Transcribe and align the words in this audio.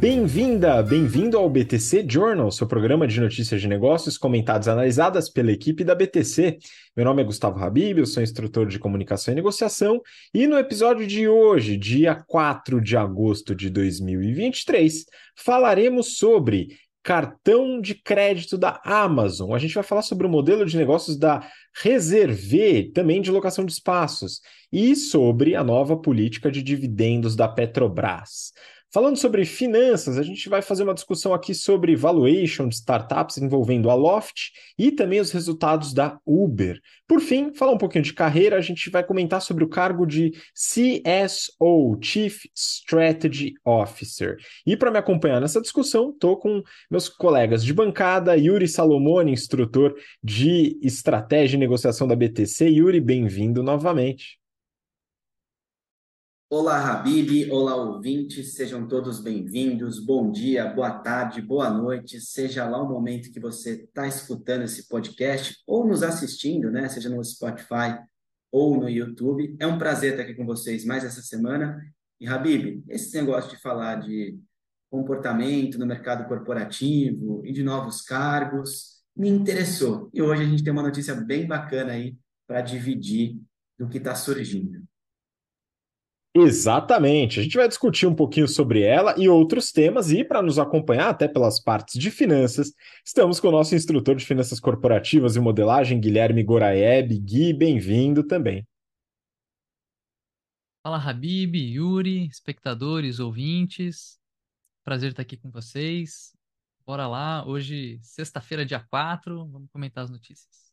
Bem-vinda, 0.00 0.80
bem-vindo 0.80 1.36
ao 1.36 1.50
BTC 1.50 2.06
Journal, 2.08 2.52
seu 2.52 2.68
programa 2.68 3.04
de 3.04 3.20
notícias 3.20 3.60
de 3.60 3.66
negócios 3.66 4.16
comentadas 4.16 4.68
e 4.68 4.70
analisadas 4.70 5.28
pela 5.28 5.50
equipe 5.50 5.82
da 5.82 5.92
BTC. 5.92 6.56
Meu 6.96 7.04
nome 7.04 7.20
é 7.20 7.24
Gustavo 7.24 7.58
Habib, 7.58 7.98
eu 7.98 8.06
sou 8.06 8.22
instrutor 8.22 8.68
de 8.68 8.78
comunicação 8.78 9.32
e 9.32 9.34
negociação, 9.34 10.00
e 10.32 10.46
no 10.46 10.56
episódio 10.56 11.04
de 11.04 11.26
hoje, 11.26 11.76
dia 11.76 12.14
4 12.14 12.80
de 12.80 12.96
agosto 12.96 13.56
de 13.56 13.68
2023, 13.70 15.04
falaremos 15.34 16.16
sobre 16.16 16.78
cartão 17.02 17.80
de 17.80 17.96
crédito 17.96 18.56
da 18.56 18.80
Amazon. 18.84 19.52
A 19.52 19.58
gente 19.58 19.74
vai 19.74 19.82
falar 19.82 20.02
sobre 20.02 20.28
o 20.28 20.30
modelo 20.30 20.64
de 20.64 20.76
negócios 20.76 21.16
da 21.16 21.44
Reserve, 21.82 22.92
também 22.92 23.20
de 23.20 23.32
locação 23.32 23.64
de 23.64 23.72
espaços, 23.72 24.42
e 24.70 24.94
sobre 24.94 25.56
a 25.56 25.64
nova 25.64 25.96
política 25.96 26.52
de 26.52 26.62
dividendos 26.62 27.34
da 27.34 27.48
Petrobras. 27.48 28.52
Falando 28.90 29.18
sobre 29.18 29.44
finanças, 29.44 30.16
a 30.16 30.22
gente 30.22 30.48
vai 30.48 30.62
fazer 30.62 30.82
uma 30.82 30.94
discussão 30.94 31.34
aqui 31.34 31.54
sobre 31.54 31.94
valuation 31.94 32.66
de 32.66 32.76
startups 32.76 33.36
envolvendo 33.36 33.90
a 33.90 33.94
Loft 33.94 34.50
e 34.78 34.90
também 34.90 35.20
os 35.20 35.30
resultados 35.30 35.92
da 35.92 36.18
Uber. 36.24 36.80
Por 37.06 37.20
fim, 37.20 37.52
falar 37.52 37.72
um 37.72 37.78
pouquinho 37.78 38.02
de 38.02 38.14
carreira, 38.14 38.56
a 38.56 38.62
gente 38.62 38.88
vai 38.88 39.04
comentar 39.04 39.42
sobre 39.42 39.62
o 39.62 39.68
cargo 39.68 40.06
de 40.06 40.32
CSO, 40.54 41.98
Chief 42.00 42.46
Strategy 42.54 43.52
Officer. 43.62 44.36
E 44.66 44.74
para 44.74 44.90
me 44.90 44.96
acompanhar 44.96 45.38
nessa 45.38 45.60
discussão, 45.60 46.08
estou 46.08 46.38
com 46.38 46.62
meus 46.90 47.10
colegas 47.10 47.62
de 47.62 47.74
bancada, 47.74 48.38
Yuri 48.38 48.66
Salomone, 48.66 49.32
instrutor 49.32 49.94
de 50.24 50.78
estratégia 50.82 51.56
e 51.56 51.60
negociação 51.60 52.08
da 52.08 52.16
BTC. 52.16 52.66
Yuri, 52.70 53.00
bem-vindo 53.00 53.62
novamente. 53.62 54.37
Olá, 56.50 56.92
Habib, 56.92 57.50
olá, 57.50 57.76
ouvintes, 57.76 58.54
sejam 58.54 58.88
todos 58.88 59.20
bem-vindos. 59.20 60.02
Bom 60.02 60.30
dia, 60.32 60.64
boa 60.66 60.90
tarde, 60.92 61.42
boa 61.42 61.68
noite, 61.68 62.18
seja 62.22 62.66
lá 62.66 62.82
o 62.82 62.88
momento 62.88 63.30
que 63.30 63.38
você 63.38 63.82
está 63.82 64.06
escutando 64.08 64.62
esse 64.62 64.88
podcast 64.88 65.62
ou 65.66 65.86
nos 65.86 66.02
assistindo, 66.02 66.70
né? 66.70 66.88
Seja 66.88 67.10
no 67.10 67.22
Spotify 67.22 67.98
ou 68.50 68.80
no 68.80 68.88
YouTube. 68.88 69.54
É 69.60 69.66
um 69.66 69.76
prazer 69.76 70.12
estar 70.12 70.22
aqui 70.22 70.34
com 70.34 70.46
vocês 70.46 70.86
mais 70.86 71.04
essa 71.04 71.20
semana. 71.20 71.78
E, 72.18 72.26
Habib, 72.26 72.82
esse 72.88 73.14
negócio 73.14 73.50
de 73.50 73.60
falar 73.60 73.96
de 73.96 74.40
comportamento 74.90 75.78
no 75.78 75.84
mercado 75.84 76.26
corporativo 76.26 77.44
e 77.44 77.52
de 77.52 77.62
novos 77.62 78.00
cargos 78.00 79.02
me 79.14 79.28
interessou. 79.28 80.08
E 80.14 80.22
hoje 80.22 80.44
a 80.44 80.46
gente 80.46 80.64
tem 80.64 80.72
uma 80.72 80.82
notícia 80.82 81.14
bem 81.14 81.46
bacana 81.46 81.92
aí 81.92 82.16
para 82.46 82.62
dividir 82.62 83.38
do 83.78 83.86
que 83.86 83.98
está 83.98 84.14
surgindo. 84.14 84.87
Exatamente. 86.34 87.40
A 87.40 87.42
gente 87.42 87.56
vai 87.56 87.66
discutir 87.66 88.06
um 88.06 88.14
pouquinho 88.14 88.46
sobre 88.46 88.82
ela 88.82 89.14
e 89.18 89.28
outros 89.28 89.72
temas, 89.72 90.10
e 90.10 90.22
para 90.22 90.42
nos 90.42 90.58
acompanhar 90.58 91.08
até 91.08 91.26
pelas 91.26 91.60
partes 91.60 91.98
de 91.98 92.10
finanças, 92.10 92.72
estamos 93.04 93.40
com 93.40 93.48
o 93.48 93.52
nosso 93.52 93.74
instrutor 93.74 94.14
de 94.14 94.24
finanças 94.24 94.60
corporativas 94.60 95.36
e 95.36 95.40
modelagem, 95.40 96.00
Guilherme 96.00 96.42
Goraeb. 96.42 97.18
Gui, 97.18 97.52
bem-vindo 97.52 98.22
também. 98.22 98.66
Fala, 100.82 100.98
Habib, 100.98 101.56
Yuri, 101.56 102.26
espectadores, 102.26 103.18
ouvintes. 103.18 104.18
Prazer 104.84 105.10
estar 105.10 105.22
aqui 105.22 105.36
com 105.36 105.50
vocês. 105.50 106.32
Bora 106.86 107.06
lá, 107.06 107.46
hoje, 107.46 107.98
sexta-feira, 108.02 108.64
dia 108.64 108.80
4, 108.88 109.46
vamos 109.48 109.68
comentar 109.70 110.04
as 110.04 110.10
notícias. 110.10 110.67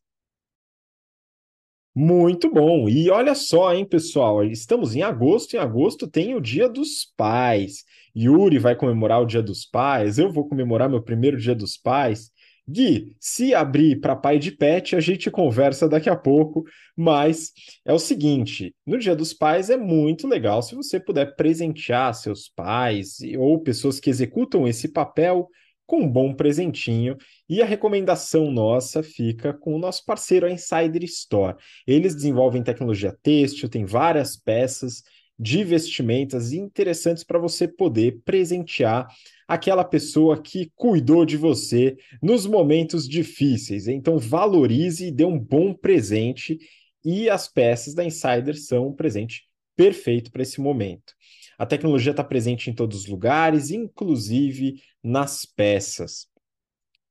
Muito 1.96 2.52
bom. 2.52 2.90
E 2.90 3.10
olha 3.10 3.34
só, 3.34 3.74
hein, 3.74 3.86
pessoal, 3.86 4.44
estamos 4.44 4.96
em 4.96 5.02
agosto, 5.02 5.54
em 5.56 5.60
agosto 5.60 6.08
tem 6.08 6.36
o 6.36 6.42
Dia 6.42 6.68
dos 6.68 7.06
Pais. 7.16 7.86
Yuri 8.16 8.60
vai 8.60 8.76
comemorar 8.76 9.22
o 9.22 9.26
Dia 9.26 9.42
dos 9.42 9.66
Pais, 9.66 10.18
eu 10.20 10.30
vou 10.30 10.48
comemorar 10.48 10.90
meu 10.90 11.02
primeiro 11.02 11.38
Dia 11.38 11.56
dos 11.56 11.78
Pais. 11.78 12.32
Gui, 12.68 13.16
se 13.20 13.54
abrir 13.54 14.02
para 14.02 14.16
pai 14.16 14.40
de 14.40 14.52
pet, 14.52 14.96
a 14.96 15.00
gente 15.00 15.30
conversa 15.30 15.88
daqui 15.88 16.10
a 16.10 16.16
pouco, 16.16 16.66
mas 16.98 17.52
é 17.86 17.94
o 17.94 18.00
seguinte: 18.00 18.76
no 18.86 18.98
Dia 18.98 19.16
dos 19.16 19.34
Pais 19.34 19.70
é 19.70 19.78
muito 19.78 20.28
legal 20.28 20.62
se 20.64 20.76
você 20.76 21.00
puder 21.00 21.36
presentear 21.36 22.14
seus 22.14 22.50
pais 22.50 23.20
ou 23.38 23.62
pessoas 23.62 24.00
que 24.00 24.10
executam 24.10 24.68
esse 24.68 24.90
papel 24.90 25.48
com 25.86 26.02
um 26.02 26.10
bom 26.10 26.34
presentinho. 26.34 27.18
E 27.48 27.62
a 27.62 27.66
recomendação 27.66 28.52
nossa 28.52 29.04
fica 29.04 29.54
com 29.54 29.76
o 29.76 29.80
nosso 29.80 30.04
parceiro, 30.06 30.46
a 30.46 30.52
Insider 30.52 31.04
Store. 31.04 31.58
Eles 31.86 32.16
desenvolvem 32.16 32.64
tecnologia 32.64 33.16
têxtil, 33.22 33.70
tem 33.70 33.86
várias 33.86 34.36
peças 34.36 35.04
de 35.38 35.64
vestimentas 35.64 36.54
interessantes 36.54 37.24
para 37.24 37.38
você 37.38 37.68
poder 37.68 38.22
presentear 38.24 39.08
aquela 39.48 39.84
pessoa 39.84 40.42
que 40.42 40.72
cuidou 40.76 41.26
de 41.26 41.38
você 41.38 41.98
nos 42.22 42.46
momentos 42.46 43.08
difíceis. 43.08 43.88
Então 43.88 44.18
valorize 44.18 45.08
e 45.08 45.12
dê 45.12 45.26
um 45.26 45.38
bom 45.38 45.74
presente 45.74 46.58
e 47.04 47.30
as 47.30 47.48
peças 47.48 47.94
da 47.94 48.04
Insider 48.04 48.58
são 48.58 48.88
um 48.88 48.94
presente 48.94 49.44
perfeito 49.76 50.32
para 50.32 50.42
esse 50.42 50.60
momento. 50.60 51.14
A 51.58 51.66
tecnologia 51.66 52.12
está 52.12 52.24
presente 52.24 52.70
em 52.70 52.74
todos 52.74 53.02
os 53.02 53.08
lugares, 53.08 53.72
inclusive 53.72 54.82
nas 55.04 55.46
peças. 55.46 56.28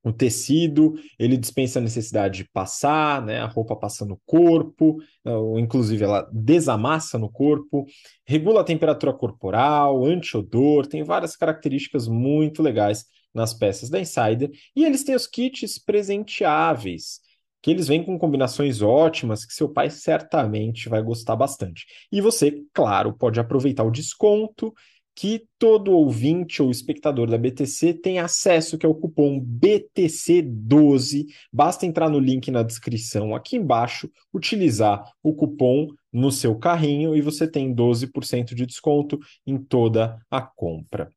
O 0.03 0.13
tecido, 0.13 0.93
ele 1.17 1.35
dispensa 1.35 1.79
a 1.79 1.81
necessidade 1.81 2.43
de 2.43 2.49
passar, 2.51 3.25
né? 3.25 3.39
A 3.39 3.47
roupa 3.47 3.75
passa 3.75 4.05
no 4.05 4.21
corpo, 4.23 4.97
ou 5.23 5.59
inclusive 5.59 6.03
ela 6.03 6.29
desamassa 6.31 7.17
no 7.17 7.27
corpo, 7.27 7.85
regula 8.23 8.61
a 8.61 8.63
temperatura 8.63 9.11
corporal, 9.11 10.05
anti-odor, 10.05 10.85
tem 10.85 11.03
várias 11.03 11.35
características 11.35 12.07
muito 12.07 12.61
legais 12.61 13.05
nas 13.33 13.51
peças 13.51 13.89
da 13.89 13.99
Insider. 13.99 14.51
E 14.75 14.85
eles 14.85 15.03
têm 15.03 15.15
os 15.15 15.25
kits 15.25 15.79
presenteáveis, 15.83 17.19
que 17.65 17.71
eles 17.71 17.87
vêm 17.87 18.03
com 18.03 18.15
combinações 18.19 18.83
ótimas 18.83 19.43
que 19.43 19.51
seu 19.51 19.67
pai 19.67 19.89
certamente 19.89 20.87
vai 20.87 21.01
gostar 21.01 21.35
bastante. 21.35 21.87
E 22.11 22.21
você, 22.21 22.61
claro, 22.71 23.11
pode 23.11 23.39
aproveitar 23.39 23.83
o 23.83 23.89
desconto 23.89 24.71
que 25.15 25.47
todo 25.57 25.91
ouvinte 25.91 26.61
ou 26.61 26.69
espectador 26.69 27.27
da 27.27 27.39
BTC 27.39 27.95
tem 27.95 28.19
acesso, 28.19 28.77
que 28.77 28.85
é 28.85 28.89
o 28.89 28.93
cupom 28.93 29.43
BTC12. 29.43 31.25
Basta 31.51 31.87
entrar 31.87 32.07
no 32.07 32.19
link 32.19 32.51
na 32.51 32.61
descrição 32.61 33.33
aqui 33.33 33.55
embaixo, 33.55 34.11
utilizar 34.31 35.03
o 35.23 35.33
cupom 35.33 35.87
no 36.13 36.31
seu 36.31 36.55
carrinho 36.59 37.15
e 37.15 37.21
você 37.21 37.47
tem 37.47 37.73
12% 37.73 38.53
de 38.53 38.67
desconto 38.67 39.17
em 39.43 39.57
toda 39.57 40.19
a 40.29 40.39
compra. 40.39 41.09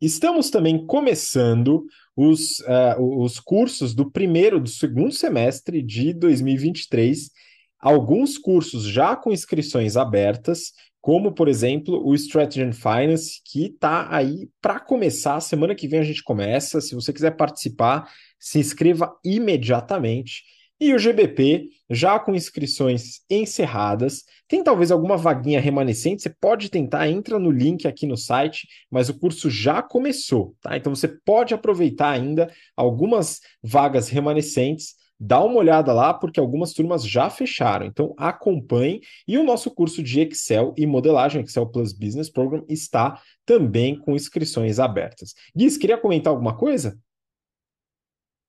Estamos 0.00 0.50
também 0.50 0.84
começando 0.84 1.86
os, 2.14 2.58
uh, 2.60 3.22
os 3.22 3.40
cursos 3.40 3.94
do 3.94 4.10
primeiro, 4.10 4.60
do 4.60 4.68
segundo 4.68 5.12
semestre 5.12 5.82
de 5.82 6.12
2023. 6.12 7.30
Alguns 7.80 8.36
cursos 8.36 8.84
já 8.84 9.16
com 9.16 9.32
inscrições 9.32 9.96
abertas, 9.96 10.72
como, 11.00 11.32
por 11.32 11.48
exemplo, 11.48 12.04
o 12.04 12.14
Strategy 12.14 12.62
and 12.62 12.72
Finance, 12.72 13.40
que 13.44 13.66
está 13.66 14.14
aí 14.14 14.48
para 14.60 14.80
começar. 14.80 15.40
Semana 15.40 15.74
que 15.74 15.88
vem 15.88 16.00
a 16.00 16.04
gente 16.04 16.22
começa. 16.22 16.80
Se 16.80 16.94
você 16.94 17.12
quiser 17.12 17.36
participar, 17.36 18.10
se 18.38 18.58
inscreva 18.58 19.16
imediatamente 19.24 20.42
e 20.80 20.92
o 20.92 20.98
GBP, 20.98 21.70
já 21.88 22.18
com 22.18 22.34
inscrições 22.34 23.20
encerradas, 23.30 24.24
tem 24.48 24.62
talvez 24.62 24.90
alguma 24.90 25.16
vaguinha 25.16 25.60
remanescente, 25.60 26.22
você 26.22 26.30
pode 26.30 26.68
tentar, 26.68 27.08
entra 27.08 27.38
no 27.38 27.50
link 27.50 27.86
aqui 27.86 28.06
no 28.06 28.16
site, 28.16 28.68
mas 28.90 29.08
o 29.08 29.18
curso 29.18 29.48
já 29.50 29.82
começou, 29.82 30.54
tá? 30.60 30.76
Então 30.76 30.94
você 30.94 31.08
pode 31.08 31.54
aproveitar 31.54 32.10
ainda 32.10 32.52
algumas 32.76 33.40
vagas 33.62 34.08
remanescentes, 34.08 34.94
dá 35.18 35.42
uma 35.42 35.56
olhada 35.56 35.92
lá, 35.92 36.12
porque 36.12 36.38
algumas 36.38 36.72
turmas 36.72 37.06
já 37.06 37.30
fecharam. 37.30 37.86
Então 37.86 38.14
acompanhe. 38.18 39.00
E 39.26 39.38
o 39.38 39.44
nosso 39.44 39.70
curso 39.70 40.02
de 40.02 40.20
Excel 40.20 40.74
e 40.76 40.86
modelagem, 40.86 41.42
Excel 41.42 41.66
Plus 41.66 41.92
Business 41.92 42.30
Program, 42.30 42.64
está 42.68 43.20
também 43.44 43.98
com 43.98 44.14
inscrições 44.14 44.78
abertas. 44.78 45.34
Guiz, 45.56 45.76
queria 45.76 45.98
comentar 45.98 46.32
alguma 46.32 46.54
coisa? 46.56 46.98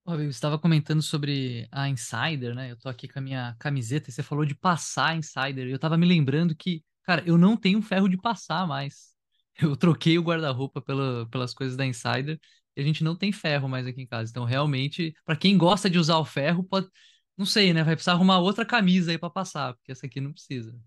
Eu 0.07 0.29
estava 0.29 0.57
comentando 0.57 1.01
sobre 1.01 1.67
a 1.69 1.89
Insider, 1.89 2.55
né? 2.55 2.71
Eu 2.71 2.77
tô 2.77 2.87
aqui 2.87 3.09
com 3.09 3.19
a 3.19 3.21
minha 3.21 3.55
camiseta 3.59 4.09
e 4.09 4.13
você 4.13 4.23
falou 4.23 4.45
de 4.45 4.55
passar 4.55 5.09
a 5.09 5.15
Insider. 5.15 5.67
Eu 5.67 5.75
estava 5.75 5.97
me 5.97 6.05
lembrando 6.05 6.55
que, 6.55 6.81
cara, 7.03 7.21
eu 7.25 7.37
não 7.37 7.57
tenho 7.57 7.81
ferro 7.81 8.07
de 8.07 8.17
passar 8.17 8.65
mais. 8.65 9.15
Eu 9.59 9.75
troquei 9.75 10.19
o 10.19 10.21
guarda-roupa 10.21 10.79
pela, 10.79 11.27
pelas 11.29 11.51
coisas 11.51 11.75
da 11.75 11.83
Insider 11.85 12.39
e 12.75 12.81
a 12.81 12.83
gente 12.83 13.03
não 13.03 13.15
tem 13.15 13.31
ferro 13.31 13.67
mais 13.67 13.87
aqui 13.87 14.01
em 14.01 14.07
casa. 14.07 14.29
Então, 14.29 14.45
realmente, 14.45 15.13
para 15.25 15.35
quem 15.35 15.57
gosta 15.57 15.89
de 15.89 15.97
usar 15.97 16.17
o 16.19 16.25
ferro, 16.25 16.63
pode, 16.63 16.87
não 17.35 17.45
sei, 17.45 17.73
né? 17.73 17.83
Vai 17.83 17.95
precisar 17.95 18.13
arrumar 18.13 18.37
outra 18.39 18.63
camisa 18.65 19.11
aí 19.11 19.17
para 19.17 19.31
passar, 19.31 19.73
porque 19.73 19.91
essa 19.91 20.05
aqui 20.05 20.21
não 20.21 20.31
precisa. 20.31 20.79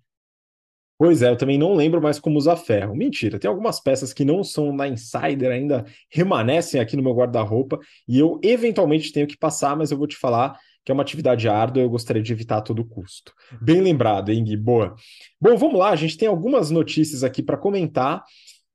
Pois 1.01 1.23
é, 1.23 1.31
eu 1.31 1.37
também 1.37 1.57
não 1.57 1.75
lembro 1.75 1.99
mais 1.99 2.19
como 2.19 2.37
usar 2.37 2.57
ferro. 2.57 2.95
Mentira, 2.95 3.39
tem 3.39 3.49
algumas 3.49 3.81
peças 3.81 4.13
que 4.13 4.23
não 4.23 4.45
são 4.45 4.71
na 4.71 4.87
Insider 4.87 5.51
ainda 5.51 5.87
remanescem 6.11 6.79
aqui 6.79 6.95
no 6.95 7.03
meu 7.03 7.15
guarda-roupa 7.15 7.79
e 8.07 8.19
eu 8.19 8.39
eventualmente 8.45 9.11
tenho 9.11 9.27
que 9.27 9.39
passar, 9.39 9.75
mas 9.75 9.91
eu 9.91 9.97
vou 9.97 10.07
te 10.07 10.19
falar 10.19 10.59
que 10.85 10.93
é 10.93 10.95
uma 10.95 11.03
atividade 11.03 11.49
árdua, 11.49 11.83
eu 11.83 11.89
gostaria 11.89 12.23
de 12.23 12.31
evitar 12.31 12.59
a 12.59 12.61
todo 12.61 12.85
custo. 12.85 13.33
Bem 13.63 13.81
lembrado, 13.81 14.31
hein, 14.31 14.45
Gui? 14.45 14.59
Boa. 14.59 14.95
Bom, 15.41 15.57
vamos 15.57 15.79
lá, 15.79 15.89
a 15.89 15.97
gente 15.97 16.19
tem 16.19 16.29
algumas 16.29 16.71
notícias 16.71 17.25
aqui 17.25 17.43
para 17.43 17.57
comentar 17.57 18.23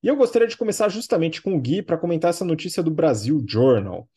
E 0.01 0.07
eu 0.07 0.15
gostaria 0.15 0.47
de 0.47 0.57
começar 0.57 0.89
justamente 0.89 1.43
com 1.43 1.55
o 1.55 1.61
Gui 1.61 1.83
para 1.83 1.95
comentar 1.95 2.31
essa 2.31 2.43
notícia 2.43 2.81
do 2.81 2.89
Brasil 2.89 3.45
Journal. 3.47 4.09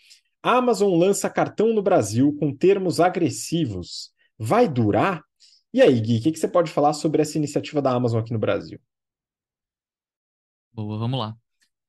A 0.43 0.57
Amazon 0.57 0.99
lança 0.99 1.29
cartão 1.29 1.75
no 1.75 1.83
Brasil 1.83 2.35
com 2.41 2.55
termos 2.57 3.01
agressivos. 3.01 4.13
Vai 4.39 4.67
durar? 4.67 5.28
E 5.73 5.81
aí, 5.83 5.99
Gui, 6.01 6.19
o 6.19 6.23
que, 6.23 6.33
que 6.33 6.39
você 6.39 6.47
pode 6.49 6.71
falar 6.71 6.93
sobre 6.93 7.23
essa 7.23 7.39
iniciativa 7.39 7.81
da 7.83 7.93
Amazon 7.93 8.21
aqui 8.21 8.33
no 8.35 8.39
Brasil? 8.39 8.79
Boa, 10.73 10.99
vamos 10.99 11.19
lá. 11.19 11.37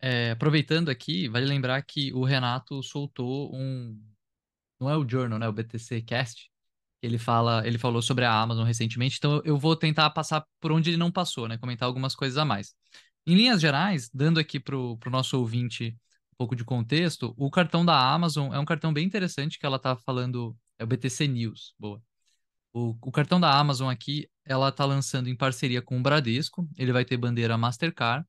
É, 0.01 0.31
aproveitando 0.31 0.89
aqui, 0.89 1.27
vale 1.29 1.45
lembrar 1.45 1.81
que 1.83 2.13
o 2.13 2.23
Renato 2.23 2.81
soltou 2.83 3.55
um. 3.55 3.99
Não 4.79 4.89
é 4.89 4.97
o 4.97 5.07
Journal, 5.09 5.39
né? 5.39 5.47
O 5.47 5.53
BTC 5.53 6.01
Cast. 6.03 6.51
Ele 7.01 7.17
fala, 7.17 7.65
ele 7.67 7.77
falou 7.77 8.01
sobre 8.01 8.25
a 8.25 8.33
Amazon 8.41 8.65
recentemente, 8.65 9.17
então 9.19 9.41
eu 9.45 9.57
vou 9.57 9.75
tentar 9.75 10.09
passar 10.11 10.45
por 10.59 10.71
onde 10.71 10.89
ele 10.89 10.97
não 10.97 11.11
passou, 11.11 11.47
né? 11.47 11.57
Comentar 11.57 11.87
algumas 11.87 12.15
coisas 12.15 12.37
a 12.37 12.45
mais. 12.45 12.75
Em 13.27 13.35
linhas 13.35 13.61
gerais, 13.61 14.09
dando 14.13 14.39
aqui 14.39 14.59
para 14.59 14.75
o 14.77 14.99
nosso 15.07 15.39
ouvinte 15.39 15.97
um 16.33 16.37
pouco 16.37 16.55
de 16.55 16.65
contexto, 16.65 17.33
o 17.37 17.51
cartão 17.51 17.85
da 17.85 17.97
Amazon 18.13 18.53
é 18.53 18.59
um 18.59 18.65
cartão 18.65 18.93
bem 18.93 19.05
interessante 19.05 19.59
que 19.59 19.65
ela 19.65 19.77
está 19.77 19.95
falando, 19.95 20.57
é 20.79 20.83
o 20.83 20.87
BTC 20.87 21.27
News, 21.27 21.73
boa. 21.79 22.01
O, 22.71 22.95
o, 23.01 23.11
cartão 23.11 23.39
da 23.39 23.51
Amazon 23.57 23.89
aqui, 23.89 24.29
ela 24.45 24.69
está 24.69 24.85
lançando 24.85 25.27
em 25.27 25.35
parceria 25.35 25.81
com 25.81 25.97
o 25.97 26.01
Bradesco, 26.01 26.67
ele 26.77 26.93
vai 26.93 27.03
ter 27.03 27.17
bandeira 27.17 27.57
Mastercard 27.57 28.25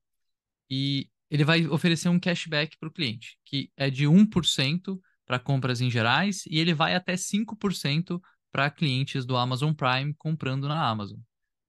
e 0.69 1.08
ele 1.31 1.44
vai 1.44 1.66
oferecer 1.66 2.08
um 2.08 2.19
cashback 2.19 2.76
para 2.78 2.88
o 2.88 2.92
cliente, 2.92 3.38
que 3.44 3.70
é 3.76 3.90
de 3.90 4.06
1% 4.06 4.98
para 5.26 5.38
compras 5.38 5.81
em 5.81 5.90
gerais 5.90 6.44
e 6.46 6.58
ele 6.58 6.75
vai 6.75 6.94
até 6.94 7.14
5% 7.14 8.20
para 8.50 8.70
clientes 8.70 9.25
do 9.25 9.37
Amazon 9.37 9.72
Prime 9.72 10.14
comprando 10.14 10.66
na 10.66 10.88
Amazon. 10.88 11.20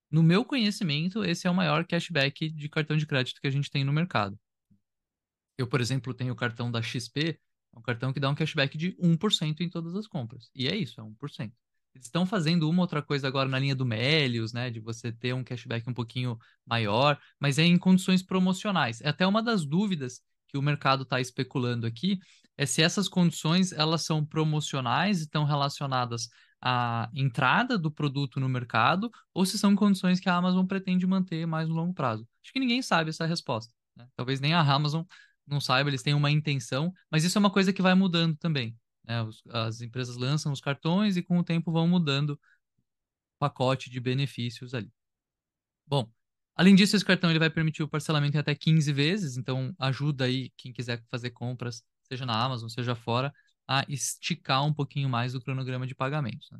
No 0.10 0.24
meu 0.24 0.44
conhecimento, 0.44 1.24
esse 1.24 1.48
é 1.48 1.50
o 1.50 1.56
maior 1.56 1.86
cashback 1.86 2.50
de 2.50 2.70
cartão 2.70 2.98
de 2.98 3.06
crédito 3.06 3.40
que 3.40 3.48
a 3.48 3.52
gente 3.52 3.70
tem 3.70 3.84
no 3.84 3.94
mercado. 3.94 4.38
Eu, 5.58 5.68
por 5.68 5.80
exemplo, 5.80 6.14
tenho 6.14 6.34
o 6.34 6.36
cartão 6.36 6.72
da 6.72 6.82
XP, 6.82 7.40
é 7.74 7.80
um 7.80 7.82
cartão 7.82 8.12
que 8.12 8.20
dá 8.20 8.30
um 8.30 8.36
cashback 8.36 8.78
de 8.78 8.94
1% 8.98 9.62
em 9.62 9.70
todas 9.70 9.96
as 9.96 10.08
compras. 10.08 10.50
E 10.56 10.68
é 10.68 10.76
isso, 10.76 11.00
é 11.00 11.04
1%. 11.04 11.54
Eles 11.94 12.08
estão 12.08 12.26
fazendo 12.26 12.70
uma 12.70 12.82
outra 12.82 13.02
coisa 13.02 13.28
agora 13.28 13.50
na 13.50 13.60
linha 13.60 13.76
do 13.76 13.86
Melios, 13.86 14.54
né? 14.54 14.70
De 14.70 14.80
você 14.80 15.12
ter 15.12 15.34
um 15.34 15.44
cashback 15.44 15.90
um 15.90 15.94
pouquinho 15.94 16.38
maior, 16.66 17.20
mas 17.40 17.60
é 17.60 17.64
em 17.64 17.78
condições 17.78 18.24
promocionais. 18.24 19.02
É 19.02 19.10
até 19.10 19.28
uma 19.28 19.44
das 19.44 19.66
dúvidas 19.66 20.22
que 20.48 20.58
o 20.58 20.62
mercado 20.62 21.04
está 21.04 21.20
especulando 21.20 21.88
aqui, 21.88 22.20
é 22.58 22.66
se 22.66 22.82
essas 22.82 23.08
condições 23.08 23.72
elas 23.72 24.04
são 24.04 24.26
promocionais 24.26 25.20
e 25.20 25.24
estão 25.24 25.46
relacionadas 25.46 26.30
à 26.62 27.10
entrada 27.14 27.78
do 27.78 27.90
produto 27.90 28.40
no 28.40 28.50
mercado, 28.50 29.10
ou 29.34 29.46
se 29.46 29.58
são 29.58 29.76
condições 29.76 30.20
que 30.20 30.30
a 30.30 30.36
Amazon 30.36 30.66
pretende 30.66 31.08
manter 31.08 31.46
mais 31.48 31.68
no 31.70 31.76
longo 31.76 31.94
prazo. 31.94 32.28
Acho 32.44 32.54
que 32.54 32.60
ninguém 32.60 32.82
sabe 32.82 33.10
essa 33.10 33.26
resposta. 33.26 33.74
Né? 33.96 34.08
Talvez 34.16 34.40
nem 34.40 34.54
a 34.54 34.60
Amazon 34.62 35.04
não 35.48 35.60
saiba, 35.60 35.90
eles 35.90 36.04
têm 36.04 36.14
uma 36.14 36.30
intenção, 36.30 36.94
mas 37.10 37.24
isso 37.24 37.38
é 37.38 37.40
uma 37.40 37.50
coisa 37.50 37.74
que 37.74 37.82
vai 37.82 37.96
mudando 37.96 38.38
também. 38.38 38.76
Né? 39.04 39.22
Os, 39.24 39.42
as 39.50 39.82
empresas 39.82 40.18
lançam 40.18 40.52
os 40.52 40.62
cartões 40.62 41.18
e 41.18 41.24
com 41.24 41.40
o 41.40 41.44
tempo 41.44 41.72
vão 41.72 41.88
mudando 41.88 42.32
o 42.32 42.40
pacote 43.40 43.90
de 43.90 44.00
benefícios 44.00 44.74
ali. 44.74 44.92
Bom, 45.86 46.10
além 46.56 46.76
disso, 46.76 46.96
esse 46.96 47.06
cartão 47.06 47.30
ele 47.30 47.40
vai 47.40 47.50
permitir 47.50 47.84
o 47.84 47.88
parcelamento 47.88 48.38
em 48.38 48.40
até 48.40 48.56
15 48.56 48.92
vezes, 48.94 49.38
então 49.38 49.74
ajuda 49.80 50.26
aí 50.26 50.52
quem 50.58 50.72
quiser 50.72 51.04
fazer 51.10 51.32
compras, 51.32 51.84
seja 52.04 52.26
na 52.26 52.42
Amazon, 52.42 52.70
seja 52.70 52.96
fora, 52.96 53.34
a 53.68 53.86
esticar 53.88 54.66
um 54.66 54.74
pouquinho 54.74 55.10
mais 55.10 55.36
o 55.36 55.42
cronograma 55.42 55.88
de 55.88 55.96
pagamentos. 55.96 56.50
Né? 56.52 56.60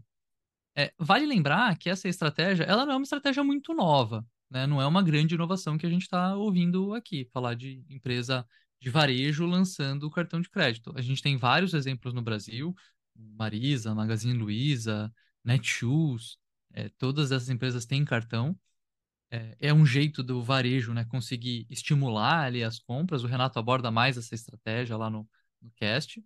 É, 0.76 0.94
vale 0.98 1.26
lembrar 1.26 1.78
que 1.78 1.90
essa 1.90 2.08
estratégia, 2.08 2.64
ela 2.64 2.86
não 2.86 2.94
é 2.94 2.96
uma 2.98 3.04
estratégia 3.04 3.44
muito 3.44 3.74
nova, 3.74 4.26
né? 4.50 4.68
Não 4.68 4.82
é 4.82 4.86
uma 4.86 5.02
grande 5.02 5.36
inovação 5.36 5.78
que 5.78 5.86
a 5.86 5.90
gente 5.90 6.04
está 6.04 6.36
ouvindo 6.36 6.94
aqui, 6.94 7.26
falar 7.34 7.56
de 7.56 7.84
empresa 7.90 8.46
de 8.82 8.90
varejo 8.90 9.46
lançando 9.46 10.04
o 10.04 10.12
cartão 10.12 10.42
de 10.42 10.50
crédito. 10.50 10.92
A 10.96 11.02
gente 11.02 11.22
tem 11.22 11.38
vários 11.38 11.74
exemplos 11.74 12.14
no 12.14 12.22
Brasil, 12.22 12.76
Marisa, 13.16 13.94
Magazine 13.94 14.34
Luiza, 14.34 15.14
Netshoes, 15.44 16.38
é, 16.74 16.90
todas 16.90 17.32
essas 17.32 17.50
empresas 17.50 17.86
têm 17.86 18.04
cartão. 18.04 18.58
É, 19.30 19.56
é, 19.60 19.74
um 19.74 19.86
jeito 19.86 20.24
do 20.24 20.44
varejo 20.44 20.94
né, 20.94 21.06
conseguir 21.06 21.66
estimular 21.70 22.46
ali 22.46 22.64
as 22.64 22.80
compras. 22.80 23.24
O 23.24 23.28
Renato 23.28 23.60
aborda 23.60 23.92
mais 23.92 24.18
essa 24.18 24.36
estratégia 24.36 24.98
lá 24.98 25.10
no, 25.10 25.30
no 25.62 25.72
cast. 25.72 26.24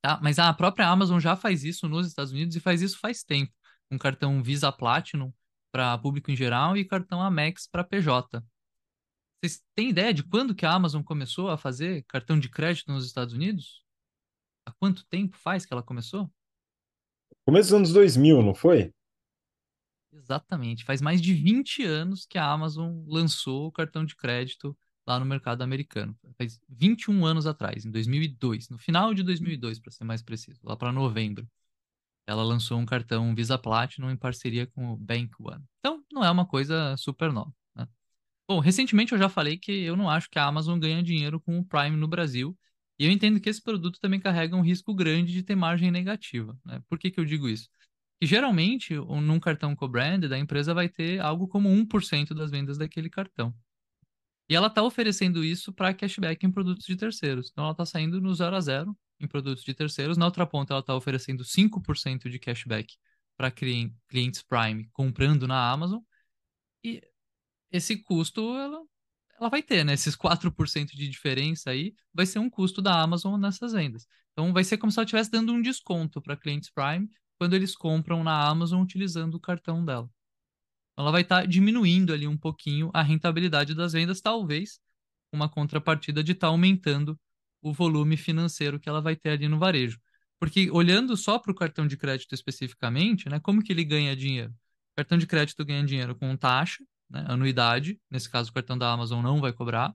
Tá? 0.00 0.18
Mas 0.22 0.38
a 0.38 0.52
própria 0.54 0.88
Amazon 0.88 1.18
já 1.18 1.36
faz 1.36 1.64
isso 1.64 1.88
nos 1.88 2.06
Estados 2.06 2.32
Unidos 2.32 2.54
e 2.56 2.60
faz 2.60 2.80
isso 2.82 2.98
faz 2.98 3.24
tempo. 3.24 3.52
Um 3.90 3.98
cartão 3.98 4.42
Visa 4.42 4.70
Platinum 4.70 5.32
para 5.72 5.98
público 5.98 6.30
em 6.30 6.36
geral 6.36 6.76
e 6.76 6.84
cartão 6.84 7.20
Amex 7.20 7.66
para 7.66 7.84
PJ. 7.84 8.42
Vocês 9.40 9.62
têm 9.74 9.90
ideia 9.90 10.12
de 10.12 10.24
quando 10.24 10.54
que 10.54 10.66
a 10.66 10.72
Amazon 10.72 11.02
começou 11.02 11.48
a 11.48 11.56
fazer 11.56 12.04
cartão 12.08 12.38
de 12.40 12.48
crédito 12.48 12.90
nos 12.90 13.06
Estados 13.06 13.34
Unidos? 13.34 13.84
Há 14.66 14.72
quanto 14.72 15.06
tempo 15.06 15.36
faz 15.36 15.64
que 15.64 15.72
ela 15.72 15.82
começou? 15.82 16.28
Começo 17.46 17.68
dos 17.68 17.74
anos 17.74 17.92
2000, 17.92 18.42
não 18.42 18.54
foi? 18.54 18.92
Exatamente. 20.12 20.84
Faz 20.84 21.00
mais 21.00 21.22
de 21.22 21.32
20 21.32 21.84
anos 21.84 22.26
que 22.26 22.36
a 22.36 22.50
Amazon 22.50 23.04
lançou 23.06 23.68
o 23.68 23.72
cartão 23.72 24.04
de 24.04 24.16
crédito 24.16 24.76
lá 25.06 25.20
no 25.20 25.24
mercado 25.24 25.62
americano. 25.62 26.18
Faz 26.36 26.60
21 26.68 27.24
anos 27.24 27.46
atrás, 27.46 27.84
em 27.84 27.90
2002, 27.92 28.68
no 28.68 28.78
final 28.78 29.14
de 29.14 29.22
2002, 29.22 29.78
para 29.78 29.92
ser 29.92 30.04
mais 30.04 30.20
preciso, 30.20 30.58
lá 30.64 30.76
para 30.76 30.92
novembro. 30.92 31.48
Ela 32.26 32.42
lançou 32.42 32.76
um 32.76 32.84
cartão 32.84 33.34
Visa 33.34 33.56
Platinum 33.56 34.10
em 34.10 34.16
parceria 34.16 34.66
com 34.66 34.92
o 34.92 34.96
Bank 34.96 35.30
One. 35.38 35.64
Então, 35.78 36.04
não 36.12 36.24
é 36.24 36.30
uma 36.30 36.44
coisa 36.44 36.94
super 36.96 37.32
nova. 37.32 37.54
Bom, 38.48 38.60
recentemente 38.60 39.12
eu 39.12 39.18
já 39.18 39.28
falei 39.28 39.58
que 39.58 39.70
eu 39.70 39.94
não 39.94 40.08
acho 40.08 40.30
que 40.30 40.38
a 40.38 40.46
Amazon 40.46 40.78
ganha 40.78 41.02
dinheiro 41.02 41.38
com 41.38 41.58
o 41.58 41.64
Prime 41.64 41.96
no 41.96 42.08
Brasil. 42.08 42.56
E 42.98 43.04
eu 43.04 43.12
entendo 43.12 43.38
que 43.40 43.48
esse 43.48 43.62
produto 43.62 44.00
também 44.00 44.18
carrega 44.18 44.56
um 44.56 44.62
risco 44.62 44.94
grande 44.94 45.32
de 45.32 45.42
ter 45.42 45.54
margem 45.54 45.90
negativa. 45.90 46.58
Né? 46.64 46.82
Por 46.88 46.98
que, 46.98 47.10
que 47.10 47.20
eu 47.20 47.24
digo 47.24 47.48
isso? 47.48 47.68
Que 48.20 48.26
geralmente, 48.26 48.94
num 48.94 49.38
cartão 49.38 49.76
co-branded, 49.76 50.32
a 50.32 50.38
empresa 50.38 50.74
vai 50.74 50.88
ter 50.88 51.20
algo 51.20 51.46
como 51.46 51.68
1% 51.68 52.34
das 52.34 52.50
vendas 52.50 52.78
daquele 52.78 53.10
cartão. 53.10 53.54
E 54.48 54.56
ela 54.56 54.68
está 54.68 54.82
oferecendo 54.82 55.44
isso 55.44 55.72
para 55.72 55.92
cashback 55.94 56.44
em 56.44 56.50
produtos 56.50 56.86
de 56.86 56.96
terceiros. 56.96 57.50
Então 57.50 57.64
ela 57.64 57.72
está 57.72 57.84
saindo 57.84 58.20
no 58.20 58.34
0 58.34 58.56
a 58.56 58.60
0 58.60 58.96
em 59.20 59.28
produtos 59.28 59.62
de 59.62 59.74
terceiros. 59.74 60.16
Na 60.16 60.24
outra 60.24 60.46
ponta, 60.46 60.72
ela 60.72 60.80
está 60.80 60.94
oferecendo 60.96 61.44
5% 61.44 62.30
de 62.30 62.38
cashback 62.38 62.96
para 63.36 63.50
clientes 63.50 64.42
Prime 64.42 64.88
comprando 64.92 65.46
na 65.46 65.70
Amazon. 65.70 66.00
E 66.82 67.02
esse 67.70 67.96
custo 68.02 68.40
ela, 68.56 68.82
ela 69.38 69.48
vai 69.48 69.62
ter, 69.62 69.84
né? 69.84 69.94
Esses 69.94 70.16
4% 70.16 70.96
de 70.96 71.08
diferença 71.08 71.70
aí 71.70 71.94
vai 72.12 72.26
ser 72.26 72.38
um 72.38 72.50
custo 72.50 72.82
da 72.82 73.00
Amazon 73.00 73.40
nessas 73.40 73.72
vendas. 73.72 74.06
Então 74.32 74.52
vai 74.52 74.64
ser 74.64 74.78
como 74.78 74.90
se 74.90 74.98
ela 74.98 75.04
estivesse 75.04 75.30
dando 75.30 75.52
um 75.52 75.62
desconto 75.62 76.20
para 76.20 76.36
clientes 76.36 76.70
Prime 76.70 77.08
quando 77.38 77.54
eles 77.54 77.74
compram 77.76 78.24
na 78.24 78.48
Amazon 78.48 78.82
utilizando 78.82 79.34
o 79.34 79.40
cartão 79.40 79.84
dela. 79.84 80.10
Ela 80.96 81.12
vai 81.12 81.22
estar 81.22 81.40
tá 81.42 81.46
diminuindo 81.46 82.12
ali 82.12 82.26
um 82.26 82.36
pouquinho 82.36 82.90
a 82.92 83.02
rentabilidade 83.02 83.74
das 83.74 83.92
vendas, 83.92 84.20
talvez 84.20 84.80
uma 85.32 85.48
contrapartida 85.48 86.24
de 86.24 86.32
estar 86.32 86.48
tá 86.48 86.50
aumentando 86.50 87.18
o 87.62 87.72
volume 87.72 88.16
financeiro 88.16 88.80
que 88.80 88.88
ela 88.88 89.00
vai 89.00 89.14
ter 89.14 89.30
ali 89.30 89.48
no 89.48 89.58
varejo. 89.58 90.00
Porque 90.38 90.70
olhando 90.70 91.16
só 91.16 91.38
para 91.38 91.52
o 91.52 91.54
cartão 91.54 91.86
de 91.86 91.96
crédito 91.96 92.34
especificamente, 92.34 93.28
né, 93.28 93.40
como 93.40 93.62
que 93.62 93.72
ele 93.72 93.84
ganha 93.84 94.14
dinheiro? 94.16 94.50
O 94.92 94.96
cartão 94.96 95.18
de 95.18 95.26
crédito 95.26 95.64
ganha 95.64 95.84
dinheiro 95.84 96.14
com 96.16 96.36
taxa, 96.36 96.82
né, 97.10 97.24
anuidade, 97.28 98.00
nesse 98.10 98.28
caso 98.30 98.50
o 98.50 98.52
cartão 98.52 98.76
da 98.76 98.92
Amazon 98.92 99.22
não 99.22 99.40
vai 99.40 99.52
cobrar, 99.52 99.94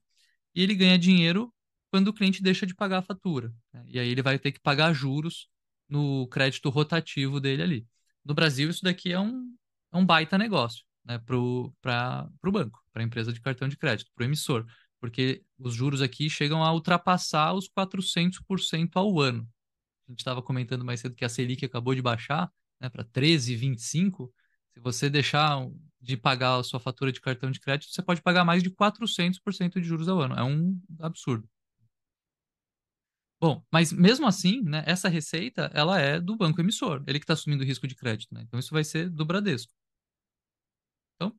e 0.55 0.61
ele 0.61 0.75
ganha 0.75 0.97
dinheiro 0.97 1.53
quando 1.91 2.07
o 2.09 2.13
cliente 2.13 2.41
deixa 2.41 2.65
de 2.65 2.75
pagar 2.75 2.99
a 2.99 3.01
fatura. 3.01 3.53
Né, 3.71 3.83
e 3.87 3.99
aí 3.99 4.09
ele 4.09 4.21
vai 4.21 4.39
ter 4.39 4.51
que 4.51 4.59
pagar 4.59 4.93
juros 4.93 5.47
no 5.87 6.27
crédito 6.27 6.69
rotativo 6.69 7.39
dele 7.39 7.63
ali. 7.63 7.87
No 8.25 8.33
Brasil, 8.33 8.69
isso 8.69 8.83
daqui 8.83 9.11
é 9.11 9.19
um, 9.19 9.55
é 9.91 9.97
um 9.97 10.05
baita 10.05 10.37
negócio 10.37 10.83
né, 11.05 11.19
para 11.19 11.37
o 11.37 11.71
banco, 12.51 12.81
para 12.91 13.01
a 13.03 13.05
empresa 13.05 13.33
de 13.33 13.41
cartão 13.41 13.67
de 13.67 13.77
crédito, 13.77 14.11
para 14.15 14.23
o 14.23 14.25
emissor, 14.25 14.65
porque 14.99 15.43
os 15.59 15.73
juros 15.73 16.01
aqui 16.01 16.29
chegam 16.29 16.63
a 16.63 16.71
ultrapassar 16.73 17.53
os 17.53 17.67
400% 17.67 18.91
ao 18.95 19.19
ano. 19.19 19.47
A 20.07 20.11
gente 20.11 20.19
estava 20.19 20.41
comentando 20.41 20.85
mais 20.85 21.01
cedo 21.01 21.15
que 21.15 21.25
a 21.25 21.29
Selic 21.29 21.65
acabou 21.65 21.93
de 21.93 22.01
baixar 22.01 22.49
né, 22.79 22.89
para 22.89 23.03
13,25%. 23.03 24.29
Se 24.73 24.79
você 24.79 25.09
deixar 25.09 25.59
de 26.03 26.17
pagar 26.17 26.57
a 26.59 26.63
sua 26.63 26.79
fatura 26.79 27.11
de 27.11 27.21
cartão 27.21 27.49
de 27.49 27.59
crédito, 27.59 27.91
você 27.93 28.01
pode 28.01 28.21
pagar 28.21 28.43
mais 28.43 28.61
de 28.61 28.69
400% 28.69 29.79
de 29.79 29.87
juros 29.87 30.09
ao 30.09 30.19
ano. 30.19 30.35
É 30.35 30.43
um 30.43 30.79
absurdo. 30.99 31.47
Bom, 33.39 33.63
mas 33.71 33.91
mesmo 33.91 34.25
assim, 34.25 34.61
né, 34.61 34.83
essa 34.85 35.09
receita 35.09 35.69
ela 35.73 35.99
é 35.99 36.19
do 36.19 36.35
banco 36.35 36.61
emissor, 36.61 37.03
ele 37.07 37.19
que 37.19 37.23
está 37.23 37.33
assumindo 37.33 37.63
o 37.63 37.65
risco 37.65 37.87
de 37.87 37.95
crédito. 37.95 38.33
Né? 38.33 38.41
Então 38.43 38.59
isso 38.59 38.73
vai 38.73 38.83
ser 38.83 39.09
do 39.09 39.25
Bradesco. 39.25 39.71
Então, 41.15 41.33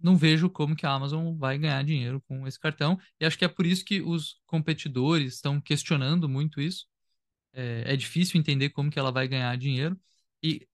não 0.00 0.16
vejo 0.16 0.50
como 0.50 0.76
que 0.76 0.86
a 0.86 0.92
Amazon 0.92 1.36
vai 1.36 1.58
ganhar 1.58 1.82
dinheiro 1.84 2.20
com 2.22 2.46
esse 2.46 2.58
cartão. 2.58 2.98
E 3.20 3.24
acho 3.26 3.38
que 3.38 3.44
é 3.44 3.48
por 3.48 3.66
isso 3.66 3.84
que 3.84 4.00
os 4.02 4.40
competidores 4.46 5.34
estão 5.34 5.60
questionando 5.60 6.28
muito 6.28 6.60
isso. 6.60 6.86
É, 7.52 7.94
é 7.94 7.96
difícil 7.96 8.38
entender 8.40 8.70
como 8.70 8.90
que 8.90 8.98
ela 8.98 9.12
vai 9.12 9.28
ganhar 9.28 9.56
dinheiro. 9.56 9.98
E 10.42 10.68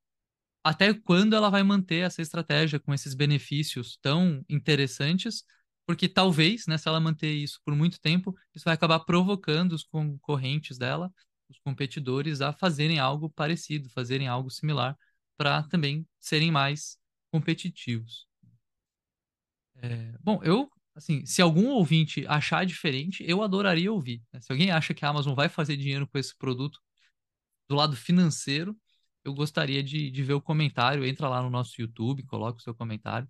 até 0.64 0.95
quando 0.95 1.35
ela 1.35 1.50
vai 1.50 1.62
manter 1.62 2.04
essa 2.04 2.23
estratégia 2.23 2.78
com 2.78 2.95
esses 2.95 3.14
benefícios 3.14 3.99
tão 4.00 4.45
interessantes, 4.49 5.45
porque 5.87 6.09
talvez, 6.09 6.66
né, 6.66 6.78
se 6.78 6.88
ela 6.88 7.00
manter 7.00 7.33
isso 7.33 7.61
por 7.64 7.75
muito 7.75 8.00
tempo, 8.00 8.35
isso 8.54 8.64
vai 8.64 8.75
acabar 8.75 9.00
provocando 9.00 9.73
os 9.73 9.83
concorrentes 9.83 10.78
dela, 10.78 11.12
os 11.49 11.59
competidores, 11.59 12.40
a 12.40 12.52
fazerem 12.52 12.99
algo 12.99 13.28
parecido, 13.31 13.90
fazerem 13.90 14.28
algo 14.28 14.50
similar, 14.50 14.97
para 15.37 15.62
também 15.64 16.07
serem 16.21 16.50
mais 16.50 16.97
competitivos. 17.31 18.26
É, 19.76 20.14
bom, 20.21 20.40
eu, 20.45 20.71
assim, 20.95 21.26
se 21.26 21.42
algum 21.42 21.69
ouvinte 21.71 22.25
achar 22.28 22.64
diferente, 22.64 23.25
eu 23.26 23.42
adoraria 23.42 23.92
ouvir. 23.92 24.23
Né? 24.33 24.40
Se 24.40 24.52
alguém 24.52 24.71
acha 24.71 24.95
que 24.95 25.04
a 25.04 25.09
Amazon 25.09 25.35
vai 25.35 25.49
fazer 25.49 25.76
dinheiro 25.76 26.07
com 26.07 26.19
esse 26.19 26.37
produto 26.37 26.81
do 27.69 27.75
lado 27.75 27.97
financeiro, 27.97 28.76
eu 29.25 29.35
gostaria 29.35 29.83
de, 29.83 30.11
de 30.11 30.23
ver 30.23 30.35
o 30.35 30.43
comentário. 30.43 31.05
Entra 31.05 31.29
lá 31.29 31.43
no 31.43 31.50
nosso 31.50 31.81
YouTube, 31.81 32.25
coloca 32.25 32.59
o 32.59 32.62
seu 32.62 32.75
comentário, 32.75 33.29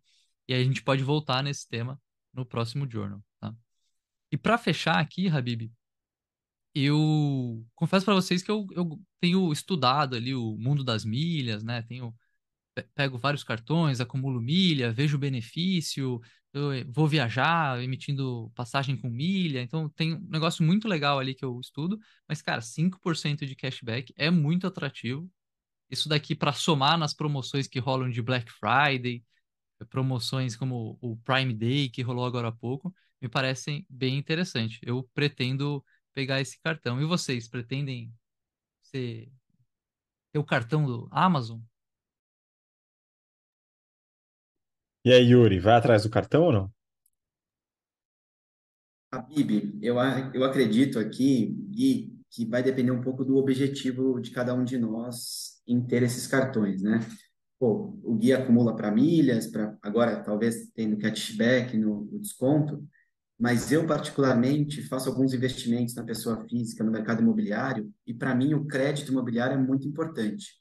e 0.48 0.54
a 0.54 0.62
gente 0.62 0.82
pode 0.82 1.02
voltar 1.02 1.42
nesse 1.42 1.68
tema 1.68 2.00
no 2.32 2.46
próximo 2.46 2.90
journal, 2.90 3.22
tá? 3.40 3.54
E 4.32 4.36
para 4.38 4.58
fechar 4.58 4.98
aqui, 4.98 5.28
Habib, 5.28 5.70
eu 6.74 7.64
confesso 7.74 8.04
para 8.04 8.14
vocês 8.14 8.42
que 8.42 8.50
eu, 8.50 8.66
eu 8.72 9.00
tenho 9.20 9.52
estudado 9.52 10.16
ali 10.16 10.34
o 10.34 10.56
mundo 10.58 10.82
das 10.84 11.04
milhas, 11.04 11.62
né? 11.62 11.82
Tenho 11.82 12.14
pego 12.94 13.18
vários 13.18 13.44
cartões, 13.44 14.00
acumulo 14.00 14.40
milha, 14.40 14.92
vejo 14.92 15.18
benefício, 15.18 16.20
vou 16.88 17.06
viajar 17.06 17.82
emitindo 17.82 18.50
passagem 18.54 18.96
com 18.96 19.08
milha, 19.10 19.62
então 19.62 19.88
tem 19.90 20.14
um 20.14 20.28
negócio 20.28 20.64
muito 20.64 20.88
legal 20.88 21.18
ali 21.18 21.34
que 21.34 21.44
eu 21.44 21.60
estudo, 21.60 21.98
mas 22.28 22.42
cara, 22.42 22.60
5% 22.60 23.46
de 23.46 23.54
cashback 23.56 24.12
é 24.16 24.30
muito 24.30 24.66
atrativo. 24.66 25.30
Isso 25.92 26.08
daqui 26.08 26.34
para 26.34 26.54
somar 26.54 26.96
nas 26.96 27.12
promoções 27.12 27.68
que 27.68 27.78
rolam 27.78 28.08
de 28.08 28.22
Black 28.22 28.50
Friday, 28.50 29.22
promoções 29.90 30.56
como 30.56 30.96
o 31.02 31.18
Prime 31.18 31.52
Day, 31.52 31.90
que 31.90 32.00
rolou 32.00 32.24
agora 32.24 32.48
há 32.48 32.52
pouco, 32.52 32.94
me 33.20 33.28
parecem 33.28 33.84
bem 33.90 34.16
interessantes. 34.16 34.78
Eu 34.82 35.06
pretendo 35.12 35.84
pegar 36.14 36.40
esse 36.40 36.58
cartão. 36.60 36.98
E 36.98 37.04
vocês 37.04 37.46
pretendem 37.46 38.10
ser, 38.80 39.30
ter 40.32 40.38
o 40.38 40.44
cartão 40.44 40.86
do 40.86 41.08
Amazon? 41.10 41.60
E 45.04 45.12
aí, 45.12 45.30
Yuri, 45.30 45.58
vai 45.58 45.74
atrás 45.74 46.04
do 46.04 46.10
cartão 46.10 46.44
ou 46.44 46.52
não? 46.52 46.74
Habib, 49.10 49.78
eu, 49.82 49.96
eu 50.32 50.42
acredito 50.42 50.98
aqui, 50.98 51.54
Gui, 51.70 52.18
que 52.30 52.46
vai 52.46 52.62
depender 52.62 52.92
um 52.92 53.02
pouco 53.02 53.26
do 53.26 53.36
objetivo 53.36 54.18
de 54.18 54.30
cada 54.30 54.54
um 54.54 54.64
de 54.64 54.78
nós 54.78 55.51
em 55.66 55.80
ter 55.80 56.02
esses 56.02 56.26
cartões, 56.26 56.82
né? 56.82 57.00
pô, 57.62 57.96
o 58.02 58.16
guia 58.16 58.38
acumula 58.38 58.74
para 58.74 58.90
milhas, 58.90 59.46
para 59.46 59.78
agora 59.82 60.20
talvez 60.20 60.68
tendo 60.74 60.98
cashback 60.98 61.76
no, 61.76 62.06
no 62.06 62.18
desconto, 62.18 62.84
mas 63.38 63.70
eu 63.70 63.86
particularmente 63.86 64.82
faço 64.82 65.08
alguns 65.08 65.32
investimentos 65.32 65.94
na 65.94 66.02
pessoa 66.02 66.44
física 66.48 66.82
no 66.82 66.90
mercado 66.90 67.22
imobiliário 67.22 67.88
e 68.04 68.12
para 68.12 68.34
mim 68.34 68.52
o 68.54 68.66
crédito 68.66 69.12
imobiliário 69.12 69.54
é 69.54 69.62
muito 69.62 69.86
importante. 69.86 70.54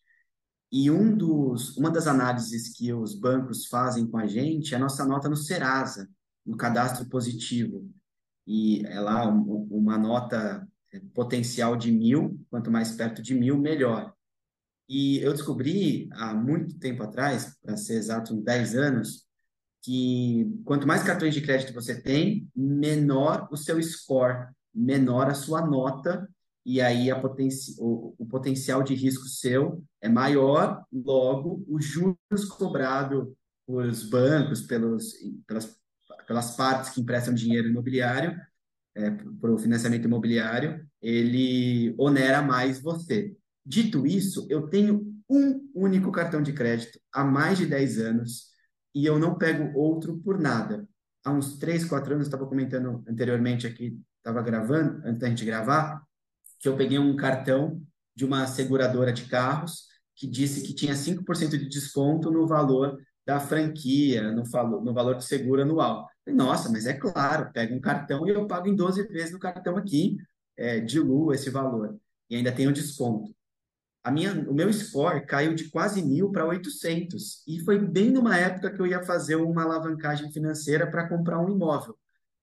E 0.71 0.91
um 0.91 1.17
dos, 1.17 1.75
uma 1.75 1.89
das 1.89 2.05
análises 2.05 2.71
que 2.77 2.93
os 2.93 3.15
bancos 3.15 3.65
fazem 3.65 4.05
com 4.05 4.19
a 4.19 4.27
gente 4.27 4.75
é 4.75 4.77
a 4.77 4.79
nossa 4.79 5.03
nota 5.03 5.27
no 5.27 5.35
Serasa, 5.35 6.07
no 6.45 6.55
cadastro 6.55 7.09
positivo. 7.09 7.89
E 8.45 8.85
é 8.85 8.99
lá 8.99 9.27
uma 9.27 9.97
nota 9.97 10.67
é, 10.93 10.99
potencial 11.15 11.75
de 11.75 11.91
mil, 11.91 12.39
quanto 12.47 12.69
mais 12.69 12.91
perto 12.91 13.23
de 13.23 13.33
mil, 13.33 13.57
melhor. 13.57 14.13
E 14.91 15.19
eu 15.21 15.31
descobri 15.31 16.09
há 16.11 16.33
muito 16.33 16.77
tempo 16.77 17.01
atrás, 17.01 17.57
para 17.63 17.77
ser 17.77 17.93
exato, 17.93 18.35
10 18.35 18.75
anos, 18.75 19.25
que 19.81 20.45
quanto 20.65 20.85
mais 20.85 21.01
cartões 21.01 21.33
de 21.33 21.39
crédito 21.39 21.73
você 21.73 22.01
tem, 22.01 22.45
menor 22.53 23.47
o 23.49 23.55
seu 23.55 23.81
score, 23.81 24.49
menor 24.75 25.29
a 25.29 25.33
sua 25.33 25.65
nota, 25.65 26.29
e 26.65 26.81
aí 26.81 27.09
a 27.09 27.17
potenci 27.17 27.73
o, 27.79 28.13
o 28.17 28.25
potencial 28.25 28.83
de 28.83 28.93
risco 28.93 29.29
seu 29.29 29.81
é 30.01 30.09
maior, 30.09 30.83
logo 30.91 31.63
os 31.69 31.85
juros 31.85 32.43
cobrados 32.57 33.29
pelos 33.65 34.03
bancos, 34.03 34.61
pelos, 34.61 35.13
pelas, 35.47 35.73
pelas 36.27 36.57
partes 36.57 36.89
que 36.89 36.99
emprestam 36.99 37.33
dinheiro 37.33 37.69
imobiliário, 37.69 38.37
é, 38.93 39.09
para 39.09 39.53
o 39.53 39.57
financiamento 39.57 40.03
imobiliário, 40.03 40.85
ele 41.01 41.95
onera 41.97 42.41
mais 42.41 42.81
você. 42.81 43.33
Dito 43.65 44.07
isso, 44.07 44.47
eu 44.49 44.67
tenho 44.67 45.11
um 45.29 45.69
único 45.73 46.11
cartão 46.11 46.41
de 46.41 46.51
crédito 46.51 46.99
há 47.13 47.23
mais 47.23 47.57
de 47.57 47.65
10 47.65 47.99
anos 47.99 48.47
e 48.93 49.05
eu 49.05 49.17
não 49.17 49.37
pego 49.37 49.77
outro 49.77 50.17
por 50.19 50.39
nada. 50.39 50.87
Há 51.23 51.31
uns 51.31 51.57
3, 51.57 51.85
4 51.85 52.15
anos, 52.15 52.27
estava 52.27 52.47
comentando 52.47 53.03
anteriormente 53.07 53.67
aqui, 53.67 53.97
estava 54.17 54.41
gravando, 54.41 55.01
antes 55.05 55.19
da 55.19 55.29
gente 55.29 55.45
gravar, 55.45 56.01
que 56.59 56.67
eu 56.67 56.75
peguei 56.75 56.97
um 56.97 57.15
cartão 57.15 57.81
de 58.15 58.25
uma 58.25 58.45
seguradora 58.47 59.13
de 59.13 59.25
carros 59.25 59.85
que 60.15 60.27
disse 60.27 60.61
que 60.61 60.73
tinha 60.73 60.93
5% 60.93 61.51
de 61.51 61.69
desconto 61.69 62.29
no 62.29 62.45
valor 62.47 62.99
da 63.25 63.39
franquia, 63.39 64.31
no, 64.31 64.43
valor, 64.43 64.83
no 64.83 64.93
valor 64.93 65.15
do 65.15 65.23
seguro 65.23 65.61
anual. 65.61 66.09
Nossa, 66.27 66.69
mas 66.69 66.85
é 66.85 66.93
claro, 66.93 67.51
pego 67.53 67.75
um 67.75 67.79
cartão 67.79 68.27
e 68.27 68.31
eu 68.31 68.47
pago 68.47 68.67
em 68.67 68.75
12 68.75 69.07
vezes 69.07 69.31
no 69.31 69.39
cartão 69.39 69.77
aqui, 69.77 70.17
é, 70.57 70.79
diluo 70.79 71.33
esse 71.33 71.49
valor. 71.49 71.97
E 72.29 72.35
ainda 72.35 72.51
tenho 72.51 72.73
desconto 72.73 73.33
a 74.03 74.11
minha, 74.11 74.33
o 74.49 74.53
meu 74.53 74.71
score 74.73 75.25
caiu 75.25 75.53
de 75.53 75.69
quase 75.69 76.01
mil 76.01 76.31
para 76.31 76.45
800. 76.45 77.43
E 77.47 77.59
foi 77.59 77.77
bem 77.77 78.09
numa 78.09 78.37
época 78.37 78.71
que 78.71 78.81
eu 78.81 78.87
ia 78.87 79.03
fazer 79.03 79.35
uma 79.35 79.63
alavancagem 79.63 80.31
financeira 80.31 80.89
para 80.89 81.07
comprar 81.07 81.39
um 81.39 81.49
imóvel. 81.49 81.97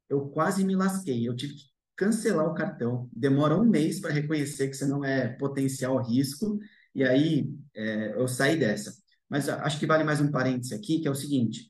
Eu 0.08 0.28
quase 0.28 0.64
me 0.64 0.76
lasquei. 0.76 1.28
Eu 1.28 1.34
tive 1.34 1.54
que 1.54 1.64
cancelar 1.96 2.46
o 2.46 2.54
cartão. 2.54 3.08
Demora 3.12 3.56
um 3.56 3.64
mês 3.64 4.00
para 4.00 4.12
reconhecer 4.12 4.68
que 4.68 4.76
você 4.76 4.86
não 4.86 5.04
é 5.04 5.28
potencial 5.28 6.00
risco. 6.00 6.58
E 6.94 7.02
aí 7.02 7.50
é, 7.74 8.14
eu 8.14 8.28
saí 8.28 8.56
dessa. 8.56 8.92
Mas 9.28 9.48
acho 9.48 9.78
que 9.78 9.86
vale 9.86 10.04
mais 10.04 10.20
um 10.20 10.30
parêntese 10.30 10.74
aqui, 10.74 11.00
que 11.00 11.08
é 11.08 11.10
o 11.10 11.14
seguinte: 11.14 11.68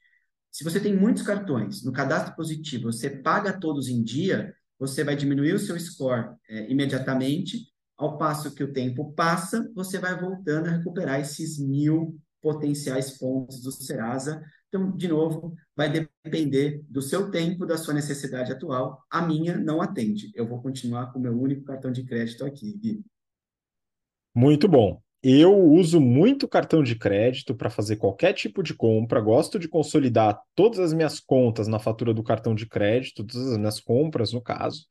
se 0.50 0.62
você 0.64 0.78
tem 0.78 0.95
muitos 0.95 1.23
cartões 1.23 1.83
no 1.83 1.92
cadastro 1.92 2.37
positivo, 2.37 2.92
você 2.92 3.11
paga 3.11 3.59
todos 3.59 3.88
em 3.88 4.02
dia, 4.02 4.54
você 4.78 5.02
vai 5.02 5.16
diminuir 5.16 5.54
o 5.54 5.59
seu 5.59 5.78
score 5.80 6.37
é, 6.49 6.71
imediatamente 6.71 7.67
ao 7.99 8.17
passo 8.17 8.55
que 8.55 8.62
o 8.62 8.73
tempo 8.73 9.12
passa, 9.12 9.69
você 9.75 9.99
vai 9.99 10.19
voltando 10.19 10.69
a 10.69 10.71
recuperar 10.71 11.21
esses 11.21 11.59
mil 11.59 12.17
potenciais 12.40 13.19
pontos 13.19 13.61
do 13.61 13.73
Serasa. 13.73 14.40
Então, 14.69 14.97
de 14.97 15.09
novo, 15.09 15.52
vai 15.75 15.90
depender 15.90 16.81
do 16.88 17.02
seu 17.02 17.31
tempo, 17.31 17.67
da 17.67 17.76
sua 17.76 17.93
necessidade 17.93 18.52
atual. 18.52 19.02
A 19.11 19.21
minha 19.21 19.57
não 19.57 19.83
atende. 19.83 20.31
Eu 20.37 20.47
vou 20.47 20.62
continuar 20.62 21.12
com 21.12 21.19
o 21.19 21.23
meu 21.23 21.37
único 21.38 21.64
cartão 21.64 21.90
de 21.90 22.05
crédito 22.05 22.45
aqui, 22.45 22.73
Gui. 22.78 23.05
Muito 24.33 24.69
bom. 24.69 25.02
Eu 25.21 25.59
uso 25.59 26.00
muito 26.00 26.47
cartão 26.47 26.81
de 26.81 26.95
crédito 26.95 27.52
para 27.52 27.69
fazer 27.69 27.97
qualquer 27.97 28.33
tipo 28.33 28.62
de 28.62 28.73
compra. 28.73 29.21
Gosto 29.21 29.59
de 29.59 29.67
consolidar 29.67 30.40
todas 30.55 30.78
as 30.78 30.93
minhas 30.93 31.19
contas 31.19 31.67
na 31.67 31.81
fatura 31.81 32.14
do 32.14 32.23
cartão 32.23 32.55
de 32.55 32.64
crédito, 32.64 33.25
todas 33.25 33.49
as 33.49 33.59
minhas 33.59 33.81
compras, 33.81 34.33
no 34.33 34.40
caso 34.40 34.87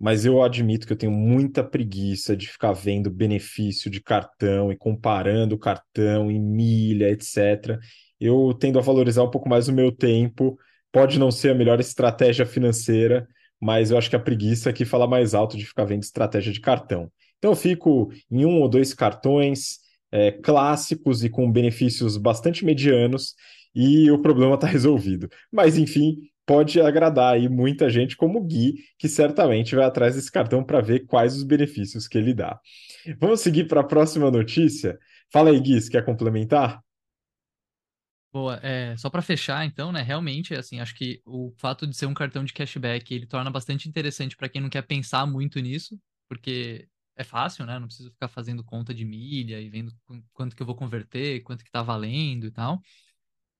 mas 0.00 0.24
eu 0.24 0.42
admito 0.42 0.86
que 0.86 0.94
eu 0.94 0.96
tenho 0.96 1.12
muita 1.12 1.62
preguiça 1.62 2.34
de 2.34 2.48
ficar 2.48 2.72
vendo 2.72 3.10
benefício 3.10 3.90
de 3.90 4.00
cartão 4.00 4.72
e 4.72 4.76
comparando 4.76 5.58
cartão 5.58 6.30
em 6.30 6.40
milha, 6.40 7.10
etc. 7.10 7.78
Eu 8.18 8.54
tendo 8.58 8.78
a 8.78 8.82
valorizar 8.82 9.22
um 9.22 9.30
pouco 9.30 9.48
mais 9.48 9.68
o 9.68 9.72
meu 9.74 9.92
tempo. 9.92 10.58
Pode 10.90 11.18
não 11.18 11.30
ser 11.30 11.50
a 11.50 11.54
melhor 11.54 11.78
estratégia 11.80 12.46
financeira, 12.46 13.28
mas 13.60 13.90
eu 13.90 13.98
acho 13.98 14.08
que 14.08 14.16
a 14.16 14.20
preguiça 14.20 14.70
aqui 14.70 14.86
fala 14.86 15.06
mais 15.06 15.34
alto 15.34 15.56
de 15.58 15.66
ficar 15.66 15.84
vendo 15.84 16.02
estratégia 16.02 16.52
de 16.52 16.60
cartão. 16.60 17.12
Então 17.38 17.50
eu 17.50 17.56
fico 17.56 18.10
em 18.30 18.46
um 18.46 18.60
ou 18.62 18.68
dois 18.70 18.94
cartões 18.94 19.80
é, 20.10 20.32
clássicos 20.32 21.22
e 21.22 21.28
com 21.28 21.52
benefícios 21.52 22.16
bastante 22.16 22.64
medianos 22.64 23.34
e 23.74 24.10
o 24.10 24.20
problema 24.20 24.54
está 24.54 24.66
resolvido. 24.66 25.28
Mas 25.52 25.76
enfim, 25.76 26.16
pode 26.50 26.80
agradar 26.80 27.34
aí 27.34 27.48
muita 27.48 27.88
gente 27.88 28.16
como 28.16 28.40
o 28.40 28.44
Gui, 28.44 28.74
que 28.98 29.08
certamente 29.08 29.76
vai 29.76 29.84
atrás 29.84 30.16
desse 30.16 30.32
cartão 30.32 30.64
para 30.64 30.80
ver 30.80 31.06
quais 31.06 31.36
os 31.36 31.44
benefícios 31.44 32.08
que 32.08 32.18
ele 32.18 32.34
dá. 32.34 32.58
Vamos 33.20 33.40
seguir 33.40 33.68
para 33.68 33.82
a 33.82 33.84
próxima 33.84 34.28
notícia. 34.32 34.98
Fala 35.32 35.50
aí, 35.50 35.60
Gui, 35.60 35.80
você 35.80 35.88
quer 35.88 36.04
complementar? 36.04 36.80
Boa, 38.32 38.58
é, 38.64 38.96
só 38.96 39.08
para 39.08 39.22
fechar, 39.22 39.64
então, 39.64 39.92
né? 39.92 40.02
Realmente, 40.02 40.52
assim, 40.52 40.80
acho 40.80 40.92
que 40.96 41.22
o 41.24 41.52
fato 41.56 41.86
de 41.86 41.96
ser 41.96 42.06
um 42.06 42.14
cartão 42.14 42.42
de 42.42 42.52
cashback 42.52 43.14
ele 43.14 43.26
torna 43.26 43.48
bastante 43.48 43.88
interessante 43.88 44.36
para 44.36 44.48
quem 44.48 44.60
não 44.60 44.68
quer 44.68 44.82
pensar 44.82 45.24
muito 45.28 45.60
nisso, 45.60 45.96
porque 46.28 46.88
é 47.14 47.22
fácil, 47.22 47.64
né? 47.64 47.78
Não 47.78 47.86
preciso 47.86 48.10
ficar 48.10 48.26
fazendo 48.26 48.64
conta 48.64 48.92
de 48.92 49.04
milha 49.04 49.60
e 49.60 49.70
vendo 49.70 49.92
quanto 50.32 50.56
que 50.56 50.62
eu 50.62 50.66
vou 50.66 50.74
converter, 50.74 51.44
quanto 51.44 51.62
que 51.62 51.70
tá 51.70 51.80
valendo 51.80 52.48
e 52.48 52.50
tal. 52.50 52.80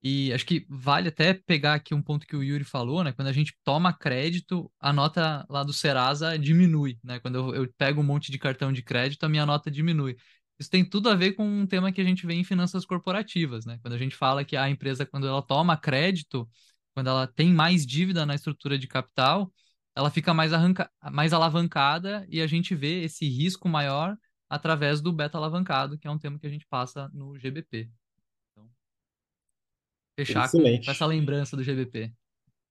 E 0.03 0.33
acho 0.33 0.47
que 0.47 0.67
vale 0.69 1.09
até 1.09 1.35
pegar 1.35 1.75
aqui 1.75 1.95
um 1.95 2.03
ponto 2.03 2.27
que 2.27 2.35
o 2.35 2.43
Yuri 2.43 2.65
falou, 2.65 3.05
né? 3.05 3.13
Quando 3.13 3.29
a 3.29 3.33
gente 3.33 3.55
toma 3.63 3.93
crédito, 3.93 4.73
a 4.81 4.93
nota 4.93 5.47
lá 5.51 5.63
do 5.63 5.73
Serasa 5.75 6.39
diminui, 6.39 6.99
né? 7.05 7.21
Quando 7.21 7.37
eu, 7.37 7.55
eu 7.65 7.75
pego 7.77 8.01
um 8.01 8.05
monte 8.05 8.33
de 8.33 8.39
cartão 8.39 8.73
de 8.73 8.83
crédito, 8.83 9.25
a 9.25 9.29
minha 9.29 9.45
nota 9.45 9.71
diminui. 9.71 10.17
Isso 10.59 10.71
tem 10.71 10.85
tudo 10.85 11.09
a 11.11 11.15
ver 11.15 11.33
com 11.33 11.45
um 11.47 11.67
tema 11.67 11.93
que 11.93 12.01
a 12.01 12.05
gente 12.05 12.27
vê 12.27 12.35
em 12.35 12.45
finanças 12.45 12.85
corporativas, 12.85 13.67
né? 13.67 13.79
Quando 13.83 13.95
a 13.95 13.99
gente 13.99 14.17
fala 14.17 14.45
que 14.45 14.57
a 14.57 14.71
empresa, 14.71 15.05
quando 15.07 15.27
ela 15.27 15.43
toma 15.43 15.77
crédito, 15.77 16.49
quando 16.95 17.09
ela 17.09 17.27
tem 17.27 17.53
mais 17.53 17.87
dívida 17.87 18.25
na 18.27 18.35
estrutura 18.35 18.79
de 18.79 18.87
capital, 18.87 19.53
ela 19.95 20.11
fica 20.11 20.33
mais, 20.35 20.53
arranca... 20.53 20.91
mais 21.13 21.33
alavancada 21.33 22.27
e 22.29 22.41
a 22.41 22.47
gente 22.47 22.75
vê 22.75 23.03
esse 23.05 23.29
risco 23.29 23.69
maior 23.69 24.17
através 24.49 25.01
do 25.01 25.13
beta 25.13 25.39
alavancado, 25.39 25.99
que 25.99 26.07
é 26.09 26.11
um 26.11 26.19
tema 26.19 26.39
que 26.39 26.47
a 26.47 26.51
gente 26.51 26.67
passa 26.67 27.09
no 27.13 27.39
GBP. 27.39 27.91
Fechar 30.25 30.51
com, 30.51 30.63
com 30.63 30.91
essa 30.91 31.07
lembrança 31.07 31.57
do 31.57 31.63
GBP. 31.63 32.13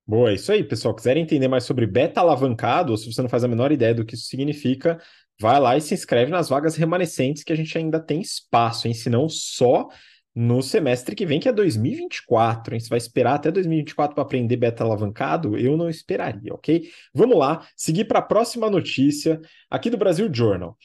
Boa, 0.05 0.31
é 0.31 0.33
isso 0.33 0.51
aí, 0.51 0.63
pessoal. 0.63 0.95
Quiserem 0.95 1.21
entender 1.21 1.47
mais 1.47 1.63
sobre 1.65 1.85
beta 1.85 2.19
alavancado, 2.19 2.91
ou 2.91 2.97
se 2.97 3.11
você 3.11 3.21
não 3.21 3.29
faz 3.29 3.43
a 3.43 3.47
menor 3.47 3.71
ideia 3.71 3.93
do 3.93 4.03
que 4.03 4.15
isso 4.15 4.25
significa, 4.25 4.99
vai 5.39 5.59
lá 5.59 5.77
e 5.77 5.81
se 5.81 5.93
inscreve 5.93 6.31
nas 6.31 6.49
vagas 6.49 6.75
remanescentes 6.75 7.43
que 7.43 7.53
a 7.53 7.55
gente 7.55 7.77
ainda 7.77 7.99
tem 7.99 8.19
espaço, 8.19 8.87
hein? 8.87 8.93
Se 8.93 9.07
não, 9.07 9.29
só 9.29 9.87
no 10.33 10.61
semestre 10.61 11.15
que 11.15 11.25
vem, 11.25 11.39
que 11.39 11.49
é 11.49 11.53
2024, 11.53 12.73
hein? 12.73 12.79
Você 12.79 12.89
vai 12.89 12.97
esperar 12.97 13.35
até 13.35 13.51
2024 13.51 14.15
para 14.15 14.23
aprender 14.23 14.57
beta 14.57 14.83
alavancado? 14.83 15.57
Eu 15.57 15.77
não 15.77 15.89
esperaria, 15.89 16.53
ok? 16.53 16.89
Vamos 17.13 17.37
lá, 17.37 17.67
seguir 17.75 18.05
para 18.05 18.19
a 18.19 18.23
próxima 18.23 18.69
notícia 18.69 19.39
aqui 19.69 19.89
do 19.89 19.97
Brasil 19.97 20.29
Journal. 20.33 20.77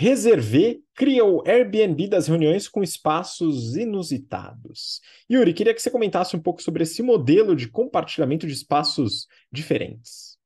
Reservé 0.00 0.80
cria 0.94 1.26
o 1.26 1.46
Airbnb 1.46 2.08
das 2.08 2.26
reuniões 2.26 2.66
com 2.66 2.82
espaços 2.82 3.76
inusitados. 3.76 5.02
Yuri, 5.30 5.52
queria 5.52 5.74
que 5.74 5.82
você 5.82 5.90
comentasse 5.90 6.34
um 6.34 6.40
pouco 6.40 6.62
sobre 6.62 6.84
esse 6.84 7.02
modelo 7.02 7.54
de 7.54 7.68
compartilhamento 7.68 8.46
de 8.46 8.54
espaços 8.54 9.28
diferentes. 9.52 10.38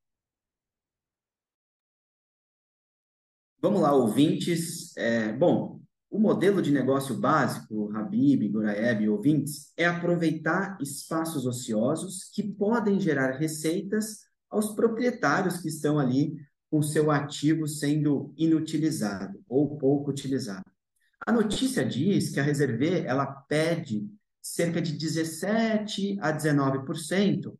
Vamos 3.62 3.80
lá, 3.80 3.94
ouvintes. 3.94 4.92
É, 4.96 5.32
bom, 5.32 5.80
o 6.11 6.18
modelo 6.18 6.61
de 6.61 6.73
negócio 6.73 7.16
básico, 7.16 7.96
Habib, 7.96 8.49
Goraeb, 8.49 9.08
ouvintes, 9.08 9.73
é 9.76 9.87
aproveitar 9.87 10.76
espaços 10.80 11.46
ociosos 11.46 12.25
que 12.34 12.42
podem 12.42 12.99
gerar 12.99 13.38
receitas 13.38 14.25
aos 14.50 14.75
proprietários 14.75 15.58
que 15.58 15.68
estão 15.68 16.00
ali 16.00 16.34
com 16.75 16.83
seu 16.83 17.09
ativo 17.09 17.69
sendo 17.69 18.35
inutilizado 18.37 19.40
ou 19.49 19.78
pouco 19.78 20.11
utilizado. 20.11 20.64
A 21.25 21.31
notícia 21.31 21.87
diz 21.87 22.31
que 22.31 22.40
a 22.40 22.43
Reserve 22.43 23.07
ela 23.07 23.25
pede 23.25 24.11
cerca 24.43 24.83
de 24.83 24.90
17 24.90 26.19
a 26.21 26.33
19% 26.33 27.54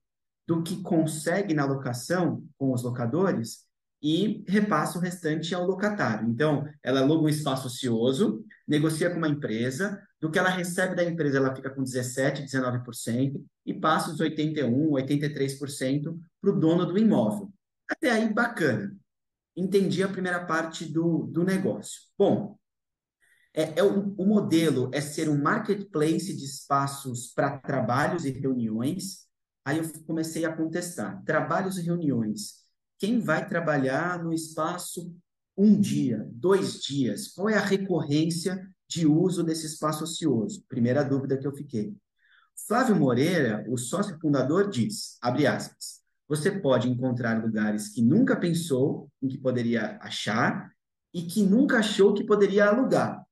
do 0.49 0.64
que 0.64 0.83
consegue 0.83 1.54
na 1.54 1.64
locação 1.64 2.44
com 2.59 2.73
os 2.73 2.83
locadores 2.83 3.61
e 4.02 4.42
repassa 4.49 4.99
o 4.99 5.00
restante 5.00 5.54
ao 5.54 5.64
locatário. 5.64 6.28
Então, 6.28 6.68
ela 6.83 6.99
aluga 6.99 7.26
um 7.26 7.28
espaço 7.28 7.68
ocioso, 7.68 8.44
negocia 8.66 9.11
com 9.11 9.18
uma 9.18 9.28
empresa, 9.28 10.02
do 10.21 10.28
que 10.28 10.40
ela 10.40 10.50
recebe 10.50 10.97
da 10.97 11.04
empresa, 11.04 11.38
ela 11.38 11.54
fica 11.54 11.71
com 11.71 11.85
17, 11.85 12.42
19% 12.42 13.40
e 13.64 13.75
passa 13.75 14.11
os 14.11 14.18
81, 14.18 14.90
83% 14.90 16.18
para 16.40 16.50
o 16.50 16.59
dono 16.59 16.85
do 16.85 16.99
imóvel. 16.99 17.52
Até 17.88 18.11
aí, 18.11 18.28
bacana 18.35 18.92
entendi 19.56 20.02
a 20.02 20.08
primeira 20.08 20.44
parte 20.44 20.84
do, 20.84 21.25
do 21.25 21.44
negócio. 21.44 22.00
Bom, 22.18 22.58
é, 23.54 23.78
é 23.78 23.82
o, 23.84 24.14
o 24.16 24.26
modelo 24.26 24.90
é 24.92 25.00
ser 25.00 25.28
um 25.28 25.40
marketplace 25.40 26.37
de 26.37 26.44
espaços 26.44 27.32
para 27.32 27.58
trabalhos 27.58 28.25
e 28.25 28.30
reuniões. 28.30 29.25
Aí 29.64 29.78
eu 29.78 29.84
comecei 30.04 30.44
a 30.44 30.54
contestar. 30.54 31.23
Trabalhos 31.25 31.78
e 31.78 31.82
reuniões. 31.82 32.64
Quem 32.99 33.20
vai 33.20 33.49
trabalhar 33.49 34.23
no 34.23 34.32
espaço 34.32 35.14
um 35.56 35.80
dia, 35.80 36.28
dois 36.32 36.80
dias? 36.80 37.28
Qual 37.28 37.49
é 37.49 37.54
a 37.54 37.64
recorrência 37.64 38.68
de 38.88 39.06
uso 39.06 39.42
desse 39.42 39.66
espaço 39.66 40.04
ocioso? 40.04 40.64
Primeira 40.68 41.04
dúvida 41.04 41.38
que 41.38 41.46
eu 41.46 41.54
fiquei. 41.54 41.96
Flávio 42.66 42.96
Moreira, 42.96 43.64
o 43.68 43.76
sócio 43.76 44.18
fundador, 44.20 44.70
diz, 44.70 45.16
abre 45.20 45.46
aspas, 45.46 46.03
você 46.28 46.50
pode 46.50 46.88
encontrar 46.88 47.42
lugares 47.42 47.88
que 47.88 48.03
nunca 48.03 48.37
pensou 48.37 49.11
em 49.22 49.29
que 49.29 49.38
poderia 49.38 49.98
achar 50.01 50.70
e 51.12 51.22
que 51.22 51.42
nunca 51.42 51.79
achou 51.79 52.14
que 52.14 52.25
poderia 52.25 52.66
alugar. 52.66 53.22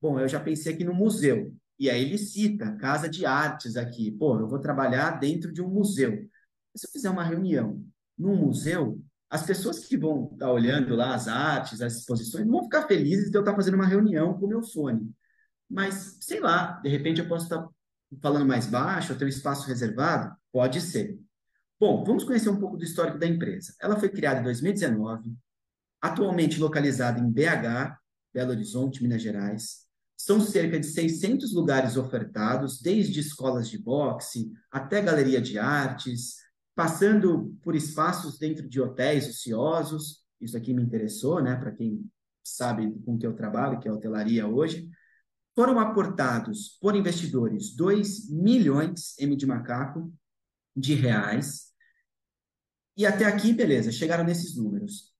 Bom, 0.00 0.18
eu 0.18 0.28
já 0.28 0.38
pensei 0.38 0.72
aqui 0.72 0.84
no 0.84 0.94
museu. 0.94 1.52
E 1.78 1.90
aí 1.90 2.02
ele 2.02 2.18
cita 2.18 2.76
casa 2.76 3.08
de 3.08 3.26
artes 3.26 3.76
aqui. 3.76 4.10
Pô, 4.10 4.38
eu 4.38 4.48
vou 4.48 4.58
trabalhar 4.58 5.18
dentro 5.18 5.52
de 5.52 5.62
um 5.62 5.68
museu. 5.68 6.28
Se 6.76 6.86
eu 6.86 6.90
fizer 6.90 7.10
uma 7.10 7.24
reunião 7.24 7.84
num 8.16 8.36
museu, 8.36 9.00
as 9.30 9.44
pessoas 9.44 9.80
que 9.80 9.96
vão 9.96 10.30
estar 10.32 10.50
olhando 10.50 10.94
lá 10.96 11.14
as 11.14 11.28
artes, 11.28 11.82
as 11.82 11.96
exposições, 11.96 12.46
vão 12.46 12.64
ficar 12.64 12.86
felizes 12.86 13.30
de 13.30 13.36
eu 13.36 13.42
estar 13.42 13.54
fazendo 13.54 13.74
uma 13.74 13.86
reunião 13.86 14.38
com 14.38 14.46
o 14.46 14.48
meu 14.48 14.62
fone. 14.62 15.12
Mas, 15.68 16.16
sei 16.20 16.40
lá, 16.40 16.80
de 16.82 16.88
repente 16.88 17.20
eu 17.20 17.28
posso 17.28 17.44
estar 17.44 17.68
falando 18.22 18.46
mais 18.46 18.66
baixo, 18.66 19.12
eu 19.12 19.18
tenho 19.18 19.28
espaço 19.28 19.66
reservado? 19.68 20.34
Pode 20.50 20.80
ser. 20.80 21.18
Bom, 21.80 22.02
vamos 22.04 22.24
conhecer 22.24 22.48
um 22.48 22.58
pouco 22.58 22.76
do 22.76 22.82
histórico 22.82 23.18
da 23.18 23.26
empresa. 23.26 23.72
Ela 23.80 23.96
foi 23.96 24.08
criada 24.08 24.40
em 24.40 24.42
2019, 24.42 25.32
atualmente 26.00 26.58
localizada 26.58 27.20
em 27.20 27.30
BH, 27.30 27.96
Belo 28.34 28.50
Horizonte, 28.50 29.00
Minas 29.00 29.22
Gerais. 29.22 29.86
São 30.16 30.40
cerca 30.40 30.80
de 30.80 30.86
600 30.86 31.54
lugares 31.54 31.96
ofertados, 31.96 32.80
desde 32.80 33.20
escolas 33.20 33.68
de 33.68 33.78
boxe 33.78 34.50
até 34.72 35.00
galeria 35.00 35.40
de 35.40 35.56
artes, 35.56 36.34
passando 36.74 37.56
por 37.62 37.76
espaços 37.76 38.38
dentro 38.38 38.68
de 38.68 38.80
hotéis 38.80 39.28
ociosos. 39.28 40.24
Isso 40.40 40.56
aqui 40.56 40.74
me 40.74 40.82
interessou, 40.82 41.40
né, 41.40 41.54
para 41.54 41.70
quem 41.70 42.04
sabe 42.42 42.92
com 43.04 43.16
que 43.16 43.26
eu 43.26 43.34
trabalho, 43.34 43.78
que 43.78 43.86
é 43.86 43.90
a 43.92 43.94
hotelaria 43.94 44.48
hoje. 44.48 44.88
Foram 45.54 45.78
aportados 45.78 46.76
por 46.80 46.96
investidores 46.96 47.72
2 47.76 48.30
milhões 48.30 49.16
M 49.16 49.36
de 49.36 49.46
macaco 49.46 50.12
de 50.78 50.94
reais 50.94 51.68
e 52.98 53.06
até 53.06 53.26
aqui, 53.26 53.52
beleza, 53.52 53.92
chegaram 53.92 54.24
nesses 54.24 54.56
números. 54.56 55.12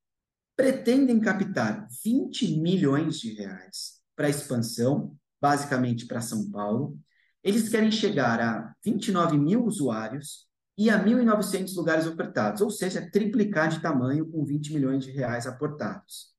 Pretendem 0.56 1.20
captar 1.20 1.86
20 2.04 2.58
milhões 2.58 3.20
de 3.20 3.32
reais 3.34 4.00
para 4.16 4.28
expansão, 4.28 5.16
basicamente 5.40 6.04
para 6.04 6.20
São 6.20 6.50
Paulo. 6.50 6.98
Eles 7.40 7.68
querem 7.68 7.92
chegar 7.92 8.40
a 8.40 8.74
29 8.84 9.38
mil 9.38 9.64
usuários 9.64 10.48
e 10.76 10.90
a 10.90 11.00
1.900 11.00 11.76
lugares 11.76 12.04
ofertados, 12.04 12.62
ou 12.62 12.68
seja, 12.68 13.08
triplicar 13.12 13.68
de 13.68 13.80
tamanho 13.80 14.28
com 14.28 14.44
20 14.44 14.74
milhões 14.74 15.04
de 15.04 15.12
reais 15.12 15.46
aportados. 15.46 16.34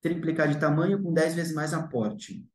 Triplicar 0.00 0.48
de 0.48 0.58
tamanho 0.58 1.02
com 1.02 1.12
10 1.12 1.34
vezes 1.34 1.54
mais 1.54 1.74
aporte. 1.74 2.48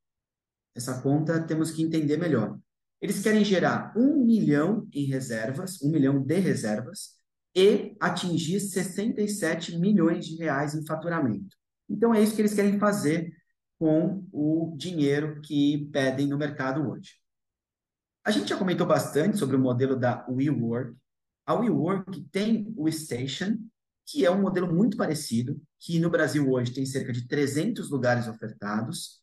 Essa 0.74 1.04
conta 1.04 1.40
temos 1.40 1.70
que 1.70 1.84
entender 1.84 2.18
melhor. 2.18 2.58
Eles 3.02 3.22
querem 3.22 3.46
gerar 3.46 3.94
1 3.96 4.26
milhão 4.26 4.88
em 4.92 5.06
reservas, 5.06 5.82
1 5.82 5.92
milhão 5.92 6.22
de 6.22 6.40
reservas, 6.40 7.16
e 7.56 7.96
atingir 8.00 8.60
67 8.60 9.78
milhões 9.78 10.26
de 10.26 10.36
reais 10.36 10.76
em 10.76 10.86
faturamento. 10.86 11.56
Então, 11.90 12.14
é 12.14 12.22
isso 12.22 12.36
que 12.36 12.42
eles 12.42 12.54
querem 12.54 12.80
fazer 12.80 13.32
com 13.80 14.26
o 14.32 14.76
dinheiro 14.76 15.42
que 15.42 15.90
pedem 15.92 16.28
no 16.28 16.38
mercado 16.38 16.90
hoje. 16.90 17.14
A 18.24 18.32
gente 18.32 18.50
já 18.50 18.58
comentou 18.58 18.86
bastante 18.86 19.38
sobre 19.38 19.56
o 19.56 19.60
modelo 19.60 19.96
da 19.96 20.26
WeWork. 20.28 20.96
A 21.46 21.54
WeWork 21.54 22.22
tem 22.32 22.74
o 22.76 22.92
Station, 22.92 23.58
que 24.06 24.26
é 24.26 24.32
um 24.32 24.42
modelo 24.42 24.74
muito 24.74 24.98
parecido, 24.98 25.60
que 25.80 26.00
no 26.00 26.10
Brasil 26.10 26.50
hoje 26.52 26.74
tem 26.74 26.86
cerca 26.86 27.14
de 27.14 27.28
300 27.28 27.90
lugares 27.90 28.28
ofertados 28.28 29.22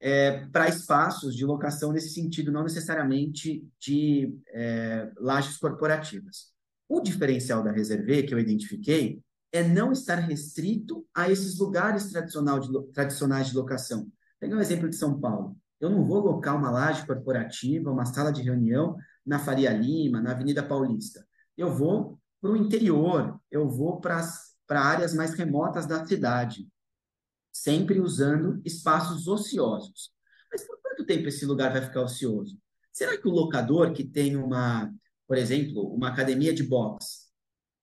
é, 0.00 0.46
para 0.46 0.68
espaços 0.68 1.36
de 1.36 1.44
locação 1.44 1.92
nesse 1.92 2.14
sentido, 2.14 2.50
não 2.50 2.62
necessariamente 2.62 3.68
de 3.78 4.34
é, 4.48 5.10
lajes 5.18 5.58
corporativas. 5.58 6.50
O 6.88 7.00
diferencial 7.00 7.62
da 7.62 7.70
Reserve, 7.70 8.22
que 8.22 8.34
eu 8.34 8.38
identifiquei, 8.38 9.22
é 9.52 9.62
não 9.62 9.92
estar 9.92 10.16
restrito 10.16 11.06
a 11.14 11.30
esses 11.30 11.58
lugares 11.58 12.10
tradicional 12.10 12.58
de, 12.58 12.68
tradicionais 12.92 13.48
de 13.48 13.56
locação. 13.56 14.10
Pegar 14.38 14.56
um 14.56 14.60
exemplo 14.60 14.88
de 14.88 14.96
São 14.96 15.20
Paulo. 15.20 15.56
Eu 15.78 15.90
não 15.90 16.04
vou 16.04 16.20
locar 16.20 16.56
uma 16.56 16.70
laje 16.70 17.06
corporativa, 17.06 17.90
uma 17.90 18.04
sala 18.06 18.32
de 18.32 18.42
reunião 18.42 18.96
na 19.24 19.38
Faria 19.38 19.72
Lima, 19.72 20.20
na 20.20 20.32
Avenida 20.32 20.62
Paulista. 20.62 21.26
Eu 21.56 21.74
vou 21.74 22.18
para 22.40 22.50
o 22.50 22.56
interior, 22.56 23.38
eu 23.50 23.68
vou 23.68 24.00
para 24.00 24.22
áreas 24.68 25.14
mais 25.14 25.34
remotas 25.34 25.86
da 25.86 26.06
cidade, 26.06 26.66
sempre 27.52 28.00
usando 28.00 28.60
espaços 28.64 29.26
ociosos. 29.26 30.10
Mas 30.50 30.66
por 30.66 30.80
quanto 30.80 31.06
tempo 31.06 31.28
esse 31.28 31.44
lugar 31.46 31.72
vai 31.72 31.82
ficar 31.82 32.02
ocioso? 32.02 32.58
Será 32.92 33.16
que 33.16 33.28
o 33.28 33.32
locador 33.32 33.92
que 33.92 34.04
tem 34.04 34.36
uma 34.36 34.92
por 35.30 35.38
exemplo, 35.38 35.94
uma 35.94 36.08
academia 36.08 36.52
de 36.52 36.64
boxe, 36.64 37.28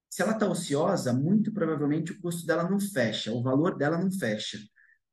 se 0.10 0.22
ela 0.22 0.34
está 0.34 0.46
ociosa, 0.46 1.14
muito 1.14 1.54
provavelmente 1.54 2.12
o 2.12 2.20
custo 2.20 2.46
dela 2.46 2.70
não 2.70 2.78
fecha, 2.78 3.32
o 3.32 3.42
valor 3.42 3.78
dela 3.78 3.98
não 3.98 4.12
fecha. 4.12 4.60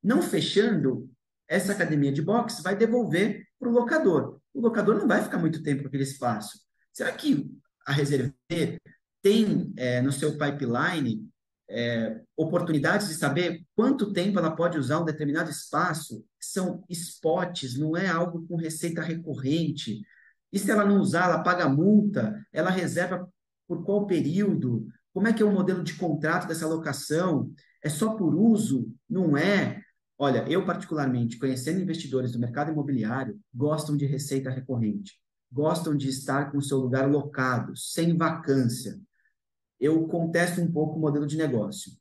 Não 0.02 0.20
fechando, 0.20 1.08
essa 1.46 1.70
academia 1.70 2.10
de 2.10 2.20
boxe 2.20 2.60
vai 2.60 2.74
devolver 2.74 3.46
para 3.56 3.68
o 3.68 3.72
locador. 3.72 4.40
O 4.52 4.60
locador 4.60 4.98
não 4.98 5.06
vai 5.06 5.22
ficar 5.22 5.38
muito 5.38 5.62
tempo 5.62 5.84
naquele 5.84 6.02
espaço. 6.02 6.58
Será 6.92 7.12
que 7.12 7.48
a 7.86 7.92
Reserve 7.92 8.34
tem 9.22 9.72
é, 9.76 10.02
no 10.02 10.10
seu 10.10 10.36
pipeline 10.36 11.28
é, 11.68 12.20
oportunidades 12.36 13.08
de 13.08 13.14
saber 13.14 13.64
quanto 13.74 14.12
tempo 14.12 14.38
ela 14.38 14.54
pode 14.54 14.78
usar 14.78 15.00
um 15.00 15.04
determinado 15.04 15.50
espaço? 15.50 16.24
São 16.40 16.84
spots, 16.88 17.78
não 17.78 17.96
é 17.96 18.06
algo 18.08 18.46
com 18.46 18.56
receita 18.56 19.02
recorrente 19.02 20.02
E 20.52 20.58
se 20.58 20.70
ela 20.70 20.84
não 20.84 21.00
usar, 21.00 21.24
ela 21.24 21.42
paga 21.42 21.68
multa, 21.68 22.46
ela 22.52 22.70
reserva 22.70 23.28
por 23.66 23.84
qual 23.84 24.06
período? 24.06 24.86
Como 25.12 25.28
é 25.28 25.32
que 25.32 25.42
é 25.42 25.46
o 25.46 25.52
modelo 25.52 25.82
de 25.82 25.94
contrato 25.94 26.46
dessa 26.46 26.66
locação? 26.66 27.52
É 27.82 27.88
só 27.88 28.14
por 28.14 28.34
uso? 28.34 28.92
Não 29.08 29.36
é? 29.36 29.80
Olha, 30.18 30.44
eu 30.48 30.64
particularmente, 30.64 31.38
conhecendo 31.38 31.80
investidores 31.80 32.32
do 32.32 32.38
mercado 32.38 32.70
imobiliário, 32.70 33.38
gostam 33.52 33.96
de 33.96 34.06
receita 34.06 34.48
recorrente, 34.50 35.12
gostam 35.50 35.96
de 35.96 36.08
estar 36.08 36.52
com 36.52 36.58
o 36.58 36.62
seu 36.62 36.78
lugar 36.78 37.10
locado, 37.10 37.76
sem 37.76 38.16
vacância. 38.16 38.98
Eu 39.80 40.06
contesto 40.08 40.60
um 40.60 40.70
pouco 40.70 40.96
o 40.96 41.00
modelo 41.00 41.26
de 41.26 41.36
negócio. 41.36 41.92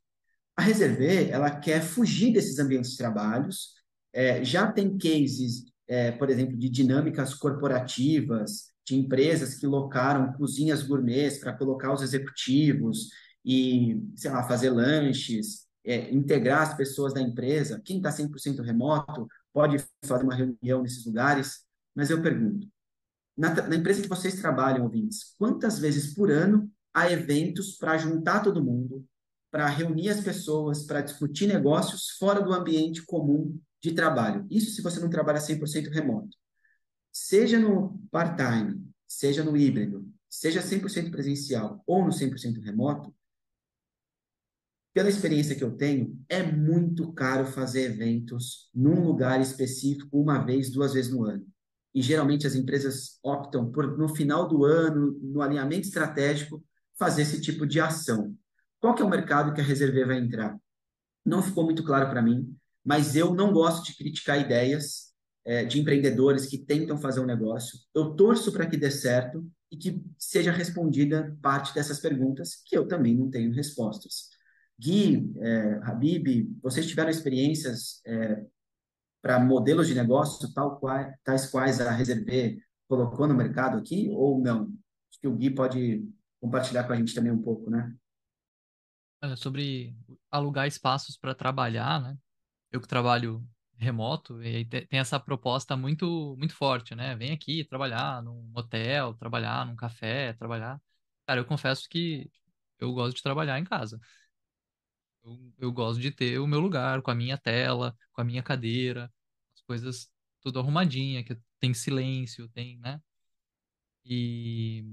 A 0.56 0.62
Reserve, 0.62 1.30
ela 1.30 1.50
quer 1.50 1.82
fugir 1.82 2.32
desses 2.32 2.58
ambientes 2.58 2.92
de 2.92 2.98
trabalhos, 2.98 3.74
é, 4.12 4.44
já 4.44 4.70
tem 4.70 4.96
cases, 4.96 5.64
é, 5.88 6.12
por 6.12 6.30
exemplo, 6.30 6.56
de 6.56 6.68
dinâmicas 6.68 7.34
corporativas, 7.34 8.72
de 8.86 8.96
empresas 8.96 9.54
que 9.54 9.66
locaram 9.66 10.32
cozinhas 10.34 10.82
gourmets 10.82 11.38
para 11.38 11.52
colocar 11.52 11.92
os 11.92 12.02
executivos 12.02 13.08
e, 13.44 14.00
sei 14.14 14.30
lá, 14.30 14.46
fazer 14.46 14.70
lanches, 14.70 15.66
é, 15.84 16.12
integrar 16.12 16.62
as 16.62 16.76
pessoas 16.76 17.12
da 17.12 17.20
empresa. 17.20 17.80
Quem 17.84 17.96
está 17.96 18.10
100% 18.10 18.62
remoto 18.62 19.26
pode 19.52 19.82
fazer 20.04 20.24
uma 20.24 20.34
reunião 20.34 20.82
nesses 20.82 21.04
lugares, 21.04 21.60
mas 21.94 22.10
eu 22.10 22.22
pergunto, 22.22 22.68
na, 23.36 23.52
na 23.68 23.76
empresa 23.76 24.02
que 24.02 24.08
vocês 24.08 24.40
trabalham, 24.40 24.84
ouvintes, 24.84 25.34
quantas 25.38 25.78
vezes 25.78 26.14
por 26.14 26.30
ano 26.30 26.70
há 26.94 27.10
eventos 27.10 27.76
para 27.76 27.98
juntar 27.98 28.40
todo 28.40 28.64
mundo, 28.64 29.04
para 29.50 29.66
reunir 29.66 30.08
as 30.08 30.20
pessoas, 30.20 30.84
para 30.84 31.02
discutir 31.02 31.46
negócios 31.46 32.10
fora 32.18 32.40
do 32.40 32.52
ambiente 32.52 33.04
comum 33.04 33.58
de 33.82 33.92
trabalho? 33.92 34.46
Isso 34.50 34.70
se 34.70 34.80
você 34.80 35.00
não 35.00 35.10
trabalha 35.10 35.40
100% 35.40 35.90
remoto 35.90 36.36
seja 37.14 37.60
no 37.60 37.96
part-time, 38.10 38.84
seja 39.06 39.44
no 39.44 39.56
híbrido, 39.56 40.04
seja 40.28 40.60
100% 40.60 41.12
presencial 41.12 41.80
ou 41.86 42.04
no 42.04 42.10
100% 42.10 42.60
remoto, 42.60 43.14
pela 44.92 45.08
experiência 45.08 45.54
que 45.54 45.62
eu 45.62 45.76
tenho, 45.76 46.18
é 46.28 46.42
muito 46.42 47.12
caro 47.12 47.46
fazer 47.46 47.84
eventos 47.84 48.68
num 48.74 49.04
lugar 49.04 49.40
específico 49.40 50.20
uma 50.20 50.38
vez, 50.38 50.70
duas 50.70 50.92
vezes 50.92 51.10
no 51.10 51.24
ano. 51.24 51.46
E 51.92 52.02
geralmente 52.02 52.46
as 52.46 52.54
empresas 52.54 53.18
optam 53.22 53.70
por, 53.70 53.96
no 53.96 54.08
final 54.08 54.48
do 54.48 54.64
ano, 54.64 55.18
no 55.22 55.40
alinhamento 55.40 55.86
estratégico, 55.86 56.64
fazer 56.98 57.22
esse 57.22 57.40
tipo 57.40 57.66
de 57.66 57.80
ação. 57.80 58.36
Qual 58.80 58.94
que 58.94 59.02
é 59.02 59.04
o 59.04 59.10
mercado 59.10 59.52
que 59.54 59.60
a 59.60 59.64
Reserve 59.64 60.04
vai 60.04 60.18
entrar? 60.18 60.56
Não 61.24 61.42
ficou 61.42 61.64
muito 61.64 61.82
claro 61.82 62.08
para 62.10 62.22
mim, 62.22 62.54
mas 62.84 63.16
eu 63.16 63.34
não 63.34 63.52
gosto 63.52 63.84
de 63.84 63.96
criticar 63.96 64.40
ideias 64.40 65.14
é, 65.44 65.64
de 65.64 65.80
empreendedores 65.80 66.46
que 66.46 66.58
tentam 66.58 66.98
fazer 66.98 67.20
um 67.20 67.26
negócio. 67.26 67.78
Eu 67.94 68.14
torço 68.14 68.52
para 68.52 68.66
que 68.66 68.76
dê 68.76 68.90
certo 68.90 69.46
e 69.70 69.76
que 69.76 70.02
seja 70.18 70.52
respondida 70.52 71.36
parte 71.42 71.74
dessas 71.74 71.98
perguntas, 71.98 72.62
que 72.66 72.76
eu 72.76 72.86
também 72.86 73.16
não 73.16 73.30
tenho 73.30 73.52
respostas. 73.52 74.28
Gui, 74.78 75.32
é, 75.38 75.80
Habib, 75.82 76.50
vocês 76.62 76.86
tiveram 76.86 77.10
experiências 77.10 78.00
é, 78.06 78.44
para 79.22 79.40
modelos 79.40 79.86
de 79.86 79.94
negócio 79.94 80.52
tal 80.52 80.78
qual, 80.78 81.10
tais 81.24 81.46
quais 81.46 81.80
a 81.80 81.90
Reserve 81.90 82.58
colocou 82.86 83.26
no 83.26 83.34
mercado 83.34 83.78
aqui 83.78 84.08
ou 84.10 84.40
não? 84.40 84.64
Acho 85.10 85.20
que 85.20 85.28
o 85.28 85.34
Gui 85.34 85.50
pode 85.50 86.06
compartilhar 86.44 86.84
com 86.84 86.92
a 86.92 86.96
gente 86.96 87.14
também 87.14 87.32
um 87.32 87.42
pouco, 87.42 87.70
né? 87.70 87.94
Sobre 89.36 89.96
alugar 90.30 90.66
espaços 90.66 91.16
para 91.16 91.34
trabalhar, 91.34 92.00
né? 92.02 92.18
Eu 92.70 92.80
que 92.80 92.86
trabalho 92.86 93.42
remoto, 93.78 94.42
e 94.42 94.64
tem 94.66 95.00
essa 95.00 95.18
proposta 95.18 95.76
muito, 95.76 96.36
muito 96.38 96.54
forte, 96.54 96.94
né? 96.94 97.16
Vem 97.16 97.32
aqui 97.32 97.64
trabalhar 97.64 98.22
num 98.22 98.50
hotel, 98.54 99.14
trabalhar 99.14 99.66
num 99.66 99.74
café, 99.74 100.34
trabalhar. 100.34 100.80
Cara, 101.26 101.40
eu 101.40 101.44
confesso 101.46 101.88
que 101.88 102.30
eu 102.78 102.92
gosto 102.92 103.16
de 103.16 103.22
trabalhar 103.22 103.58
em 103.58 103.64
casa. 103.64 103.98
Eu, 105.24 105.52
eu 105.58 105.72
gosto 105.72 106.00
de 106.00 106.10
ter 106.10 106.38
o 106.38 106.46
meu 106.46 106.60
lugar, 106.60 107.00
com 107.02 107.10
a 107.10 107.14
minha 107.14 107.38
tela, 107.38 107.96
com 108.12 108.20
a 108.20 108.24
minha 108.24 108.42
cadeira, 108.42 109.10
as 109.54 109.62
coisas 109.62 110.10
tudo 110.42 110.58
arrumadinha, 110.60 111.24
que 111.24 111.36
tem 111.58 111.72
silêncio, 111.72 112.48
tem, 112.50 112.78
né? 112.78 113.00
E 114.04 114.84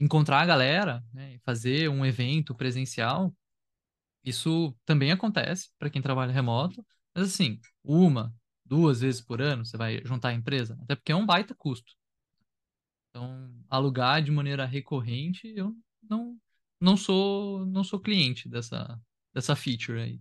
encontrar 0.00 0.40
a 0.40 0.46
galera, 0.46 1.04
né? 1.12 1.38
Fazer 1.44 1.88
um 1.90 2.04
evento 2.04 2.54
presencial, 2.54 3.34
isso 4.24 4.76
também 4.84 5.12
acontece 5.12 5.70
para 5.78 5.90
quem 5.90 6.02
trabalha 6.02 6.32
remoto, 6.32 6.84
mas 7.14 7.26
assim, 7.28 7.60
uma, 7.84 8.34
duas 8.64 9.00
vezes 9.00 9.20
por 9.20 9.40
ano 9.42 9.64
você 9.64 9.76
vai 9.76 10.02
juntar 10.04 10.30
a 10.30 10.34
empresa, 10.34 10.78
até 10.82 10.96
porque 10.96 11.12
é 11.12 11.16
um 11.16 11.26
baita 11.26 11.54
custo. 11.54 11.94
Então, 13.10 13.52
alugar 13.68 14.22
de 14.22 14.30
maneira 14.30 14.64
recorrente, 14.64 15.52
eu 15.56 15.76
não, 16.08 16.38
não 16.80 16.96
sou 16.96 17.66
não 17.66 17.82
sou 17.84 18.00
cliente 18.00 18.48
dessa, 18.48 19.00
dessa 19.34 19.56
feature 19.56 20.00
aí. 20.00 20.20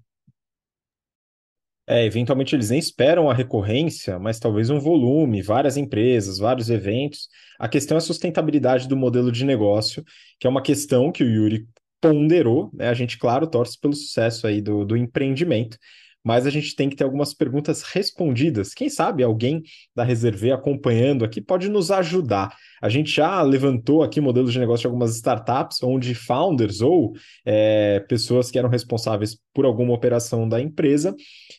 É, 1.89 2.05
eventualmente 2.05 2.55
eles 2.55 2.69
nem 2.69 2.77
esperam 2.77 3.31
a 3.31 3.33
recorrência, 3.33 4.19
mas 4.19 4.39
talvez 4.39 4.69
um 4.69 4.79
volume, 4.79 5.41
várias 5.41 5.75
empresas, 5.75 6.37
vários 6.37 6.69
eventos. 6.69 7.27
A 7.57 7.67
questão 7.67 7.95
é 7.95 7.97
a 7.97 8.01
sustentabilidade 8.01 8.87
do 8.87 8.95
modelo 8.95 9.31
de 9.31 9.43
negócio, 9.43 10.05
que 10.39 10.45
é 10.45 10.49
uma 10.49 10.61
questão 10.61 11.11
que 11.11 11.23
o 11.23 11.27
Yuri 11.27 11.67
ponderou, 11.99 12.69
né? 12.75 12.89
A 12.89 12.93
gente, 12.93 13.17
claro, 13.17 13.47
torce 13.47 13.75
pelo 13.79 13.95
sucesso 13.95 14.45
aí 14.45 14.61
do, 14.61 14.85
do 14.85 14.95
empreendimento, 14.95 15.79
mas 16.23 16.45
a 16.45 16.51
gente 16.51 16.75
tem 16.75 16.89
que 16.89 16.95
ter 16.95 17.03
algumas 17.05 17.33
perguntas 17.33 17.81
respondidas. 17.81 18.71
Quem 18.75 18.87
sabe 18.87 19.23
alguém 19.23 19.63
da 19.95 20.03
Reserve 20.03 20.51
acompanhando 20.51 21.25
aqui 21.25 21.41
pode 21.41 21.69
nos 21.69 21.89
ajudar. 21.89 22.55
A 22.81 22.89
gente 22.89 23.11
já 23.11 23.41
levantou 23.41 24.03
aqui 24.03 24.21
modelos 24.21 24.53
de 24.53 24.59
negócio 24.59 24.81
de 24.81 24.87
algumas 24.87 25.15
startups, 25.15 25.81
onde 25.83 26.13
founders 26.13 26.81
ou 26.81 27.13
é, 27.45 27.99
pessoas 28.07 28.49
que 28.49 28.57
eram 28.57 28.69
responsáveis 28.69 29.37
por 29.53 29.65
alguma 29.65 29.93
operação 29.93 30.47
da 30.47 30.61
empresa 30.61 31.15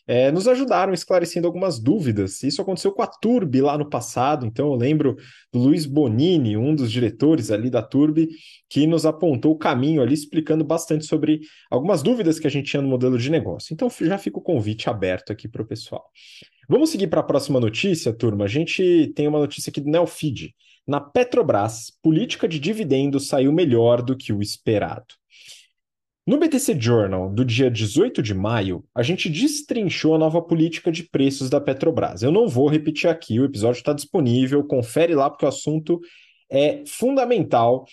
é, 0.06 0.30
nos 0.32 0.48
ajudaram 0.48 0.92
esclarecendo 0.92 1.46
algumas 1.46 1.78
dúvidas. 1.78 2.42
Isso 2.42 2.62
aconteceu 2.62 2.92
com 2.92 3.02
a 3.02 3.06
Turbi 3.06 3.60
lá 3.60 3.76
no 3.76 3.88
passado, 3.88 4.46
então 4.46 4.72
eu 4.72 4.74
lembro 4.74 5.16
do 5.52 5.58
Luiz 5.58 5.86
Bonini, 5.86 6.56
um 6.56 6.74
dos 6.74 6.90
diretores 6.90 7.50
ali 7.50 7.68
da 7.70 7.82
Turbi, 7.82 8.28
que 8.68 8.86
nos 8.86 9.04
apontou 9.04 9.52
o 9.52 9.58
caminho 9.58 10.00
ali, 10.00 10.14
explicando 10.14 10.64
bastante 10.64 11.04
sobre 11.04 11.40
algumas 11.70 12.02
dúvidas 12.02 12.38
que 12.38 12.46
a 12.46 12.50
gente 12.50 12.70
tinha 12.70 12.82
no 12.82 12.88
modelo 12.88 13.18
de 13.18 13.30
negócio. 13.30 13.74
Então 13.74 13.88
já 14.00 14.16
fica 14.16 14.38
o 14.38 14.42
convite 14.42 14.88
aberto 14.88 15.32
aqui 15.32 15.48
para 15.48 15.62
o 15.62 15.66
pessoal. 15.66 16.04
Vamos 16.68 16.90
seguir 16.90 17.08
para 17.08 17.20
a 17.20 17.24
próxima 17.24 17.58
notícia, 17.58 18.12
turma. 18.12 18.44
A 18.44 18.48
gente 18.48 19.12
tem 19.16 19.26
uma 19.26 19.40
notícia 19.40 19.70
aqui 19.70 19.80
do 19.80 19.90
Neofeed. 19.90 20.54
Na 20.86 21.00
Petrobras, 21.00 21.92
política 22.02 22.48
de 22.48 22.58
dividendos 22.58 23.28
saiu 23.28 23.52
melhor 23.52 24.02
do 24.02 24.16
que 24.16 24.32
o 24.32 24.42
esperado. 24.42 25.14
No 26.26 26.38
BTC 26.38 26.78
Journal 26.80 27.28
do 27.28 27.44
dia 27.44 27.70
18 27.70 28.22
de 28.22 28.34
maio, 28.34 28.84
a 28.94 29.02
gente 29.02 29.28
destrinchou 29.28 30.14
a 30.14 30.18
nova 30.18 30.40
política 30.40 30.92
de 30.92 31.02
preços 31.02 31.50
da 31.50 31.60
Petrobras. 31.60 32.22
Eu 32.22 32.30
não 32.30 32.46
vou 32.46 32.68
repetir 32.68 33.08
aqui, 33.08 33.40
o 33.40 33.44
episódio 33.44 33.78
está 33.78 33.92
disponível, 33.92 34.64
confere 34.64 35.14
lá 35.14 35.28
porque 35.28 35.44
o 35.44 35.48
assunto 35.48 36.00
é 36.50 36.84
fundamental 36.86 37.84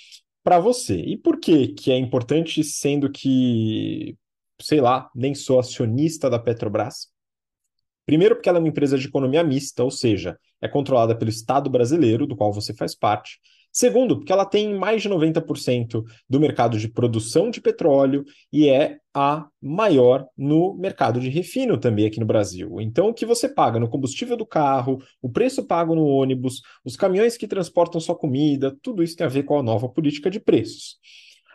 para 0.44 0.60
você. 0.60 0.96
E 0.96 1.18
por 1.18 1.40
que 1.40 1.70
que 1.70 1.92
é 1.92 1.98
importante, 1.98 2.64
sendo 2.64 3.10
que, 3.10 4.16
sei 4.62 4.82
lá, 4.82 5.10
nem 5.16 5.34
sou 5.34 5.60
acionista 5.60 6.30
da 6.30 6.38
Petrobras? 6.38 7.08
Primeiro, 8.08 8.36
porque 8.36 8.48
ela 8.48 8.58
é 8.58 8.62
uma 8.62 8.70
empresa 8.70 8.98
de 8.98 9.06
economia 9.06 9.44
mista, 9.44 9.84
ou 9.84 9.92
seja, 9.92 10.40
é 10.62 10.68
controlada 10.70 11.14
pelo 11.14 11.30
Estado 11.30 11.70
brasileiro, 11.70 12.26
do 12.26 12.38
qual 12.38 12.54
você 12.54 12.74
faz 12.74 12.96
parte. 12.96 13.38
Segundo, 13.70 14.16
porque 14.16 14.32
ela 14.32 14.46
tem 14.46 14.74
mais 14.74 15.02
de 15.02 15.10
90% 15.10 16.06
do 16.28 16.40
mercado 16.40 16.80
de 16.80 16.88
produção 16.88 17.52
de 17.52 17.60
petróleo 17.60 18.24
e 18.52 18.70
é 18.70 18.98
a 19.14 19.46
maior 19.62 20.26
no 20.38 20.74
mercado 20.76 21.20
de 21.20 21.28
refino 21.28 21.78
também 21.78 22.06
aqui 22.06 22.18
no 22.18 22.26
Brasil. 22.26 22.80
Então, 22.80 23.10
o 23.10 23.14
que 23.14 23.26
você 23.26 23.50
paga 23.50 23.78
no 23.78 23.90
combustível 23.90 24.38
do 24.38 24.46
carro, 24.46 25.00
o 25.22 25.30
preço 25.30 25.66
pago 25.66 25.94
no 25.94 26.06
ônibus, 26.06 26.62
os 26.86 26.96
caminhões 26.96 27.36
que 27.36 27.46
transportam 27.46 28.00
sua 28.00 28.16
comida, 28.16 28.74
tudo 28.82 29.04
isso 29.04 29.18
tem 29.18 29.28
a 29.28 29.30
ver 29.30 29.44
com 29.44 29.60
a 29.60 29.64
nova 29.64 29.90
política 29.90 30.32
de 30.32 30.40
preços. 30.40 30.96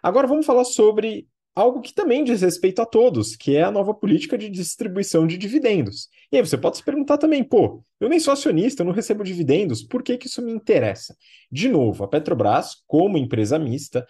Agora 0.03 0.29
vamos 0.29 0.45
falar 0.45 0.65
sobre 0.65 1.27
algo 1.55 1.81
que 1.81 1.93
também 1.93 2.25
diz 2.25 2.41
respeito 2.41 2.81
a 2.81 2.87
todos, 2.87 3.37
que 3.37 3.57
é 3.57 3.63
a 3.63 3.71
nova 3.71 3.93
política 3.93 4.39
de 4.39 4.49
distribuição 4.49 5.27
de 5.27 5.37
dividendos. 5.37 6.09
E 6.31 6.37
aí 6.37 6.45
você 6.45 6.57
pode 6.57 6.79
se 6.79 6.85
perguntar 6.85 7.19
também, 7.19 7.45
pô, 7.45 7.85
eu 8.01 8.09
nem 8.09 8.19
sou 8.19 8.33
acionista, 8.33 8.83
eu 8.83 8.87
não 8.87 8.93
recebo 8.93 9.23
dividendos, 9.23 9.83
por 9.83 10.03
que, 10.03 10.17
que 10.17 10.27
isso 10.27 10.43
me 10.43 10.53
interessa? 10.53 11.15
De 11.51 11.69
novo, 11.69 12.05
a 12.05 12.09
Petrobras, 12.09 12.83
como 12.87 13.19
empresa 13.19 13.59
mista 13.59 14.07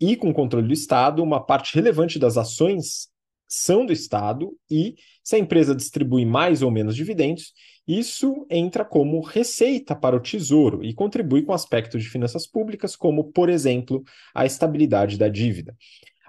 e 0.00 0.16
com 0.16 0.32
controle 0.32 0.66
do 0.66 0.72
Estado, 0.72 1.22
uma 1.22 1.44
parte 1.44 1.74
relevante 1.74 2.18
das 2.18 2.36
ações 2.36 3.08
são 3.46 3.84
do 3.84 3.92
Estado 3.92 4.54
e 4.70 4.94
se 5.22 5.36
a 5.36 5.38
empresa 5.38 5.74
distribui 5.74 6.24
mais 6.24 6.62
ou 6.62 6.70
menos 6.70 6.94
dividendos, 6.94 7.52
isso 7.86 8.46
entra 8.50 8.84
como 8.84 9.22
receita 9.22 9.96
para 9.96 10.14
o 10.14 10.20
Tesouro 10.20 10.84
e 10.84 10.92
contribui 10.92 11.42
com 11.42 11.54
aspectos 11.54 12.02
de 12.02 12.08
finanças 12.10 12.46
públicas, 12.46 12.94
como, 12.94 13.24
por 13.32 13.48
exemplo, 13.48 14.04
a 14.34 14.44
estabilidade 14.44 15.16
da 15.16 15.28
dívida. 15.28 15.74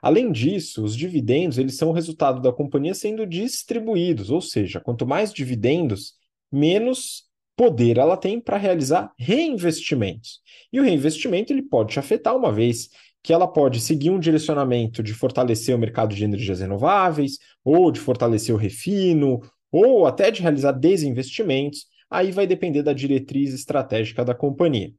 Além 0.02 0.32
disso, 0.32 0.84
os 0.84 0.96
dividendos 0.96 1.58
eles 1.58 1.78
são 1.78 1.90
o 1.90 1.94
resultado 1.94 2.42
da 2.42 2.52
companhia 2.52 2.94
sendo 2.94 3.26
distribuídos, 3.26 4.30
ou 4.30 4.42
seja, 4.42 4.80
quanto 4.80 5.06
mais 5.06 5.34
dividendos, 5.34 6.14
menos 6.52 7.24
poder 7.56 7.98
ela 7.98 8.16
tem 8.16 8.40
para 8.40 8.58
realizar 8.58 9.12
reinvestimentos. 9.18 10.40
E 10.72 10.80
o 10.80 10.84
reinvestimento 10.84 11.52
ele 11.52 11.64
pode 11.64 11.94
te 11.94 12.00
afetar 12.00 12.36
uma 12.36 12.52
vez 12.52 12.90
que 13.22 13.34
ela 13.34 13.48
pode 13.48 13.82
seguir 13.82 14.10
um 14.10 14.20
direcionamento 14.20 15.04
de 15.04 15.14
fortalecer 15.14 15.76
o 15.76 15.80
mercado 15.80 16.16
de 16.16 16.24
energias 16.24 16.62
renováveis, 16.62 17.38
ou 17.64 17.92
de 17.92 18.00
fortalecer 18.00 18.56
o 18.56 18.58
refino, 18.58 19.42
ou 19.72 20.08
até 20.08 20.32
de 20.32 20.42
realizar 20.42 20.72
desinvestimentos, 20.72 21.86
aí 22.10 22.32
vai 22.32 22.48
depender 22.48 22.82
da 22.82 22.94
diretriz 22.94 23.54
estratégica 23.54 24.24
da 24.24 24.34
companhia. 24.34 24.92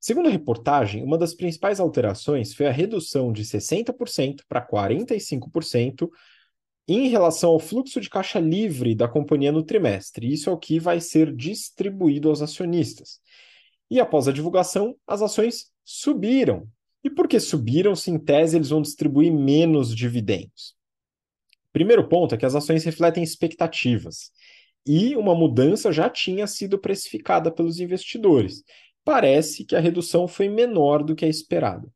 Segundo 0.00 0.28
a 0.28 0.32
reportagem, 0.32 1.04
uma 1.04 1.18
das 1.18 1.34
principais 1.34 1.78
alterações 1.78 2.54
foi 2.54 2.66
a 2.66 2.72
redução 2.72 3.30
de 3.30 3.44
60% 3.44 4.40
para 4.48 4.66
45% 4.66 6.08
em 6.88 7.08
relação 7.08 7.50
ao 7.50 7.60
fluxo 7.60 8.00
de 8.00 8.08
caixa 8.08 8.40
livre 8.40 8.94
da 8.94 9.06
companhia 9.06 9.52
no 9.52 9.62
trimestre. 9.62 10.32
Isso 10.32 10.48
é 10.48 10.52
o 10.52 10.58
que 10.58 10.80
vai 10.80 11.00
ser 11.00 11.36
distribuído 11.36 12.30
aos 12.30 12.40
acionistas. 12.40 13.20
E 13.90 14.00
após 14.00 14.26
a 14.26 14.32
divulgação, 14.32 14.96
as 15.06 15.20
ações 15.20 15.70
subiram. 15.84 16.66
E 17.04 17.10
por 17.10 17.28
que 17.28 17.38
subiram 17.38 17.94
se 17.94 18.10
em 18.10 18.18
tese 18.18 18.56
eles 18.56 18.70
vão 18.70 18.80
distribuir 18.80 19.30
menos 19.30 19.94
dividendos? 19.94 20.74
Primeiro 21.74 22.08
ponto 22.08 22.34
é 22.34 22.38
que 22.38 22.46
as 22.46 22.54
ações 22.54 22.84
refletem 22.84 23.22
expectativas. 23.22 24.30
E 24.86 25.14
uma 25.14 25.34
mudança 25.34 25.92
já 25.92 26.08
tinha 26.08 26.46
sido 26.46 26.78
precificada 26.78 27.50
pelos 27.50 27.80
investidores 27.80 28.64
parece 29.04 29.64
que 29.64 29.76
a 29.76 29.80
redução 29.80 30.28
foi 30.28 30.48
menor 30.48 31.02
do 31.02 31.14
que 31.14 31.24
a 31.24 31.28
esperada. 31.28 31.88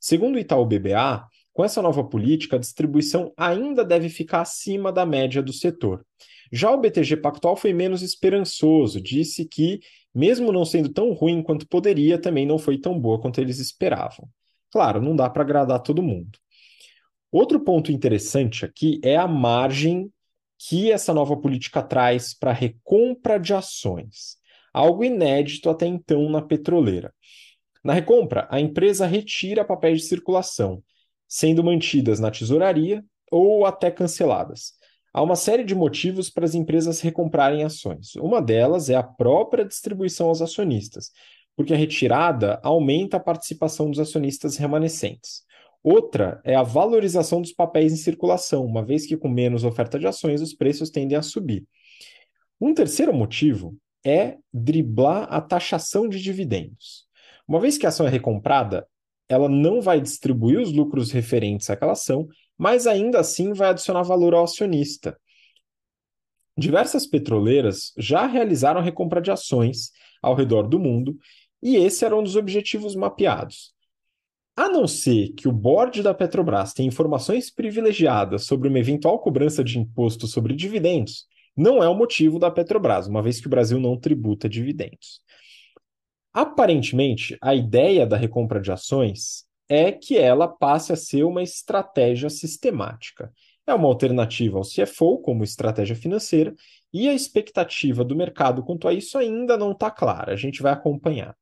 Segundo 0.00 0.36
o 0.36 0.38
Itaú 0.38 0.64
BBA, 0.64 1.26
com 1.52 1.64
essa 1.64 1.80
nova 1.80 2.04
política, 2.04 2.56
a 2.56 2.58
distribuição 2.58 3.32
ainda 3.36 3.84
deve 3.84 4.08
ficar 4.08 4.42
acima 4.42 4.92
da 4.92 5.06
média 5.06 5.42
do 5.42 5.52
setor. 5.52 6.04
Já 6.52 6.70
o 6.70 6.78
BTG 6.78 7.16
Pactual 7.16 7.56
foi 7.56 7.72
menos 7.72 8.02
esperançoso, 8.02 9.00
disse 9.00 9.44
que, 9.46 9.80
mesmo 10.14 10.52
não 10.52 10.64
sendo 10.64 10.88
tão 10.90 11.12
ruim 11.12 11.42
quanto 11.42 11.66
poderia, 11.66 12.20
também 12.20 12.46
não 12.46 12.58
foi 12.58 12.78
tão 12.78 12.98
boa 12.98 13.20
quanto 13.20 13.40
eles 13.40 13.58
esperavam. 13.58 14.28
Claro, 14.70 15.00
não 15.00 15.16
dá 15.16 15.28
para 15.30 15.42
agradar 15.42 15.82
todo 15.82 16.02
mundo. 16.02 16.38
Outro 17.32 17.58
ponto 17.60 17.90
interessante 17.90 18.64
aqui 18.64 19.00
é 19.02 19.16
a 19.16 19.26
margem 19.26 20.10
que 20.58 20.90
essa 20.90 21.12
nova 21.12 21.36
política 21.36 21.82
traz 21.82 22.32
para 22.32 22.52
recompra 22.52 23.38
de 23.38 23.52
ações 23.52 24.36
algo 24.76 25.02
inédito 25.02 25.70
até 25.70 25.86
então 25.86 26.28
na 26.28 26.42
petroleira. 26.42 27.14
Na 27.82 27.94
recompra, 27.94 28.46
a 28.50 28.60
empresa 28.60 29.06
retira 29.06 29.64
papéis 29.64 30.02
de 30.02 30.06
circulação, 30.06 30.82
sendo 31.26 31.64
mantidas 31.64 32.20
na 32.20 32.30
tesouraria 32.30 33.02
ou 33.32 33.64
até 33.64 33.90
canceladas. 33.90 34.74
Há 35.14 35.22
uma 35.22 35.34
série 35.34 35.64
de 35.64 35.74
motivos 35.74 36.28
para 36.28 36.44
as 36.44 36.54
empresas 36.54 37.00
recomprarem 37.00 37.64
ações. 37.64 38.16
Uma 38.16 38.42
delas 38.42 38.90
é 38.90 38.94
a 38.94 39.02
própria 39.02 39.64
distribuição 39.64 40.28
aos 40.28 40.42
acionistas, 40.42 41.10
porque 41.56 41.72
a 41.72 41.76
retirada 41.76 42.60
aumenta 42.62 43.16
a 43.16 43.20
participação 43.20 43.90
dos 43.90 43.98
acionistas 43.98 44.58
remanescentes. 44.58 45.42
Outra 45.82 46.38
é 46.44 46.54
a 46.54 46.62
valorização 46.62 47.40
dos 47.40 47.52
papéis 47.52 47.94
em 47.94 47.96
circulação, 47.96 48.62
uma 48.66 48.84
vez 48.84 49.06
que 49.06 49.16
com 49.16 49.28
menos 49.28 49.64
oferta 49.64 49.98
de 49.98 50.06
ações 50.06 50.42
os 50.42 50.52
preços 50.52 50.90
tendem 50.90 51.16
a 51.16 51.22
subir. 51.22 51.66
Um 52.60 52.74
terceiro 52.74 53.14
motivo 53.14 53.74
é 54.06 54.38
driblar 54.52 55.26
a 55.28 55.40
taxação 55.40 56.08
de 56.08 56.22
dividendos. 56.22 57.04
Uma 57.48 57.58
vez 57.58 57.76
que 57.76 57.86
a 57.86 57.88
ação 57.88 58.06
é 58.06 58.10
recomprada, 58.10 58.86
ela 59.28 59.48
não 59.48 59.80
vai 59.80 60.00
distribuir 60.00 60.60
os 60.60 60.72
lucros 60.72 61.10
referentes 61.10 61.68
àquela 61.68 61.92
ação, 61.92 62.28
mas 62.56 62.86
ainda 62.86 63.18
assim 63.18 63.52
vai 63.52 63.70
adicionar 63.70 64.04
valor 64.04 64.32
ao 64.32 64.44
acionista. 64.44 65.18
Diversas 66.56 67.04
petroleiras 67.04 67.92
já 67.98 68.26
realizaram 68.26 68.80
recompra 68.80 69.20
de 69.20 69.32
ações 69.32 69.90
ao 70.22 70.34
redor 70.34 70.68
do 70.68 70.78
mundo, 70.78 71.18
e 71.60 71.76
esse 71.76 72.04
era 72.04 72.16
um 72.16 72.22
dos 72.22 72.36
objetivos 72.36 72.94
mapeados. 72.94 73.74
A 74.56 74.68
não 74.68 74.86
ser 74.86 75.34
que 75.34 75.48
o 75.48 75.52
board 75.52 76.02
da 76.02 76.14
Petrobras 76.14 76.72
tenha 76.72 76.88
informações 76.88 77.50
privilegiadas 77.50 78.44
sobre 78.44 78.68
uma 78.68 78.78
eventual 78.78 79.18
cobrança 79.18 79.62
de 79.62 79.78
imposto 79.78 80.26
sobre 80.26 80.54
dividendos, 80.54 81.26
não 81.56 81.82
é 81.82 81.88
o 81.88 81.94
motivo 81.94 82.38
da 82.38 82.50
Petrobras, 82.50 83.06
uma 83.06 83.22
vez 83.22 83.40
que 83.40 83.46
o 83.46 83.50
Brasil 83.50 83.80
não 83.80 83.98
tributa 83.98 84.48
dividendos. 84.48 85.20
Aparentemente, 86.32 87.38
a 87.40 87.54
ideia 87.54 88.06
da 88.06 88.16
recompra 88.16 88.60
de 88.60 88.70
ações 88.70 89.44
é 89.68 89.90
que 89.90 90.18
ela 90.18 90.46
passe 90.46 90.92
a 90.92 90.96
ser 90.96 91.24
uma 91.24 91.42
estratégia 91.42 92.28
sistemática. 92.28 93.32
É 93.66 93.74
uma 93.74 93.88
alternativa 93.88 94.58
ao 94.58 94.62
CFO 94.62 95.18
como 95.18 95.42
estratégia 95.42 95.96
financeira 95.96 96.54
e 96.92 97.08
a 97.08 97.14
expectativa 97.14 98.04
do 98.04 98.14
mercado 98.14 98.62
quanto 98.62 98.86
a 98.86 98.92
isso 98.92 99.18
ainda 99.18 99.56
não 99.56 99.72
está 99.72 99.90
clara. 99.90 100.32
A 100.32 100.36
gente 100.36 100.62
vai 100.62 100.72
acompanhar. 100.72 101.34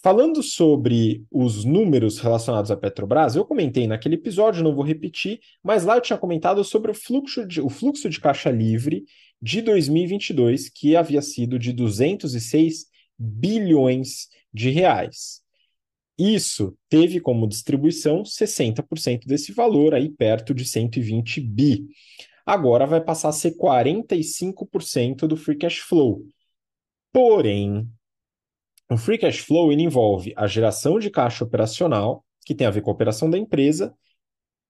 Falando 0.00 0.44
sobre 0.44 1.24
os 1.28 1.64
números 1.64 2.20
relacionados 2.20 2.70
à 2.70 2.76
Petrobras, 2.76 3.34
eu 3.34 3.44
comentei 3.44 3.88
naquele 3.88 4.14
episódio, 4.14 4.62
não 4.62 4.74
vou 4.74 4.84
repetir, 4.84 5.40
mas 5.62 5.84
lá 5.84 5.96
eu 5.96 6.00
tinha 6.00 6.16
comentado 6.16 6.62
sobre 6.62 6.92
o 6.92 6.94
fluxo 6.94 7.44
de, 7.44 7.60
o 7.60 7.68
fluxo 7.68 8.08
de 8.08 8.20
caixa 8.20 8.48
livre 8.48 9.04
de 9.42 9.60
2022, 9.60 10.68
que 10.68 10.94
havia 10.94 11.20
sido 11.20 11.58
de 11.58 11.72
206 11.72 12.86
bilhões 13.18 14.28
de 14.54 14.70
reais. 14.70 15.42
Isso 16.16 16.76
teve 16.88 17.20
como 17.20 17.48
distribuição 17.48 18.22
60% 18.22 19.26
desse 19.26 19.52
valor, 19.52 19.94
aí 19.94 20.08
perto 20.08 20.54
de 20.54 20.64
120 20.64 21.40
bi. 21.40 21.88
Agora 22.46 22.86
vai 22.86 23.00
passar 23.00 23.30
a 23.30 23.32
ser 23.32 23.56
45% 23.56 25.26
do 25.26 25.36
free 25.36 25.58
cash 25.58 25.78
flow. 25.78 26.24
Porém, 27.12 27.88
o 28.90 28.96
free 28.96 29.18
cash 29.18 29.38
flow 29.38 29.72
envolve 29.72 30.32
a 30.36 30.46
geração 30.46 30.98
de 30.98 31.10
caixa 31.10 31.44
operacional, 31.44 32.24
que 32.44 32.54
tem 32.54 32.66
a 32.66 32.70
ver 32.70 32.80
com 32.80 32.90
a 32.90 32.94
operação 32.94 33.28
da 33.28 33.36
empresa, 33.36 33.94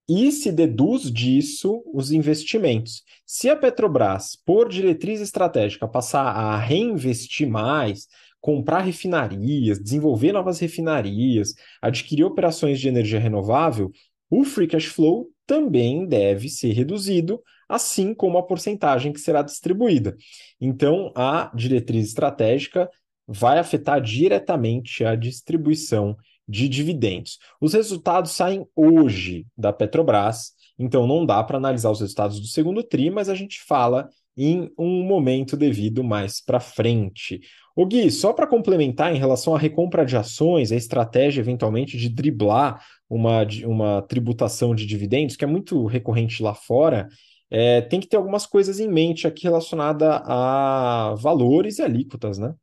e 0.09 0.31
se 0.31 0.51
deduz 0.51 1.11
disso 1.11 1.83
os 1.93 2.11
investimentos. 2.11 3.03
Se 3.25 3.47
a 3.47 3.55
Petrobras, 3.55 4.35
por 4.43 4.67
diretriz 4.67 5.21
estratégica, 5.21 5.87
passar 5.87 6.25
a 6.25 6.57
reinvestir 6.57 7.47
mais, 7.47 8.07
comprar 8.41 8.79
refinarias, 8.79 9.79
desenvolver 9.79 10.31
novas 10.31 10.59
refinarias, 10.59 11.53
adquirir 11.81 12.23
operações 12.23 12.79
de 12.79 12.87
energia 12.87 13.19
renovável, 13.19 13.91
o 14.29 14.43
free 14.43 14.67
cash 14.67 14.85
flow 14.85 15.29
também 15.45 16.05
deve 16.05 16.49
ser 16.49 16.71
reduzido, 16.73 17.41
assim 17.67 18.13
como 18.13 18.37
a 18.37 18.43
porcentagem 18.43 19.13
que 19.13 19.19
será 19.19 19.41
distribuída. 19.41 20.17
Então, 20.59 21.11
a 21.15 21.51
diretriz 21.53 22.07
estratégica 22.07 22.89
vai 23.31 23.59
afetar 23.59 24.01
diretamente 24.01 25.05
a 25.05 25.15
distribuição 25.15 26.17
de 26.47 26.67
dividendos. 26.67 27.37
Os 27.61 27.73
resultados 27.73 28.31
saem 28.31 28.65
hoje 28.75 29.45
da 29.55 29.71
Petrobras, 29.71 30.53
então 30.79 31.05
não 31.05 31.23
dá 31.23 31.43
para 31.43 31.57
analisar 31.57 31.91
os 31.91 32.01
resultados 32.01 32.39
do 32.39 32.47
segundo 32.47 32.81
TRI, 32.81 33.11
mas 33.11 33.29
a 33.29 33.35
gente 33.35 33.61
fala 33.61 34.09
em 34.35 34.71
um 34.77 35.03
momento 35.03 35.55
devido 35.55 36.03
mais 36.03 36.41
para 36.43 36.59
frente. 36.59 37.39
O 37.75 37.85
Gui, 37.85 38.09
só 38.09 38.33
para 38.33 38.47
complementar 38.47 39.13
em 39.13 39.19
relação 39.19 39.53
à 39.53 39.59
recompra 39.59 40.05
de 40.05 40.17
ações, 40.17 40.71
a 40.71 40.75
estratégia 40.75 41.41
eventualmente 41.41 41.97
de 41.97 42.09
driblar 42.09 42.83
uma, 43.07 43.45
uma 43.65 44.01
tributação 44.01 44.73
de 44.73 44.85
dividendos, 44.85 45.35
que 45.35 45.43
é 45.43 45.47
muito 45.47 45.85
recorrente 45.85 46.41
lá 46.41 46.55
fora, 46.55 47.07
é, 47.51 47.81
tem 47.81 47.99
que 47.99 48.07
ter 48.07 48.17
algumas 48.17 48.45
coisas 48.45 48.79
em 48.79 48.87
mente 48.87 49.27
aqui 49.27 49.43
relacionada 49.43 50.21
a 50.25 51.15
valores 51.19 51.77
e 51.77 51.81
alíquotas, 51.81 52.37
né? 52.37 52.53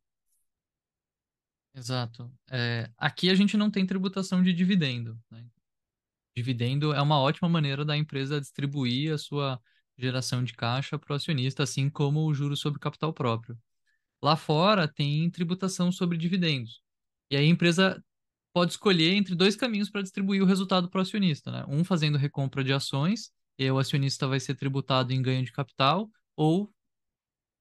Exato. 1.77 2.31
É, 2.49 2.89
aqui 2.97 3.29
a 3.29 3.35
gente 3.35 3.55
não 3.55 3.69
tem 3.69 3.85
tributação 3.85 4.41
de 4.41 4.51
dividendo. 4.51 5.15
Né? 5.29 5.45
Dividendo 6.35 6.91
é 6.91 7.01
uma 7.01 7.19
ótima 7.19 7.47
maneira 7.47 7.85
da 7.85 7.95
empresa 7.95 8.41
distribuir 8.41 9.13
a 9.13 9.17
sua 9.17 9.61
geração 9.95 10.43
de 10.43 10.53
caixa 10.53 10.97
para 10.97 11.13
o 11.13 11.15
acionista, 11.15 11.61
assim 11.61 11.87
como 11.87 12.25
o 12.25 12.33
juro 12.33 12.57
sobre 12.57 12.79
capital 12.79 13.13
próprio. 13.13 13.55
Lá 14.21 14.35
fora 14.35 14.87
tem 14.87 15.29
tributação 15.29 15.91
sobre 15.91 16.17
dividendos. 16.17 16.81
E 17.29 17.37
aí 17.37 17.45
a 17.45 17.49
empresa 17.49 18.03
pode 18.51 18.71
escolher 18.71 19.13
entre 19.13 19.35
dois 19.35 19.55
caminhos 19.55 19.89
para 19.89 20.01
distribuir 20.01 20.41
o 20.41 20.47
resultado 20.47 20.89
para 20.89 20.97
o 20.97 21.01
acionista. 21.03 21.51
Né? 21.51 21.63
Um 21.67 21.83
fazendo 21.83 22.17
recompra 22.17 22.63
de 22.63 22.73
ações, 22.73 23.31
e 23.59 23.63
aí 23.63 23.71
o 23.71 23.77
acionista 23.77 24.27
vai 24.27 24.39
ser 24.39 24.55
tributado 24.55 25.13
em 25.13 25.21
ganho 25.21 25.45
de 25.45 25.51
capital, 25.51 26.09
ou 26.35 26.73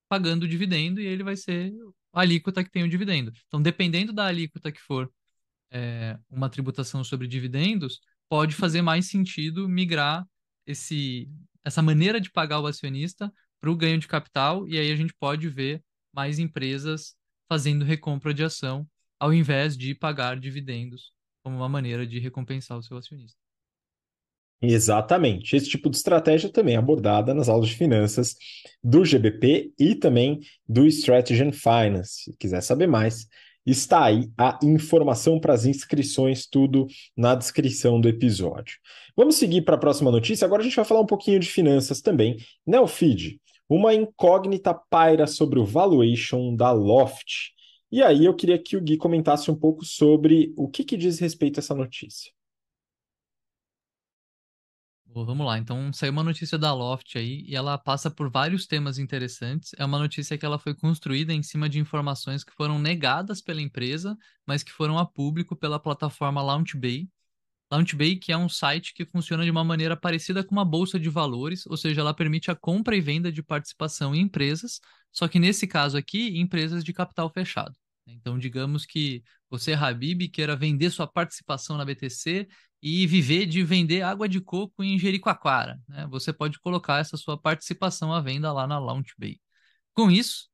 pagando 0.09 0.49
dividendo, 0.49 1.03
e 1.03 1.07
ele 1.07 1.23
vai 1.23 1.37
ser 1.37 1.71
a 2.17 2.23
alíquota 2.23 2.65
que 2.65 2.71
tem 2.71 2.83
o 2.83 2.89
dividendo. 2.89 3.31
Então, 3.47 3.61
dependendo 3.61 4.11
da 4.11 4.25
alíquota 4.25 4.73
que 4.73 4.81
for 4.81 5.13
é, 5.71 6.19
uma 6.31 6.49
tributação 6.49 7.05
sobre 7.05 7.29
dividendos, 7.29 8.01
pode 8.27 8.55
fazer 8.55 8.81
mais 8.81 9.07
sentido 9.07 9.69
migrar 9.69 10.27
esse, 10.67 11.31
essa 11.63 11.83
maneira 11.83 12.19
de 12.19 12.31
pagar 12.31 12.61
o 12.61 12.67
acionista 12.67 13.31
para 13.61 13.71
o 13.71 13.77
ganho 13.77 13.99
de 13.99 14.09
capital, 14.09 14.67
e 14.67 14.79
aí 14.79 14.91
a 14.91 14.97
gente 14.97 15.15
pode 15.15 15.47
ver 15.51 15.85
mais 16.11 16.39
empresas 16.39 17.15
fazendo 17.49 17.85
recompra 17.85 18.33
de 18.33 18.43
ação, 18.43 18.89
ao 19.21 19.33
invés 19.33 19.77
de 19.77 19.95
pagar 19.95 20.41
dividendos 20.41 21.13
como 21.43 21.57
uma 21.57 21.69
maneira 21.69 22.07
de 22.07 22.19
recompensar 22.19 22.79
o 22.79 22.83
seu 22.83 22.97
acionista. 22.97 23.46
Exatamente. 24.61 25.55
Esse 25.55 25.69
tipo 25.69 25.91
de 25.91 25.97
estratégia 25.97 26.49
também 26.49 26.75
é 26.75 26.79
abordada 26.79 27.35
nas 27.35 27.49
aulas 27.49 27.69
de 27.69 27.75
finanças 27.75 28.35
do 28.83 29.05
GBP 29.05 29.73
e 29.79 29.95
também 29.95 30.41
do 30.67 30.87
Strategy 30.87 31.43
and 31.43 31.53
Finance. 31.53 32.25
Se 32.25 32.37
quiser 32.39 32.63
saber 32.63 32.87
mais, 32.87 33.27
está 33.67 34.05
aí 34.05 34.31
a 34.39 34.59
informação 34.63 35.39
para 35.39 35.53
as 35.53 35.67
inscrições, 35.67 36.47
tudo 36.47 36.87
na 37.17 37.35
descrição 37.35 38.01
do 38.01 38.09
episódio. 38.09 38.79
Vamos 39.17 39.37
seguir 39.37 39.63
para 39.63 39.75
a 39.75 39.79
próxima 39.79 40.11
notícia. 40.11 40.45
Agora 40.45 40.63
a 40.63 40.65
gente 40.65 40.77
vai 40.77 40.85
falar 40.85 41.01
um 41.01 41.07
pouquinho 41.07 41.41
de 41.41 41.49
finanças 41.49 42.01
também. 42.01 42.37
Neofeed, 42.67 43.41
uma 43.69 43.93
incógnita 43.93 44.73
paira 44.73 45.27
sobre 45.27 45.59
o 45.59 45.65
valuation 45.65 46.55
da 46.55 46.71
Loft. 46.73 47.53
E 47.91 48.03
aí 48.03 48.25
eu 48.25 48.35
queria 48.35 48.59
que 48.59 48.77
o 48.77 48.81
Gui 48.81 48.97
comentasse 48.97 49.51
um 49.51 49.55
pouco 49.55 49.85
sobre 49.85 50.53
o 50.57 50.69
que, 50.69 50.85
que 50.85 50.97
diz 50.97 51.19
respeito 51.19 51.59
a 51.59 51.61
essa 51.61 51.75
notícia. 51.75 52.36
Vamos 55.25 55.47
lá, 55.47 55.59
então 55.59 55.91
saiu 55.95 56.13
uma 56.13 56.23
notícia 56.23 56.59
da 56.59 56.75
Loft 56.75 57.17
aí 57.17 57.43
e 57.47 57.57
ela 57.57 57.79
passa 57.79 58.11
por 58.11 58.31
vários 58.31 58.67
temas 58.67 58.99
interessantes. 58.99 59.73
É 59.79 59.85
uma 59.85 59.99
notícia 59.99 60.37
que 60.37 60.45
ela 60.45 60.59
foi 60.59 60.75
construída 60.75 61.33
em 61.33 61.43
cima 61.43 61.71
de 61.71 61.79
informações 61.79 62.45
que 62.45 62.53
foram 62.53 62.79
negadas 62.79 63.41
pela 63.41 63.63
empresa, 63.63 64.15
mas 64.47 64.63
que 64.63 64.71
foram 64.71 64.99
a 64.99 65.07
público 65.07 65.57
pela 65.57 65.81
plataforma 65.81 66.43
LaunchBay. 66.43 67.09
LaunchBay, 67.73 68.17
que 68.17 68.31
é 68.31 68.37
um 68.37 68.49
site 68.49 68.93
que 68.93 69.07
funciona 69.07 69.43
de 69.45 69.51
uma 69.51 69.65
maneira 69.65 69.97
parecida 69.97 70.45
com 70.45 70.53
uma 70.55 70.65
bolsa 70.65 71.01
de 71.01 71.09
valores, 71.09 71.67
ou 71.67 71.77
seja, 71.79 72.03
ela 72.03 72.15
permite 72.15 72.51
a 72.51 72.55
compra 72.55 72.95
e 72.95 73.01
venda 73.01 73.33
de 73.33 73.43
participação 73.43 74.15
em 74.15 74.21
empresas, 74.21 74.81
só 75.11 75.27
que 75.27 75.39
nesse 75.39 75.67
caso 75.67 75.97
aqui, 75.97 76.39
empresas 76.39 76.85
de 76.85 76.93
capital 76.93 77.31
fechado. 77.31 77.75
Então, 78.07 78.39
digamos 78.39 78.87
que 78.87 79.23
você, 79.51 79.73
Habib, 79.73 80.29
queira 80.29 80.57
vender 80.57 80.91
sua 80.91 81.07
participação 81.07 81.77
na 81.77 81.85
BTC 81.85 82.47
e 82.83 83.07
viver 83.07 83.47
de 83.47 83.65
vender 83.65 84.03
água 84.03 84.29
de 84.29 84.41
coco 84.41 84.83
em 84.83 84.99
Jericoacoara. 84.99 85.81
Né? 85.89 86.07
Você 86.09 86.33
pode 86.33 86.59
colocar 86.61 86.99
essa 86.99 87.17
sua 87.17 87.37
participação 87.41 88.13
à 88.13 88.21
venda 88.21 88.53
lá 88.53 88.67
na 88.67 88.79
LaunchBay. 88.79 89.41
Com 89.93 90.11
isso, 90.11 90.49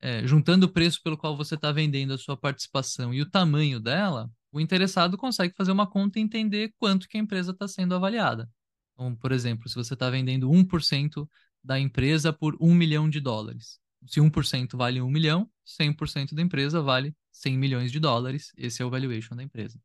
é, 0.00 0.26
juntando 0.26 0.66
o 0.66 0.72
preço 0.72 1.02
pelo 1.02 1.18
qual 1.18 1.36
você 1.36 1.54
está 1.54 1.72
vendendo 1.72 2.14
a 2.14 2.18
sua 2.18 2.36
participação 2.36 3.12
e 3.12 3.20
o 3.20 3.28
tamanho 3.28 3.80
dela, 3.80 4.30
o 4.52 4.60
interessado 4.60 5.16
consegue 5.16 5.54
fazer 5.54 5.72
uma 5.72 5.86
conta 5.86 6.18
e 6.18 6.22
entender 6.22 6.72
quanto 6.78 7.08
que 7.08 7.16
a 7.16 7.20
empresa 7.20 7.52
está 7.52 7.66
sendo 7.68 7.94
avaliada. 7.94 8.48
Então, 8.94 9.14
por 9.14 9.32
exemplo, 9.32 9.68
se 9.68 9.74
você 9.74 9.94
está 9.94 10.08
vendendo 10.08 10.50
1% 10.50 11.28
da 11.62 11.78
empresa 11.78 12.32
por 12.32 12.56
1 12.60 12.72
milhão 12.74 13.10
de 13.10 13.20
dólares. 13.20 13.78
Se 14.06 14.20
1% 14.20 14.76
vale 14.76 15.00
1 15.00 15.10
milhão, 15.10 15.50
100% 15.64 16.34
da 16.34 16.42
empresa 16.42 16.80
vale 16.80 17.14
100 17.32 17.58
milhões 17.58 17.92
de 17.92 18.00
dólares. 18.00 18.52
Esse 18.56 18.82
é 18.82 18.84
o 18.84 18.90
valuation 18.90 19.34
da 19.34 19.42
empresa. 19.42 19.80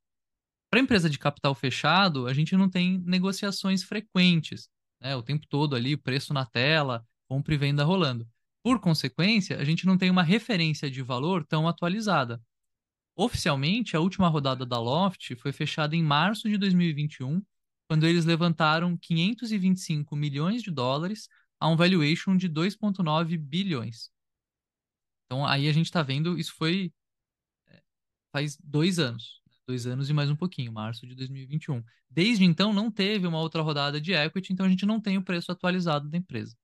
Para 0.70 0.80
empresa 0.80 1.10
de 1.10 1.20
capital 1.20 1.54
fechado, 1.54 2.28
a 2.28 2.34
gente 2.34 2.56
não 2.56 2.70
tem 2.70 3.00
negociações 3.00 3.84
frequentes, 3.84 4.70
né? 5.02 5.16
O 5.16 5.24
tempo 5.24 5.46
todo 5.48 5.76
ali, 5.76 5.98
preço 5.98 6.34
na 6.34 6.46
tela, 6.46 7.06
compra 7.28 7.54
e 7.54 7.58
venda 7.58 7.84
rolando. 7.84 8.28
Por 8.64 8.80
consequência, 8.80 9.58
a 9.58 9.64
gente 9.66 9.86
não 9.86 9.98
tem 9.98 10.10
uma 10.10 10.24
referência 10.24 10.90
de 10.90 11.02
valor 11.02 11.44
tão 11.44 11.68
atualizada. 11.68 12.42
Oficialmente, 13.16 13.98
a 13.98 14.00
última 14.00 14.28
rodada 14.28 14.66
da 14.66 14.80
Loft 14.80 15.36
foi 15.36 15.52
fechada 15.52 15.96
em 15.96 16.04
março 16.04 16.48
de 16.48 16.58
2021, 16.58 17.42
quando 17.90 18.06
eles 18.06 18.24
levantaram 18.24 18.96
525 18.96 20.16
milhões 20.16 20.62
de 20.62 20.72
dólares 20.72 21.28
a 21.60 21.68
um 21.68 21.76
valuation 21.76 22.38
de 22.38 22.48
2,9 22.48 23.38
bilhões. 23.38 24.11
Então 25.32 25.46
aí 25.46 25.70
a 25.70 25.72
gente 25.72 25.86
está 25.86 26.04
vendo, 26.04 26.38
isso 26.38 26.54
foi 26.54 26.92
é, 27.70 27.82
faz 28.34 28.58
dois 28.62 29.00
anos 29.00 29.42
dois 29.66 29.88
anos 29.88 30.10
e 30.10 30.14
mais 30.14 30.30
um 30.30 30.36
pouquinho, 30.36 30.74
março 30.74 31.08
de 31.08 31.16
2021. 31.16 31.82
Desde 32.10 32.44
então, 32.44 32.74
não 32.74 32.92
teve 32.92 33.26
uma 33.26 33.40
outra 33.40 33.62
rodada 33.62 34.02
de 34.02 34.12
equity, 34.12 34.52
então 34.52 34.66
a 34.66 34.70
gente 34.70 34.86
não 34.86 35.00
tem 35.00 35.18
o 35.18 35.24
preço 35.24 35.50
atualizado 35.50 36.10
da 36.10 36.18
empresa. 36.18 36.58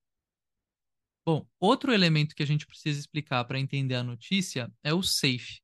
Bom, 1.24 1.48
outro 1.58 1.90
elemento 1.90 2.34
que 2.34 2.42
a 2.42 2.46
gente 2.46 2.66
precisa 2.66 3.00
explicar 3.00 3.42
para 3.46 3.58
entender 3.58 3.94
a 3.94 4.02
notícia 4.02 4.70
é 4.82 4.92
o 4.92 5.02
SAFE. 5.02 5.62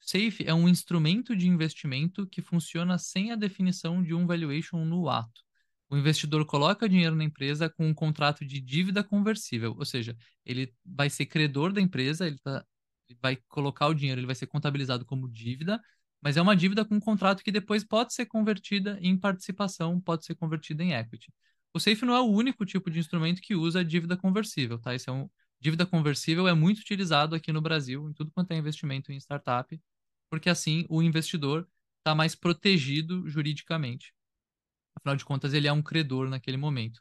SAFE 0.00 0.46
é 0.46 0.54
um 0.54 0.66
instrumento 0.66 1.36
de 1.36 1.46
investimento 1.46 2.26
que 2.26 2.40
funciona 2.40 2.96
sem 2.96 3.32
a 3.32 3.36
definição 3.36 4.02
de 4.02 4.14
um 4.14 4.26
valuation 4.26 4.82
no 4.82 5.10
ato. 5.10 5.45
O 5.88 5.96
investidor 5.96 6.44
coloca 6.44 6.88
dinheiro 6.88 7.14
na 7.14 7.24
empresa 7.24 7.68
com 7.70 7.86
um 7.86 7.94
contrato 7.94 8.44
de 8.44 8.60
dívida 8.60 9.04
conversível, 9.04 9.74
ou 9.78 9.84
seja, 9.84 10.16
ele 10.44 10.72
vai 10.84 11.08
ser 11.08 11.26
credor 11.26 11.72
da 11.72 11.80
empresa, 11.80 12.26
ele, 12.26 12.38
tá, 12.38 12.64
ele 13.08 13.18
vai 13.22 13.36
colocar 13.48 13.86
o 13.86 13.94
dinheiro, 13.94 14.20
ele 14.20 14.26
vai 14.26 14.34
ser 14.34 14.46
contabilizado 14.48 15.04
como 15.04 15.28
dívida, 15.28 15.80
mas 16.20 16.36
é 16.36 16.42
uma 16.42 16.56
dívida 16.56 16.84
com 16.84 16.96
um 16.96 17.00
contrato 17.00 17.42
que 17.44 17.52
depois 17.52 17.84
pode 17.84 18.14
ser 18.14 18.26
convertida 18.26 18.98
em 19.00 19.16
participação, 19.16 20.00
pode 20.00 20.24
ser 20.24 20.34
convertida 20.34 20.82
em 20.82 20.92
equity. 20.92 21.32
O 21.72 21.78
SAFE 21.78 22.04
não 22.04 22.14
é 22.16 22.20
o 22.20 22.26
único 22.26 22.64
tipo 22.64 22.90
de 22.90 22.98
instrumento 22.98 23.40
que 23.40 23.54
usa 23.54 23.84
dívida 23.84 24.16
conversível, 24.16 24.78
tá? 24.78 24.94
Esse 24.94 25.08
é 25.08 25.12
um 25.12 25.28
dívida 25.60 25.86
conversível 25.86 26.48
é 26.48 26.54
muito 26.54 26.80
utilizado 26.80 27.34
aqui 27.34 27.52
no 27.52 27.60
Brasil 27.60 28.08
em 28.08 28.12
tudo 28.12 28.30
quanto 28.32 28.50
é 28.52 28.56
investimento 28.56 29.12
em 29.12 29.16
startup, 29.16 29.80
porque 30.30 30.48
assim 30.50 30.84
o 30.88 31.02
investidor 31.02 31.68
está 31.98 32.14
mais 32.14 32.34
protegido 32.34 33.28
juridicamente. 33.28 34.12
Afinal 34.96 35.16
de 35.16 35.24
contas, 35.24 35.52
ele 35.52 35.68
é 35.68 35.72
um 35.72 35.82
credor 35.82 36.28
naquele 36.28 36.56
momento. 36.56 37.00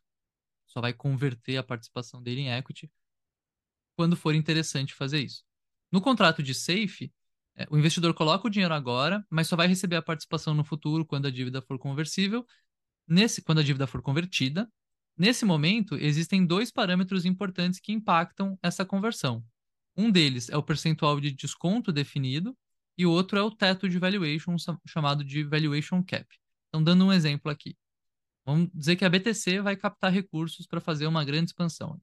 Só 0.68 0.82
vai 0.82 0.94
converter 0.94 1.58
a 1.58 1.64
participação 1.64 2.22
dele 2.22 2.42
em 2.42 2.52
equity 2.52 2.92
quando 3.96 4.16
for 4.16 4.36
interessante 4.36 4.94
fazer 4.94 5.24
isso. 5.24 5.44
No 5.92 6.02
contrato 6.02 6.44
de 6.44 6.54
SAFE, 6.54 7.14
é, 7.56 7.66
o 7.70 7.78
investidor 7.78 8.14
coloca 8.14 8.48
o 8.48 8.50
dinheiro 8.50 8.74
agora, 8.74 9.26
mas 9.30 9.48
só 9.48 9.56
vai 9.56 9.68
receber 9.68 9.96
a 9.96 10.02
participação 10.02 10.54
no 10.54 10.64
futuro 10.64 11.06
quando 11.06 11.28
a 11.28 11.32
dívida 11.32 11.62
for 11.62 11.80
conversível. 11.80 12.46
Nesse, 13.08 13.42
quando 13.42 13.60
a 13.60 13.64
dívida 13.64 13.88
for 13.88 14.02
convertida, 14.02 14.70
nesse 15.18 15.46
momento 15.46 15.96
existem 15.96 16.46
dois 16.46 16.72
parâmetros 16.72 17.26
importantes 17.26 17.80
que 17.80 17.94
impactam 17.94 18.60
essa 18.62 18.84
conversão. 18.86 19.44
Um 19.96 20.12
deles 20.12 20.50
é 20.50 20.58
o 20.58 20.64
percentual 20.64 21.22
de 21.22 21.32
desconto 21.32 21.94
definido 21.94 22.58
e 22.98 23.06
o 23.06 23.12
outro 23.12 23.38
é 23.40 23.42
o 23.42 23.52
teto 23.52 23.88
de 23.88 23.98
valuation 23.98 24.58
chamado 24.86 25.24
de 25.24 25.44
valuation 25.44 26.04
cap. 26.04 26.28
Então, 26.68 26.84
dando 26.84 27.06
um 27.06 27.14
exemplo 27.14 27.50
aqui, 27.50 27.78
vamos 28.46 28.70
dizer 28.74 28.96
que 28.96 29.06
a 29.06 29.10
BTC 29.10 29.62
vai 29.62 29.76
captar 29.76 30.12
recursos 30.12 30.68
para 30.68 30.80
fazer 30.80 31.08
uma 31.08 31.24
grande 31.26 31.50
expansão. 31.50 32.00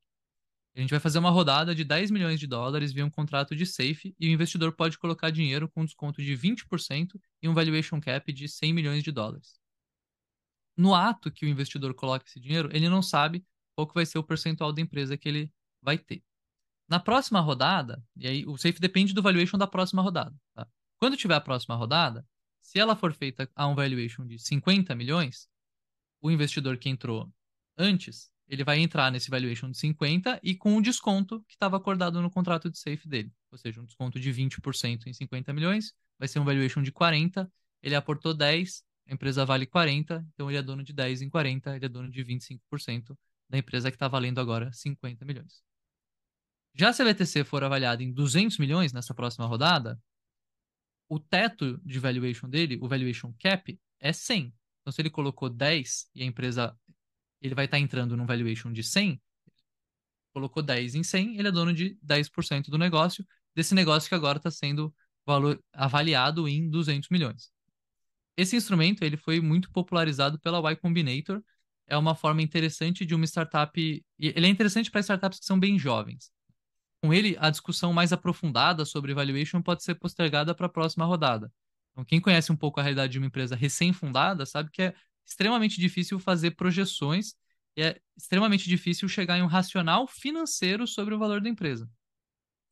A 0.75 0.81
gente 0.81 0.91
vai 0.91 1.01
fazer 1.01 1.19
uma 1.19 1.31
rodada 1.31 1.75
de 1.75 1.85
10 1.85 2.11
milhões 2.11 2.41
de 2.41 2.47
dólares 2.47 2.93
via 2.93 3.05
um 3.05 3.11
contrato 3.11 3.55
de 3.55 3.67
safe 3.67 4.15
e 4.19 4.29
o 4.29 4.31
investidor 4.31 4.73
pode 4.73 4.99
colocar 4.99 5.31
dinheiro 5.31 5.69
com 5.69 5.85
desconto 5.85 6.23
de 6.23 6.33
20% 6.37 7.21
e 7.43 7.49
um 7.49 7.53
valuation 7.53 8.01
cap 8.01 8.33
de 8.33 8.49
100 8.49 8.73
milhões 8.73 9.03
de 9.03 9.13
dólares. 9.13 9.61
No 10.75 10.95
ato 10.95 11.31
que 11.31 11.45
o 11.45 11.49
investidor 11.49 11.93
coloca 11.95 12.25
esse 12.27 12.41
dinheiro, 12.41 12.71
ele 12.73 12.89
não 12.89 13.03
sabe 13.03 13.45
qual 13.75 13.87
que 13.87 13.95
vai 13.95 14.07
ser 14.07 14.19
o 14.19 14.25
percentual 14.25 14.73
da 14.73 14.81
empresa 14.81 15.17
que 15.17 15.29
ele 15.29 15.53
vai 15.83 15.99
ter. 15.99 16.23
Na 16.89 16.99
próxima 16.99 17.41
rodada, 17.41 18.03
e 18.17 18.27
aí 18.27 18.47
o 18.47 18.57
safe 18.57 18.81
depende 18.81 19.13
do 19.13 19.23
valuation 19.23 19.59
da 19.59 19.67
próxima 19.67 20.01
rodada. 20.01 20.35
Tá? 20.55 20.67
Quando 20.99 21.17
tiver 21.19 21.35
a 21.35 21.41
próxima 21.41 21.77
rodada, 21.77 22.27
se 22.63 22.79
ela 22.79 22.97
for 22.97 23.13
feita 23.13 23.51
a 23.55 23.67
um 23.67 23.75
valuation 23.75 24.27
de 24.27 24.39
50 24.39 24.95
milhões, 24.95 25.49
o 26.23 26.31
investidor 26.31 26.79
que 26.79 26.89
entrou 26.89 27.31
antes 27.77 28.33
ele 28.53 28.65
vai 28.65 28.79
entrar 28.81 29.11
nesse 29.11 29.31
valuation 29.31 29.71
de 29.71 29.79
50 29.79 30.39
e 30.43 30.55
com 30.55 30.77
o 30.77 30.83
desconto 30.83 31.43
que 31.49 31.55
estava 31.55 31.79
acordado 31.79 32.21
no 32.21 32.31
contrato 32.31 32.71
de 32.71 32.79
safe 32.79 33.09
dele. 33.09 33.33
Ou 33.51 33.57
seja, 33.57 33.81
um 33.81 33.85
desconto 33.87 34.21
de 34.21 34.31
20% 34.31 35.07
em 35.07 35.13
50 35.15 35.55
milhões, 35.55 35.95
vai 36.19 36.29
ser 36.29 36.39
um 36.39 36.45
valuation 36.45 36.83
de 36.83 36.93
40, 36.93 37.51
ele 37.83 37.95
aportou 37.95 38.35
10, 38.35 38.85
a 39.09 39.15
empresa 39.15 39.47
vale 39.47 39.65
40, 39.65 40.23
então 40.35 40.51
ele 40.51 40.59
é 40.59 40.63
dono 40.63 40.85
de 40.85 40.93
10 40.93 41.23
em 41.23 41.31
40, 41.31 41.77
ele 41.77 41.87
é 41.87 41.89
dono 41.89 42.11
de 42.11 42.23
25% 42.23 43.17
da 43.49 43.57
empresa 43.57 43.91
que 43.91 43.97
está 43.97 44.07
valendo 44.07 44.39
agora 44.39 44.71
50 44.71 45.25
milhões. 45.25 45.63
Já 46.75 46.93
se 46.93 47.01
a 47.01 47.07
VTC 47.07 47.45
for 47.45 47.65
avaliada 47.65 48.03
em 48.03 48.13
200 48.13 48.59
milhões 48.59 48.93
nessa 48.93 49.15
próxima 49.15 49.47
rodada, 49.47 49.99
o 51.09 51.19
teto 51.19 51.81
de 51.83 51.99
valuation 51.99 52.51
dele, 52.51 52.79
o 52.83 52.87
valuation 52.87 53.35
cap, 53.39 53.79
é 53.99 54.13
100. 54.13 54.53
Então, 54.83 54.93
se 54.93 55.01
ele 55.01 55.11
colocou 55.11 55.49
10 55.49 56.09
e 56.15 56.23
a 56.23 56.27
empresa 56.27 56.77
ele 57.41 57.55
vai 57.55 57.65
estar 57.65 57.77
tá 57.77 57.81
entrando 57.81 58.17
num 58.17 58.27
valuation 58.27 58.73
de 58.73 58.83
100, 58.83 59.21
colocou 60.33 60.63
10 60.63 60.95
em 60.95 61.03
100, 61.03 61.39
ele 61.39 61.49
é 61.49 61.53
dono 61.53 61.73
de 61.73 61.99
10% 62.03 62.71
do 62.71 62.79
negócio, 62.79 63.27
desse 63.55 63.75
negócio 63.75 64.09
que 64.09 64.15
agora 64.15 64.39
está 64.39 64.51
sendo 64.51 64.95
valor, 65.27 65.63
avaliado 65.73 66.49
em 66.49 66.69
200 66.69 67.09
milhões. 67.11 67.51
Esse 68.37 68.57
instrumento 68.57 69.05
ele 69.05 69.17
foi 69.17 69.41
muito 69.41 69.71
popularizado 69.71 70.39
pela 70.41 70.59
Y 70.59 70.77
Combinator, 70.77 71.43
é 71.87 71.97
uma 71.97 72.15
forma 72.15 72.41
interessante 72.41 73.05
de 73.05 73.15
uma 73.15 73.27
startup, 73.27 74.05
ele 74.19 74.47
é 74.47 74.49
interessante 74.49 74.91
para 74.91 75.01
startups 75.01 75.41
que 75.41 75.45
são 75.45 75.59
bem 75.59 75.79
jovens. 75.79 76.33
Com 77.03 77.13
ele, 77.13 77.37
a 77.41 77.51
discussão 77.51 77.93
mais 77.93 78.13
aprofundada 78.13 78.85
sobre 78.85 79.13
valuation 79.13 79.61
pode 79.61 79.83
ser 79.83 79.97
postergada 79.97 80.55
para 80.55 80.67
a 80.67 80.71
próxima 80.71 81.05
rodada. 81.05 81.53
Então, 81.93 82.05
quem 82.05 82.21
conhece 82.21 82.51
um 82.51 82.57
pouco 82.57 82.81
a 82.81 82.83
realidade 82.83 83.13
de 83.13 83.19
uma 83.19 83.27
empresa 83.27 83.55
recém-fundada 83.55 84.47
sabe 84.47 84.71
que 84.71 84.83
é 84.83 84.95
extremamente 85.27 85.81
difícil 85.81 86.19
fazer 86.19 86.53
projeções 86.53 87.35
e 87.77 87.83
é 87.83 88.01
extremamente 88.17 88.69
difícil 88.69 89.09
chegar 89.09 89.39
em 89.39 89.43
um 89.43 89.47
racional 89.47 90.07
financeiro 90.07 90.87
sobre 90.87 91.15
o 91.15 91.19
valor 91.19 91.41
da 91.41 91.49
empresa. 91.49 91.89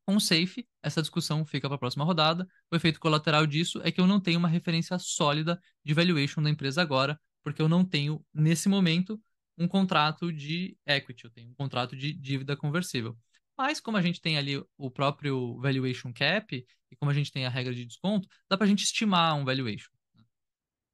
Com 0.06 0.16
o 0.16 0.20
SAFE, 0.20 0.66
essa 0.82 1.00
discussão 1.00 1.44
fica 1.44 1.68
para 1.68 1.76
a 1.76 1.78
próxima 1.78 2.04
rodada. 2.04 2.46
O 2.70 2.76
efeito 2.76 2.98
colateral 2.98 3.46
disso 3.46 3.80
é 3.84 3.92
que 3.92 4.00
eu 4.00 4.06
não 4.06 4.20
tenho 4.20 4.38
uma 4.38 4.48
referência 4.48 4.98
sólida 4.98 5.60
de 5.84 5.94
valuation 5.94 6.42
da 6.42 6.50
empresa 6.50 6.82
agora, 6.82 7.20
porque 7.42 7.62
eu 7.62 7.68
não 7.68 7.84
tenho, 7.84 8.24
nesse 8.34 8.68
momento, 8.68 9.20
um 9.56 9.68
contrato 9.68 10.32
de 10.32 10.76
equity, 10.86 11.24
eu 11.24 11.30
tenho 11.30 11.50
um 11.50 11.54
contrato 11.54 11.94
de 11.96 12.12
dívida 12.12 12.56
conversível. 12.56 13.16
Mas 13.60 13.78
como 13.78 13.98
a 13.98 14.00
gente 14.00 14.22
tem 14.22 14.38
ali 14.38 14.56
o 14.78 14.90
próprio 14.90 15.60
valuation 15.60 16.10
cap 16.14 16.66
e 16.90 16.96
como 16.96 17.10
a 17.10 17.14
gente 17.14 17.30
tem 17.30 17.44
a 17.44 17.50
regra 17.50 17.74
de 17.74 17.84
desconto, 17.84 18.26
dá 18.48 18.56
para 18.56 18.64
a 18.64 18.66
gente 18.66 18.84
estimar 18.84 19.36
um 19.36 19.44
valuation. 19.44 19.90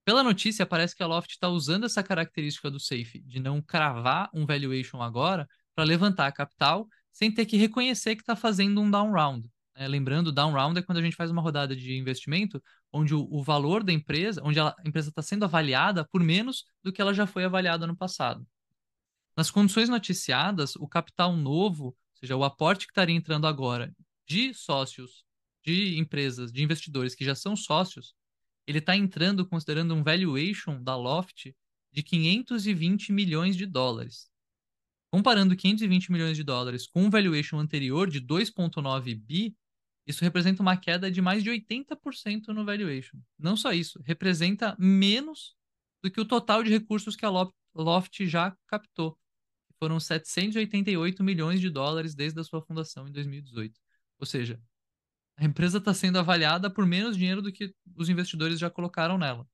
Pela 0.05 0.25
notícia, 0.25 0.67
parece 0.67 0.93
que 0.97 1.01
a 1.01 1.07
Loft 1.07 1.31
está 1.31 1.49
usando 1.49 1.87
essa 1.87 2.03
característica 2.03 2.69
do 2.69 2.81
SAFE 2.81 3.23
de 3.25 3.39
não 3.39 3.62
cravar 3.62 4.29
um 4.35 4.45
valuation 4.45 5.01
agora 5.01 5.49
para 5.77 5.85
levantar 5.85 6.33
capital 6.33 6.89
sem 7.12 7.33
ter 7.33 7.47
que 7.47 7.57
reconhecer 7.57 8.17
que 8.17 8.23
está 8.23 8.35
fazendo 8.35 8.81
um 8.81 8.91
down 8.91 9.12
round. 9.12 9.49
É, 9.77 9.87
lembrando, 9.87 10.33
down 10.33 10.51
round 10.51 10.77
é 10.77 10.83
quando 10.83 10.99
a 10.99 11.03
gente 11.03 11.14
faz 11.14 11.31
uma 11.31 11.43
rodada 11.43 11.77
de 11.77 11.97
investimento 11.97 12.61
onde 12.93 13.14
o, 13.14 13.29
o 13.31 13.45
valor 13.45 13.85
da 13.85 13.93
empresa, 13.93 14.43
onde 14.45 14.59
a 14.59 14.75
empresa 14.85 15.11
está 15.11 15.23
sendo 15.23 15.45
avaliada 15.45 16.05
por 16.11 16.21
menos 16.21 16.64
do 16.83 16.93
que 16.93 17.01
ela 17.01 17.14
já 17.14 17.29
foi 17.29 17.45
avaliada 17.45 17.87
no 17.87 17.97
passado. 17.97 18.45
Nas 19.37 19.53
condições 19.53 19.89
noticiadas, 19.89 20.75
o 20.75 20.89
capital 20.89 21.37
novo, 21.37 21.97
ou 22.17 22.21
seja, 22.21 22.37
o 22.37 22.45
aporte 22.45 22.87
que 22.87 22.93
estaria 22.93 23.14
entrando 23.14 23.47
agora 23.47 23.95
de 24.27 24.55
sócios, 24.55 25.25
de 25.62 25.99
empresas, 25.99 26.51
de 26.51 26.62
investidores 26.62 27.14
que 27.14 27.25
já 27.25 27.35
são 27.35 27.55
sócios, 27.55 28.14
ele 28.67 28.79
está 28.79 28.97
entrando 28.97 29.47
considerando 29.47 29.95
um 29.95 30.03
valuation 30.03 30.83
da 30.83 30.97
Loft 30.97 31.55
de 31.93 32.03
520 32.03 33.12
milhões 33.12 33.57
de 33.57 33.67
dólares. 33.67 34.29
Comparando 35.11 35.55
520 35.55 36.11
milhões 36.11 36.37
de 36.37 36.43
dólares 36.43 36.87
com 36.87 37.05
um 37.05 37.11
valuation 37.11 37.59
anterior 37.59 38.09
de 38.11 38.21
2,9 38.21 39.14
bi, 39.14 39.55
isso 40.07 40.25
representa 40.25 40.62
uma 40.62 40.77
queda 40.77 41.11
de 41.11 41.21
mais 41.21 41.43
de 41.43 41.51
80% 41.51 42.49
no 42.49 42.64
valuation. 42.64 43.19
Não 43.39 43.57
só 43.57 43.73
isso, 43.73 44.01
representa 44.05 44.77
menos 44.79 45.55
do 46.03 46.11
que 46.11 46.21
o 46.21 46.25
total 46.25 46.62
de 46.62 46.71
recursos 46.71 47.14
que 47.14 47.25
a 47.25 47.31
Loft 47.75 48.25
já 48.27 48.57
captou. 48.67 49.19
Foram 49.79 50.01
788 50.01 51.22
milhões 51.22 51.61
de 51.61 51.68
dólares 51.68 52.14
desde 52.14 52.41
a 52.41 52.45
sua 52.45 52.62
fundação 52.62 53.07
em 53.07 53.12
2018. 53.12 53.79
Ou 54.18 54.27
seja, 54.27 54.61
a 55.37 55.45
empresa 55.45 55.79
está 55.79 55.93
sendo 55.93 56.18
avaliada 56.18 56.70
por 56.70 56.87
menos 56.87 57.16
dinheiro 57.16 57.43
do 57.43 57.53
que 57.53 57.74
os 57.95 58.09
investidores 58.09 58.59
já 58.59 58.70
colocaram 58.70 59.18
nela. 59.18 59.47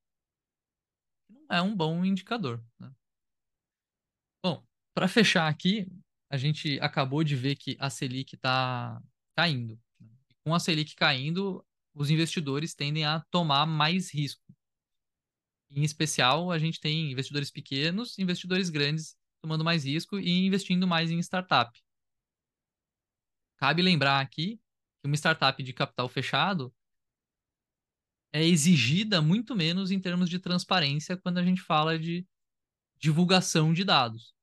Não 1.29 1.57
é 1.57 1.61
um 1.61 1.75
bom 1.75 2.05
indicador. 2.05 2.65
Né? 2.79 2.91
Bom, 4.45 4.65
para 4.95 5.09
fechar 5.09 5.49
aqui, 5.49 5.91
a 6.31 6.37
gente 6.37 6.79
acabou 6.81 7.25
de 7.25 7.35
ver 7.35 7.57
que 7.57 7.77
a 7.81 7.91
Selic 7.91 8.37
está 8.37 9.03
caindo. 9.37 9.79
Né? 9.99 10.09
Com 10.45 10.55
a 10.55 10.61
Selic 10.61 10.95
caindo, 10.95 11.65
os 11.95 12.11
investidores 12.11 12.75
tendem 12.75 13.05
a 13.05 13.21
tomar 13.31 13.67
mais 13.67 14.15
risco. 14.15 14.43
Em 15.69 15.83
especial, 15.83 16.53
a 16.53 16.59
gente 16.59 16.79
tem 16.81 17.11
investidores 17.11 17.51
pequenos, 17.51 18.19
investidores 18.19 18.71
grandes 18.71 19.17
tomando 19.43 19.65
mais 19.65 19.85
risco 19.85 20.19
e 20.19 20.47
investindo 20.47 20.87
mais 20.87 21.11
em 21.11 21.19
startup. 21.19 21.79
Cabe 23.57 23.83
lembrar 23.83 24.21
aqui 24.21 24.61
que 25.01 25.07
uma 25.07 25.17
startup 25.17 25.63
de 25.63 25.73
capital 25.73 26.09
fechado 26.09 26.73
é 28.33 28.45
exigida 28.45 29.21
muito 29.21 29.55
menos 29.55 29.91
em 29.91 30.01
termos 30.01 30.31
de 30.31 30.39
transparência 30.39 31.17
quando 31.17 31.39
a 31.39 31.45
gente 31.45 31.61
fala 31.61 31.99
de 31.99 32.27
divulgação 32.99 33.75
de 33.75 33.85
dados. 33.85 34.35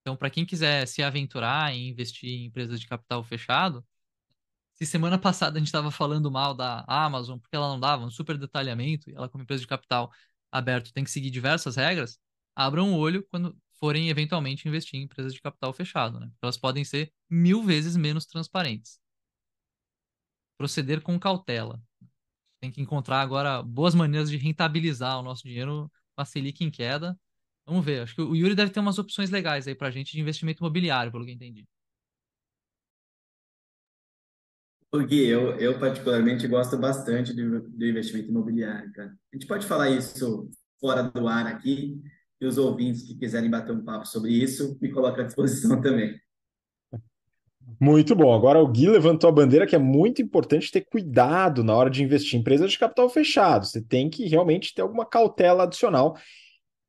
Então, 0.00 0.16
para 0.16 0.30
quem 0.30 0.46
quiser 0.46 0.86
se 0.86 1.02
aventurar 1.02 1.72
em 1.74 1.88
investir 1.88 2.30
em 2.30 2.46
empresas 2.46 2.80
de 2.80 2.86
capital 2.86 3.22
fechado, 3.24 3.84
se 4.74 4.86
semana 4.86 5.18
passada 5.20 5.56
a 5.56 5.60
gente 5.60 5.68
estava 5.68 5.90
falando 5.90 6.30
mal 6.30 6.54
da 6.54 6.84
Amazon 6.86 7.38
porque 7.38 7.56
ela 7.56 7.68
não 7.68 7.80
dava 7.80 8.04
um 8.04 8.10
super 8.10 8.38
detalhamento 8.38 9.10
e 9.10 9.14
ela, 9.14 9.28
como 9.28 9.44
empresa 9.44 9.62
de 9.62 9.66
capital 9.68 10.12
aberto, 10.50 10.92
tem 10.92 11.04
que 11.04 11.10
seguir 11.10 11.30
diversas 11.30 11.76
regras, 11.76 12.18
abram 12.54 12.94
o 12.94 12.98
olho 12.98 13.26
quando 13.30 13.56
forem 13.84 14.08
eventualmente 14.08 14.66
investir 14.66 14.98
em 14.98 15.02
empresas 15.02 15.34
de 15.34 15.42
capital 15.42 15.70
fechado. 15.74 16.18
Né? 16.18 16.30
Elas 16.42 16.56
podem 16.56 16.82
ser 16.84 17.12
mil 17.28 17.62
vezes 17.62 17.96
menos 17.96 18.24
transparentes 18.24 18.98
proceder 20.56 21.02
com 21.02 21.18
cautela. 21.18 21.78
Tem 22.60 22.70
que 22.70 22.80
encontrar 22.80 23.20
agora 23.20 23.62
boas 23.62 23.94
maneiras 23.94 24.30
de 24.30 24.38
rentabilizar 24.38 25.18
o 25.18 25.22
nosso 25.22 25.42
dinheiro 25.42 25.90
com 26.14 26.22
a 26.22 26.24
Selic 26.24 26.64
em 26.64 26.70
queda. 26.70 27.18
Vamos 27.66 27.84
ver. 27.84 28.02
Acho 28.02 28.14
que 28.14 28.22
o 28.22 28.34
Yuri 28.34 28.54
deve 28.54 28.72
ter 28.72 28.80
umas 28.80 28.98
opções 28.98 29.28
legais 29.28 29.68
aí 29.68 29.74
pra 29.74 29.90
gente 29.90 30.12
de 30.12 30.20
investimento 30.20 30.62
imobiliário, 30.62 31.12
pelo 31.12 31.26
que 31.26 31.32
entendi. 31.32 31.66
O 34.90 35.04
Gui, 35.04 35.26
eu, 35.26 35.58
eu 35.58 35.78
particularmente 35.78 36.46
gosto 36.46 36.78
bastante 36.78 37.34
do, 37.34 37.68
do 37.68 37.84
investimento 37.84 38.30
imobiliário, 38.30 38.90
cara. 38.92 39.10
A 39.10 39.36
gente 39.36 39.46
pode 39.46 39.66
falar 39.66 39.90
isso 39.90 40.48
fora 40.80 41.02
do 41.02 41.26
ar 41.26 41.46
aqui, 41.46 42.00
e 42.44 42.48
os 42.48 42.58
ouvintes 42.58 43.02
que 43.02 43.14
quiserem 43.14 43.50
bater 43.50 43.74
um 43.74 43.84
papo 43.84 44.06
sobre 44.06 44.30
isso, 44.32 44.78
me 44.80 44.90
coloca 44.90 45.22
à 45.22 45.24
disposição 45.24 45.80
também. 45.80 46.18
Muito 47.80 48.14
bom. 48.14 48.32
Agora 48.32 48.62
o 48.62 48.68
Gui 48.68 48.88
levantou 48.88 49.28
a 49.28 49.32
bandeira 49.32 49.66
que 49.66 49.74
é 49.74 49.78
muito 49.78 50.22
importante 50.22 50.70
ter 50.70 50.82
cuidado 50.82 51.64
na 51.64 51.74
hora 51.74 51.90
de 51.90 52.02
investir 52.02 52.36
em 52.36 52.40
empresas 52.40 52.70
de 52.70 52.78
capital 52.78 53.08
fechado. 53.08 53.66
Você 53.66 53.82
tem 53.82 54.08
que 54.08 54.26
realmente 54.26 54.74
ter 54.74 54.82
alguma 54.82 55.04
cautela 55.04 55.64
adicional. 55.64 56.16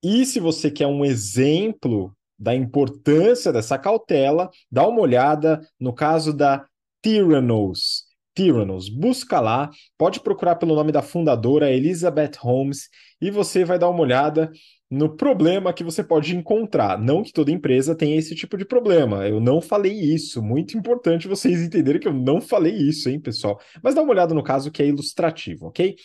E 0.03 0.25
se 0.25 0.39
você 0.39 0.69
quer 0.69 0.87
um 0.87 1.03
exemplo 1.03 2.15
da 2.37 2.53
importância 2.53 3.51
dessa 3.51 3.77
cautela, 3.77 4.49
dá 4.71 4.87
uma 4.87 5.01
olhada 5.01 5.65
no 5.79 5.93
caso 5.93 6.33
da 6.33 6.65
Tyrannos. 7.01 8.04
Tyrannos, 8.35 8.89
busca 8.89 9.39
lá, 9.39 9.71
pode 9.97 10.19
procurar 10.19 10.55
pelo 10.57 10.75
nome 10.75 10.91
da 10.91 11.01
fundadora 11.01 11.71
Elizabeth 11.71 12.33
Holmes 12.39 12.89
e 13.21 13.31
você 13.31 13.63
vai 13.63 13.79
dar 13.79 13.89
uma 13.89 14.01
olhada 14.01 14.51
no 14.91 15.15
problema 15.15 15.73
que 15.73 15.83
você 15.83 16.03
pode 16.03 16.35
encontrar. 16.35 16.99
Não 16.99 17.23
que 17.23 17.31
toda 17.31 17.51
empresa 17.51 17.95
tenha 17.95 18.17
esse 18.17 18.35
tipo 18.35 18.57
de 18.57 18.65
problema. 18.65 19.27
Eu 19.27 19.39
não 19.39 19.61
falei 19.61 19.93
isso. 19.93 20.43
Muito 20.43 20.77
importante 20.77 21.27
vocês 21.27 21.61
entenderem 21.61 21.99
que 21.99 22.07
eu 22.07 22.13
não 22.13 22.41
falei 22.41 22.73
isso, 22.73 23.09
hein, 23.09 23.19
pessoal? 23.19 23.59
Mas 23.81 23.95
dá 23.95 24.01
uma 24.01 24.11
olhada 24.11 24.33
no 24.33 24.43
caso 24.43 24.69
que 24.69 24.83
é 24.83 24.87
ilustrativo, 24.87 25.67
ok? 25.67 25.95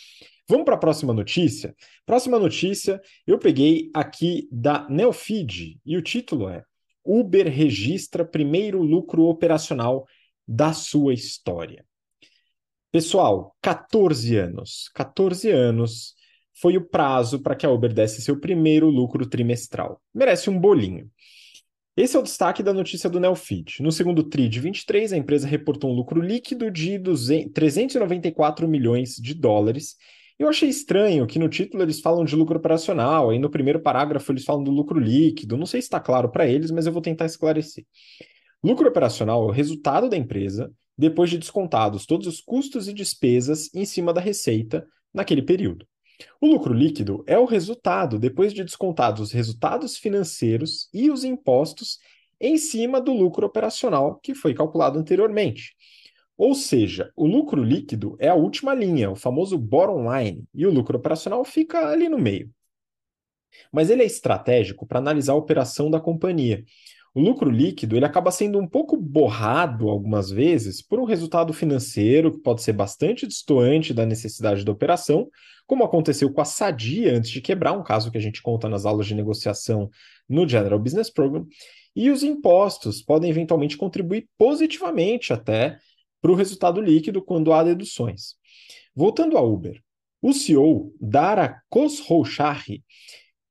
Vamos 0.47 0.65
para 0.65 0.75
a 0.75 0.79
próxima 0.79 1.13
notícia. 1.13 1.75
Próxima 2.05 2.39
notícia 2.39 3.01
eu 3.27 3.37
peguei 3.37 3.89
aqui 3.93 4.47
da 4.51 4.87
Neofeed 4.89 5.79
e 5.85 5.97
o 5.97 6.01
título 6.01 6.49
é 6.49 6.63
Uber 7.05 7.47
registra 7.47 8.25
primeiro 8.25 8.81
lucro 8.81 9.23
operacional 9.23 10.05
da 10.47 10.73
sua 10.73 11.13
história. 11.13 11.85
Pessoal, 12.91 13.55
14 13.61 14.35
anos. 14.35 14.89
14 14.93 15.49
anos 15.49 16.13
foi 16.53 16.75
o 16.75 16.85
prazo 16.85 17.39
para 17.39 17.55
que 17.55 17.65
a 17.65 17.71
Uber 17.71 17.93
desse 17.93 18.21
seu 18.21 18.37
primeiro 18.37 18.89
lucro 18.89 19.25
trimestral. 19.25 20.01
Merece 20.13 20.49
um 20.49 20.59
bolinho. 20.59 21.09
Esse 21.95 22.17
é 22.17 22.19
o 22.19 22.23
destaque 22.23 22.61
da 22.61 22.73
notícia 22.73 23.09
do 23.09 23.19
Neofeed. 23.19 23.81
No 23.81 23.93
segundo 23.93 24.23
TRI 24.23 24.49
de 24.49 24.59
23, 24.59 25.13
a 25.13 25.17
empresa 25.17 25.47
reportou 25.47 25.89
um 25.89 25.93
lucro 25.93 26.19
líquido 26.19 26.69
de 26.69 26.97
200, 26.97 27.53
394 27.53 28.67
milhões 28.67 29.15
de 29.15 29.33
dólares. 29.33 29.95
Eu 30.37 30.49
achei 30.49 30.67
estranho 30.67 31.25
que 31.25 31.39
no 31.39 31.47
título 31.47 31.83
eles 31.83 32.01
falam 32.01 32.25
de 32.25 32.35
lucro 32.35 32.57
operacional, 32.57 33.29
aí 33.29 33.39
no 33.39 33.49
primeiro 33.49 33.79
parágrafo 33.79 34.33
eles 34.33 34.43
falam 34.43 34.63
do 34.63 34.71
lucro 34.71 34.99
líquido. 34.99 35.55
Não 35.55 35.65
sei 35.65 35.81
se 35.81 35.85
está 35.85 35.99
claro 35.99 36.29
para 36.29 36.45
eles, 36.45 36.71
mas 36.71 36.85
eu 36.85 36.91
vou 36.91 37.01
tentar 37.01 37.25
esclarecer. 37.25 37.85
Lucro 38.61 38.89
operacional 38.89 39.43
é 39.43 39.45
o 39.47 39.51
resultado 39.51 40.09
da 40.09 40.17
empresa 40.17 40.69
depois 41.01 41.31
de 41.31 41.39
descontados 41.39 42.05
todos 42.05 42.27
os 42.27 42.39
custos 42.39 42.87
e 42.87 42.93
despesas 42.93 43.73
em 43.73 43.85
cima 43.85 44.13
da 44.13 44.21
receita 44.21 44.85
naquele 45.11 45.41
período. 45.41 45.87
O 46.39 46.45
lucro 46.45 46.75
líquido 46.75 47.23
é 47.25 47.39
o 47.39 47.45
resultado 47.45 48.19
depois 48.19 48.53
de 48.53 48.63
descontados 48.63 49.19
os 49.19 49.31
resultados 49.31 49.97
financeiros 49.97 50.87
e 50.93 51.09
os 51.09 51.23
impostos 51.23 51.97
em 52.39 52.55
cima 52.55 53.01
do 53.01 53.11
lucro 53.13 53.47
operacional 53.47 54.19
que 54.19 54.35
foi 54.35 54.53
calculado 54.53 54.99
anteriormente. 54.99 55.75
Ou 56.37 56.53
seja, 56.53 57.11
o 57.15 57.25
lucro 57.25 57.63
líquido 57.63 58.15
é 58.19 58.27
a 58.27 58.35
última 58.35 58.75
linha, 58.75 59.09
o 59.09 59.15
famoso 59.15 59.57
bottom 59.57 60.15
line, 60.15 60.45
e 60.53 60.67
o 60.67 60.71
lucro 60.71 60.99
operacional 60.99 61.43
fica 61.43 61.87
ali 61.87 62.07
no 62.09 62.19
meio. 62.19 62.51
Mas 63.71 63.89
ele 63.89 64.03
é 64.03 64.05
estratégico 64.05 64.85
para 64.85 64.99
analisar 64.99 65.33
a 65.33 65.37
operação 65.37 65.89
da 65.89 65.99
companhia, 65.99 66.63
o 67.13 67.21
lucro 67.21 67.49
líquido 67.49 67.95
ele 67.95 68.05
acaba 68.05 68.31
sendo 68.31 68.57
um 68.57 68.67
pouco 68.67 68.95
borrado 68.95 69.89
algumas 69.89 70.29
vezes 70.31 70.81
por 70.81 70.99
um 70.99 71.03
resultado 71.03 71.51
financeiro 71.51 72.31
que 72.31 72.39
pode 72.39 72.61
ser 72.61 72.73
bastante 72.73 73.27
distoante 73.27 73.93
da 73.93 74.05
necessidade 74.05 74.63
da 74.63 74.71
operação, 74.71 75.29
como 75.67 75.83
aconteceu 75.83 76.31
com 76.31 76.41
a 76.41 76.45
Sadia 76.45 77.15
antes 77.15 77.31
de 77.31 77.41
quebrar, 77.41 77.73
um 77.73 77.83
caso 77.83 78.11
que 78.11 78.17
a 78.17 78.21
gente 78.21 78.41
conta 78.41 78.69
nas 78.69 78.85
aulas 78.85 79.07
de 79.07 79.15
negociação 79.15 79.89
no 80.27 80.47
General 80.47 80.79
Business 80.79 81.09
Program, 81.09 81.45
e 81.93 82.09
os 82.09 82.23
impostos 82.23 83.01
podem 83.01 83.29
eventualmente 83.29 83.75
contribuir 83.75 84.29
positivamente 84.37 85.33
até 85.33 85.77
para 86.21 86.31
o 86.31 86.35
resultado 86.35 86.79
líquido 86.79 87.21
quando 87.21 87.51
há 87.51 87.63
deduções. 87.63 88.35
Voltando 88.95 89.37
a 89.37 89.41
Uber, 89.41 89.81
o 90.21 90.33
CEO 90.33 90.93
Dara 91.01 91.61
Khosrowshahi 91.69 92.83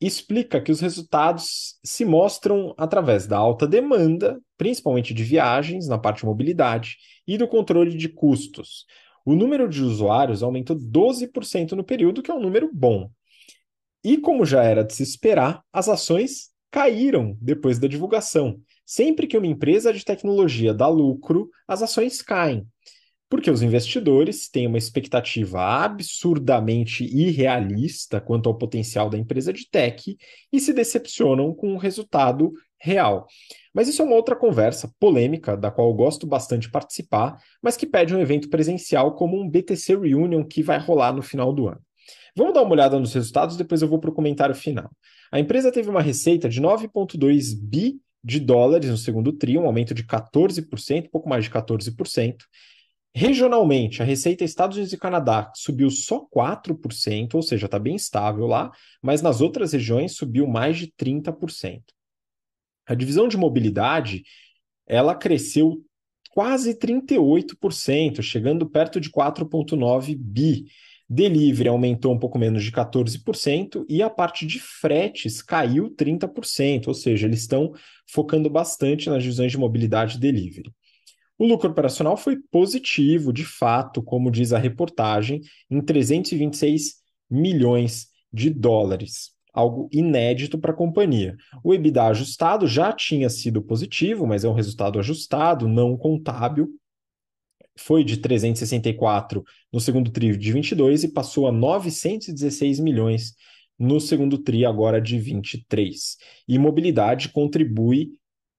explica 0.00 0.60
que 0.60 0.72
os 0.72 0.80
resultados 0.80 1.78
se 1.84 2.04
mostram 2.04 2.74
através 2.78 3.26
da 3.26 3.36
alta 3.36 3.66
demanda, 3.66 4.40
principalmente 4.56 5.12
de 5.12 5.22
viagens 5.22 5.86
na 5.86 5.98
parte 5.98 6.20
de 6.20 6.26
mobilidade, 6.26 6.96
e 7.26 7.36
do 7.36 7.46
controle 7.46 7.96
de 7.96 8.08
custos. 8.08 8.86
O 9.24 9.34
número 9.34 9.68
de 9.68 9.82
usuários 9.82 10.42
aumentou 10.42 10.74
12% 10.76 11.72
no 11.72 11.84
período, 11.84 12.22
que 12.22 12.30
é 12.30 12.34
um 12.34 12.40
número 12.40 12.70
bom. 12.72 13.10
E 14.02 14.16
como 14.16 14.46
já 14.46 14.64
era 14.64 14.82
de 14.82 14.94
se 14.94 15.02
esperar, 15.02 15.62
as 15.72 15.88
ações 15.88 16.48
caíram 16.70 17.36
depois 17.40 17.78
da 17.78 17.86
divulgação. 17.86 18.60
Sempre 18.86 19.26
que 19.26 19.36
uma 19.36 19.46
empresa 19.46 19.92
de 19.92 20.04
tecnologia 20.04 20.72
dá 20.72 20.88
lucro, 20.88 21.50
as 21.68 21.82
ações 21.82 22.22
caem 22.22 22.66
porque 23.30 23.50
os 23.50 23.62
investidores 23.62 24.48
têm 24.48 24.66
uma 24.66 24.76
expectativa 24.76 25.62
absurdamente 25.62 27.04
irrealista 27.04 28.20
quanto 28.20 28.48
ao 28.48 28.58
potencial 28.58 29.08
da 29.08 29.16
empresa 29.16 29.52
de 29.52 29.70
tech 29.70 30.16
e 30.52 30.60
se 30.60 30.72
decepcionam 30.72 31.54
com 31.54 31.72
o 31.72 31.78
resultado 31.78 32.52
real. 32.76 33.28
Mas 33.72 33.86
isso 33.86 34.02
é 34.02 34.04
uma 34.04 34.16
outra 34.16 34.34
conversa 34.34 34.92
polêmica, 34.98 35.56
da 35.56 35.70
qual 35.70 35.88
eu 35.88 35.94
gosto 35.94 36.26
bastante 36.26 36.68
participar, 36.68 37.40
mas 37.62 37.76
que 37.76 37.86
pede 37.86 38.12
um 38.12 38.20
evento 38.20 38.50
presencial 38.50 39.14
como 39.14 39.40
um 39.40 39.48
BTC 39.48 39.96
Reunion 39.96 40.42
que 40.42 40.60
vai 40.60 40.78
rolar 40.78 41.12
no 41.12 41.22
final 41.22 41.52
do 41.52 41.68
ano. 41.68 41.80
Vamos 42.36 42.52
dar 42.52 42.62
uma 42.62 42.72
olhada 42.72 42.98
nos 42.98 43.14
resultados, 43.14 43.56
depois 43.56 43.80
eu 43.80 43.88
vou 43.88 44.00
para 44.00 44.10
o 44.10 44.14
comentário 44.14 44.56
final. 44.56 44.90
A 45.30 45.38
empresa 45.38 45.70
teve 45.70 45.88
uma 45.88 46.02
receita 46.02 46.48
de 46.48 46.60
9,2 46.60 47.54
bi 47.56 48.00
de 48.24 48.40
dólares 48.40 48.90
no 48.90 48.96
segundo 48.96 49.32
TRI, 49.32 49.56
um 49.56 49.66
aumento 49.66 49.94
de 49.94 50.04
14%, 50.04 51.08
pouco 51.10 51.28
mais 51.28 51.44
de 51.44 51.50
14%. 51.50 52.36
Regionalmente, 53.12 54.02
a 54.02 54.04
receita 54.04 54.44
Estados 54.44 54.76
Unidos 54.76 54.92
e 54.92 54.98
Canadá 54.98 55.50
subiu 55.54 55.90
só 55.90 56.24
4%, 56.32 57.34
ou 57.34 57.42
seja, 57.42 57.66
está 57.66 57.78
bem 57.78 57.96
estável 57.96 58.46
lá, 58.46 58.70
mas 59.02 59.20
nas 59.20 59.40
outras 59.40 59.72
regiões 59.72 60.14
subiu 60.14 60.46
mais 60.46 60.78
de 60.78 60.86
30%. 60.86 61.82
A 62.86 62.94
divisão 62.94 63.26
de 63.26 63.36
mobilidade, 63.36 64.22
ela 64.86 65.14
cresceu 65.14 65.84
quase 66.30 66.74
38%, 66.74 68.22
chegando 68.22 68.68
perto 68.68 69.00
de 69.00 69.10
4,9 69.10 70.16
bi. 70.16 70.66
Delivery 71.08 71.68
aumentou 71.68 72.14
um 72.14 72.18
pouco 72.18 72.38
menos 72.38 72.62
de 72.62 72.70
14% 72.70 73.84
e 73.88 74.00
a 74.00 74.08
parte 74.08 74.46
de 74.46 74.60
fretes 74.60 75.42
caiu 75.42 75.90
30%, 75.90 76.86
ou 76.86 76.94
seja, 76.94 77.26
eles 77.26 77.40
estão 77.40 77.72
focando 78.08 78.48
bastante 78.48 79.10
nas 79.10 79.20
divisões 79.20 79.50
de 79.50 79.58
mobilidade 79.58 80.16
e 80.16 80.20
delivery. 80.20 80.72
O 81.40 81.46
lucro 81.46 81.70
operacional 81.70 82.18
foi 82.18 82.36
positivo, 82.36 83.32
de 83.32 83.46
fato, 83.46 84.02
como 84.02 84.30
diz 84.30 84.52
a 84.52 84.58
reportagem, 84.58 85.40
em 85.70 85.80
326 85.80 86.96
milhões 87.30 88.08
de 88.30 88.50
dólares, 88.50 89.30
algo 89.50 89.88
inédito 89.90 90.58
para 90.58 90.72
a 90.72 90.76
companhia. 90.76 91.34
O 91.64 91.72
EBITDA 91.72 92.08
ajustado 92.08 92.66
já 92.66 92.92
tinha 92.92 93.30
sido 93.30 93.62
positivo, 93.62 94.26
mas 94.26 94.44
é 94.44 94.48
um 94.50 94.52
resultado 94.52 94.98
ajustado, 94.98 95.66
não 95.66 95.96
contábil. 95.96 96.68
Foi 97.74 98.04
de 98.04 98.18
364 98.18 99.42
no 99.72 99.80
segundo 99.80 100.10
tri 100.10 100.36
de 100.36 100.52
22 100.52 101.04
e 101.04 101.08
passou 101.08 101.46
a 101.46 101.52
916 101.52 102.78
milhões 102.80 103.32
no 103.78 103.98
segundo 103.98 104.36
tri 104.36 104.66
agora 104.66 105.00
de 105.00 105.18
23. 105.18 106.18
E 106.46 106.58
mobilidade 106.58 107.30
contribui 107.30 108.10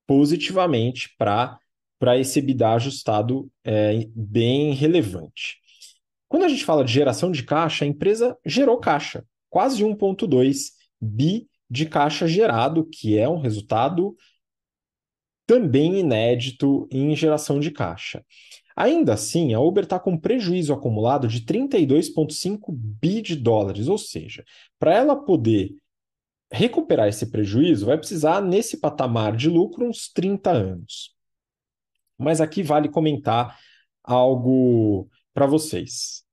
positivamente 0.08 1.14
para 1.16 1.61
para 2.02 2.18
esse 2.18 2.40
EBITDA 2.40 2.70
ajustado 2.72 3.48
é, 3.64 4.08
bem 4.16 4.74
relevante. 4.74 5.60
Quando 6.28 6.46
a 6.46 6.50
gente 6.50 6.66
fala 6.66 6.84
de 6.84 6.92
geração 6.92 7.32
de 7.32 7.44
caixa, 7.44 7.86
a 7.86 7.88
empresa 7.88 8.36
gerou 8.44 8.80
caixa, 8.80 9.24
quase 9.52 9.84
1,2 9.84 10.72
bi 11.00 11.48
de 11.70 11.86
caixa 11.86 12.28
gerado, 12.28 12.86
que 12.86 13.20
é 13.20 13.30
um 13.30 13.40
resultado 13.40 14.16
também 15.46 16.00
inédito 16.00 16.88
em 16.92 17.16
geração 17.16 17.60
de 17.60 17.70
caixa. 17.70 18.26
Ainda 18.76 19.14
assim, 19.14 19.54
a 19.54 19.60
Uber 19.60 19.84
está 19.84 20.00
com 20.00 20.18
prejuízo 20.18 20.74
acumulado 20.74 21.28
de 21.28 21.42
32,5 21.42 22.74
bi 22.74 23.22
de 23.22 23.36
dólares, 23.36 23.88
ou 23.88 24.00
seja, 24.00 24.44
para 24.80 24.96
ela 24.96 25.16
poder 25.16 25.76
recuperar 26.52 27.10
esse 27.10 27.28
prejuízo, 27.28 27.86
vai 27.86 28.00
precisar, 28.00 28.42
nesse 28.42 28.78
patamar 28.78 29.36
de 29.36 29.48
lucro, 29.48 29.88
uns 29.88 30.12
30 30.12 30.50
anos. 30.50 31.21
Mas 32.22 32.42
aqui 32.42 32.64
vale 32.64 32.90
comentar 32.90 33.58
algo 34.04 35.10
para 35.34 35.46
vocês. 35.46 36.24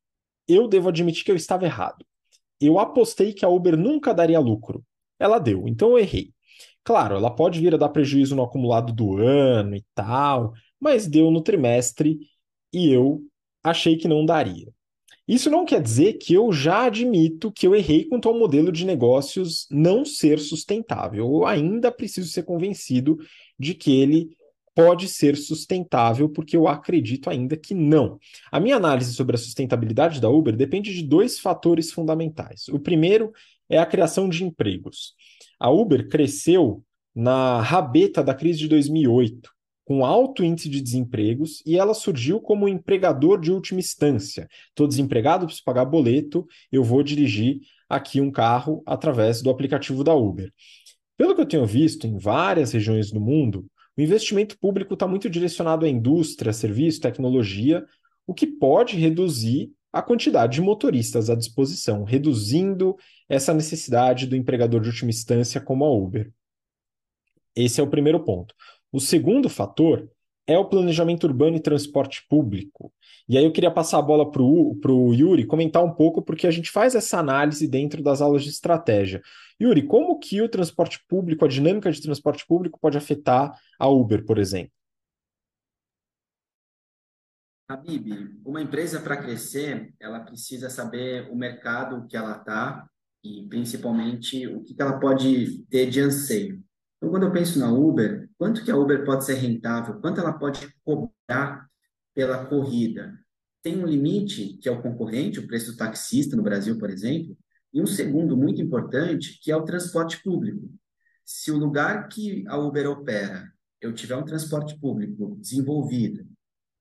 Eu 0.46 0.68
devo 0.68 0.88
admitir 0.88 1.24
que 1.24 1.30
eu 1.30 1.36
estava 1.36 1.64
errado. 1.64 2.04
Eu 2.60 2.78
apostei 2.78 3.32
que 3.32 3.44
a 3.44 3.48
Uber 3.48 3.76
nunca 3.76 4.14
daria 4.14 4.40
lucro. 4.40 4.84
Ela 5.18 5.38
deu, 5.38 5.66
então 5.68 5.90
eu 5.90 5.98
errei. 5.98 6.32
Claro, 6.84 7.16
ela 7.16 7.30
pode 7.30 7.60
vir 7.60 7.74
a 7.74 7.78
dar 7.78 7.90
prejuízo 7.90 8.34
no 8.34 8.42
acumulado 8.42 8.92
do 8.92 9.18
ano 9.18 9.76
e 9.76 9.84
tal, 9.94 10.54
mas 10.80 11.06
deu 11.06 11.30
no 11.30 11.42
trimestre 11.42 12.18
e 12.72 12.90
eu 12.90 13.22
achei 13.62 13.96
que 13.96 14.08
não 14.08 14.24
daria. 14.24 14.72
Isso 15.26 15.50
não 15.50 15.66
quer 15.66 15.82
dizer 15.82 16.14
que 16.14 16.32
eu 16.32 16.50
já 16.50 16.84
admito 16.86 17.52
que 17.52 17.66
eu 17.66 17.74
errei 17.74 18.06
quanto 18.06 18.28
ao 18.28 18.38
modelo 18.38 18.72
de 18.72 18.86
negócios 18.86 19.66
não 19.70 20.02
ser 20.02 20.38
sustentável. 20.38 21.26
Eu 21.26 21.46
ainda 21.46 21.92
preciso 21.92 22.30
ser 22.30 22.44
convencido 22.44 23.18
de 23.58 23.74
que 23.74 23.92
ele 24.00 24.34
pode 24.78 25.08
ser 25.08 25.36
sustentável, 25.36 26.28
porque 26.28 26.56
eu 26.56 26.68
acredito 26.68 27.28
ainda 27.28 27.56
que 27.56 27.74
não. 27.74 28.16
A 28.48 28.60
minha 28.60 28.76
análise 28.76 29.12
sobre 29.12 29.34
a 29.34 29.38
sustentabilidade 29.38 30.20
da 30.20 30.30
Uber 30.30 30.54
depende 30.54 30.94
de 30.94 31.02
dois 31.02 31.40
fatores 31.40 31.90
fundamentais. 31.90 32.68
O 32.68 32.78
primeiro 32.78 33.32
é 33.68 33.76
a 33.76 33.84
criação 33.84 34.28
de 34.28 34.44
empregos. 34.44 35.14
A 35.58 35.68
Uber 35.68 36.08
cresceu 36.08 36.84
na 37.12 37.60
rabeta 37.60 38.22
da 38.22 38.32
crise 38.32 38.60
de 38.60 38.68
2008, 38.68 39.50
com 39.84 40.06
alto 40.06 40.44
índice 40.44 40.68
de 40.68 40.80
desempregos, 40.80 41.60
e 41.66 41.76
ela 41.76 41.92
surgiu 41.92 42.40
como 42.40 42.68
empregador 42.68 43.40
de 43.40 43.50
última 43.50 43.80
instância. 43.80 44.46
Estou 44.68 44.86
desempregado, 44.86 45.46
preciso 45.46 45.64
pagar 45.64 45.86
boleto, 45.86 46.46
eu 46.70 46.84
vou 46.84 47.02
dirigir 47.02 47.62
aqui 47.88 48.20
um 48.20 48.30
carro 48.30 48.80
através 48.86 49.42
do 49.42 49.50
aplicativo 49.50 50.04
da 50.04 50.14
Uber. 50.14 50.52
Pelo 51.16 51.34
que 51.34 51.40
eu 51.40 51.46
tenho 51.46 51.66
visto 51.66 52.06
em 52.06 52.16
várias 52.16 52.70
regiões 52.70 53.10
do 53.10 53.20
mundo, 53.20 53.68
o 53.98 54.00
investimento 54.00 54.56
público 54.58 54.94
está 54.94 55.08
muito 55.08 55.28
direcionado 55.28 55.84
à 55.84 55.88
indústria, 55.88 56.52
serviço, 56.52 57.00
tecnologia, 57.00 57.84
o 58.24 58.32
que 58.32 58.46
pode 58.46 58.96
reduzir 58.96 59.72
a 59.92 60.00
quantidade 60.00 60.54
de 60.54 60.60
motoristas 60.60 61.28
à 61.28 61.34
disposição, 61.34 62.04
reduzindo 62.04 62.96
essa 63.28 63.52
necessidade 63.52 64.26
do 64.26 64.36
empregador 64.36 64.80
de 64.80 64.88
última 64.88 65.10
instância 65.10 65.60
como 65.60 65.84
a 65.84 65.90
Uber. 65.90 66.32
Esse 67.56 67.80
é 67.80 67.82
o 67.82 67.90
primeiro 67.90 68.22
ponto. 68.22 68.54
O 68.92 69.00
segundo 69.00 69.48
fator 69.48 70.08
é 70.48 70.58
o 70.58 70.64
planejamento 70.64 71.24
urbano 71.24 71.56
e 71.56 71.60
transporte 71.60 72.26
público. 72.26 72.90
E 73.28 73.36
aí 73.36 73.44
eu 73.44 73.52
queria 73.52 73.70
passar 73.70 73.98
a 73.98 74.02
bola 74.02 74.30
para 74.30 74.42
o 74.42 75.12
Yuri 75.12 75.44
comentar 75.44 75.84
um 75.84 75.92
pouco, 75.92 76.22
porque 76.22 76.46
a 76.46 76.50
gente 76.50 76.70
faz 76.70 76.94
essa 76.94 77.18
análise 77.18 77.68
dentro 77.68 78.02
das 78.02 78.22
aulas 78.22 78.42
de 78.42 78.48
estratégia. 78.48 79.20
Yuri, 79.60 79.82
como 79.82 80.18
que 80.18 80.40
o 80.40 80.48
transporte 80.48 81.04
público, 81.06 81.44
a 81.44 81.48
dinâmica 81.48 81.92
de 81.92 82.00
transporte 82.00 82.46
público 82.46 82.80
pode 82.80 82.96
afetar 82.96 83.52
a 83.78 83.88
Uber, 83.88 84.24
por 84.24 84.38
exemplo? 84.38 84.72
Habib, 87.68 88.40
uma 88.46 88.62
empresa 88.62 88.98
para 89.02 89.18
crescer, 89.18 89.92
ela 90.00 90.20
precisa 90.20 90.70
saber 90.70 91.30
o 91.30 91.36
mercado 91.36 92.06
que 92.08 92.16
ela 92.16 92.38
está 92.38 92.88
e 93.22 93.46
principalmente 93.46 94.46
o 94.46 94.62
que 94.62 94.74
ela 94.80 94.98
pode 94.98 95.62
ter 95.64 95.90
de 95.90 96.00
anseio. 96.00 96.64
Então, 96.98 97.10
quando 97.10 97.24
eu 97.24 97.32
penso 97.32 97.58
na 97.58 97.72
Uber, 97.72 98.28
quanto 98.36 98.64
que 98.64 98.70
a 98.70 98.76
Uber 98.76 99.04
pode 99.04 99.24
ser 99.24 99.34
rentável? 99.34 100.00
Quanto 100.00 100.20
ela 100.20 100.32
pode 100.32 100.68
cobrar 100.84 101.68
pela 102.12 102.44
corrida? 102.46 103.16
Tem 103.62 103.78
um 103.78 103.86
limite, 103.86 104.58
que 104.60 104.68
é 104.68 104.72
o 104.72 104.82
concorrente, 104.82 105.38
o 105.38 105.46
preço 105.46 105.72
do 105.72 105.76
taxista 105.76 106.36
no 106.36 106.42
Brasil, 106.42 106.76
por 106.76 106.90
exemplo, 106.90 107.36
e 107.72 107.80
um 107.80 107.86
segundo 107.86 108.36
muito 108.36 108.60
importante, 108.60 109.38
que 109.40 109.52
é 109.52 109.56
o 109.56 109.64
transporte 109.64 110.22
público. 110.22 110.68
Se 111.24 111.52
o 111.52 111.56
lugar 111.56 112.08
que 112.08 112.44
a 112.48 112.56
Uber 112.58 112.90
opera, 112.90 113.52
eu 113.80 113.92
tiver 113.92 114.16
um 114.16 114.24
transporte 114.24 114.78
público 114.80 115.36
desenvolvido, 115.40 116.26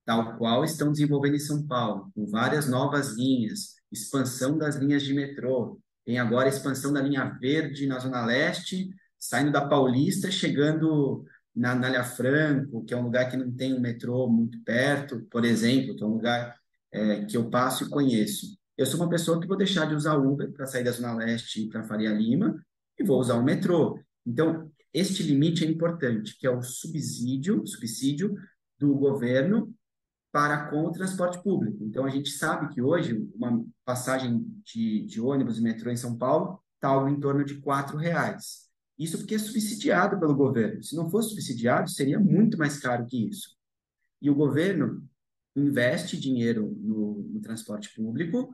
tal 0.04 0.36
qual 0.36 0.64
estão 0.64 0.90
desenvolvendo 0.90 1.36
em 1.36 1.40
São 1.40 1.64
Paulo, 1.66 2.10
com 2.14 2.26
várias 2.26 2.68
novas 2.68 3.14
linhas, 3.14 3.76
expansão 3.92 4.58
das 4.58 4.76
linhas 4.76 5.02
de 5.02 5.14
metrô, 5.14 5.78
tem 6.04 6.18
agora 6.18 6.46
a 6.46 6.48
expansão 6.48 6.92
da 6.92 7.02
linha 7.02 7.24
verde 7.38 7.86
na 7.86 7.98
Zona 7.98 8.24
Leste, 8.24 8.88
saindo 9.18 9.52
da 9.52 9.66
Paulista, 9.66 10.30
chegando 10.30 11.24
na 11.54 11.72
Anália 11.72 12.04
Franco, 12.04 12.84
que 12.84 12.94
é 12.94 12.96
um 12.96 13.02
lugar 13.02 13.30
que 13.30 13.36
não 13.36 13.50
tem 13.50 13.74
um 13.74 13.80
metrô 13.80 14.28
muito 14.28 14.62
perto, 14.62 15.26
por 15.30 15.44
exemplo, 15.44 15.96
que 15.96 16.02
é 16.02 16.06
um 16.06 16.14
lugar 16.14 16.56
é, 16.92 17.24
que 17.24 17.36
eu 17.36 17.50
passo 17.50 17.84
e 17.84 17.90
conheço. 17.90 18.46
Eu 18.76 18.86
sou 18.86 19.00
uma 19.00 19.08
pessoa 19.08 19.40
que 19.40 19.46
vou 19.46 19.56
deixar 19.56 19.86
de 19.86 19.94
usar 19.94 20.16
Uber 20.16 20.52
para 20.52 20.66
sair 20.66 20.84
da 20.84 20.92
Zona 20.92 21.14
Leste 21.14 21.66
para 21.66 21.82
Faria 21.82 22.12
Lima 22.12 22.64
e 22.96 23.02
vou 23.02 23.18
usar 23.18 23.34
o 23.34 23.42
metrô. 23.42 23.98
Então, 24.24 24.70
este 24.94 25.22
limite 25.22 25.64
é 25.64 25.68
importante, 25.68 26.38
que 26.38 26.46
é 26.46 26.50
o 26.50 26.62
subsídio, 26.62 27.66
subsídio 27.66 28.34
do 28.78 28.94
governo 28.94 29.74
para 30.30 30.70
com 30.70 30.84
o 30.84 30.92
transporte 30.92 31.42
público. 31.42 31.82
Então, 31.82 32.04
a 32.04 32.10
gente 32.10 32.30
sabe 32.30 32.72
que 32.72 32.80
hoje 32.80 33.28
uma 33.34 33.64
passagem 33.84 34.46
de, 34.64 35.04
de 35.06 35.20
ônibus 35.20 35.58
e 35.58 35.62
metrô 35.62 35.90
em 35.90 35.96
São 35.96 36.16
Paulo 36.16 36.62
está 36.76 36.88
algo 36.88 37.08
em 37.08 37.18
torno 37.18 37.44
de 37.44 37.54
R$ 37.54 37.98
reais. 37.98 38.67
Isso 38.98 39.18
porque 39.18 39.36
é 39.36 39.38
subsidiado 39.38 40.18
pelo 40.18 40.34
governo. 40.34 40.82
Se 40.82 40.96
não 40.96 41.08
fosse 41.08 41.30
subsidiado, 41.30 41.88
seria 41.88 42.18
muito 42.18 42.58
mais 42.58 42.78
caro 42.78 43.06
que 43.06 43.28
isso. 43.28 43.56
E 44.20 44.28
o 44.28 44.34
governo 44.34 45.08
investe 45.54 46.18
dinheiro 46.18 46.76
no, 46.80 47.22
no 47.22 47.40
transporte 47.40 47.94
público 47.94 48.52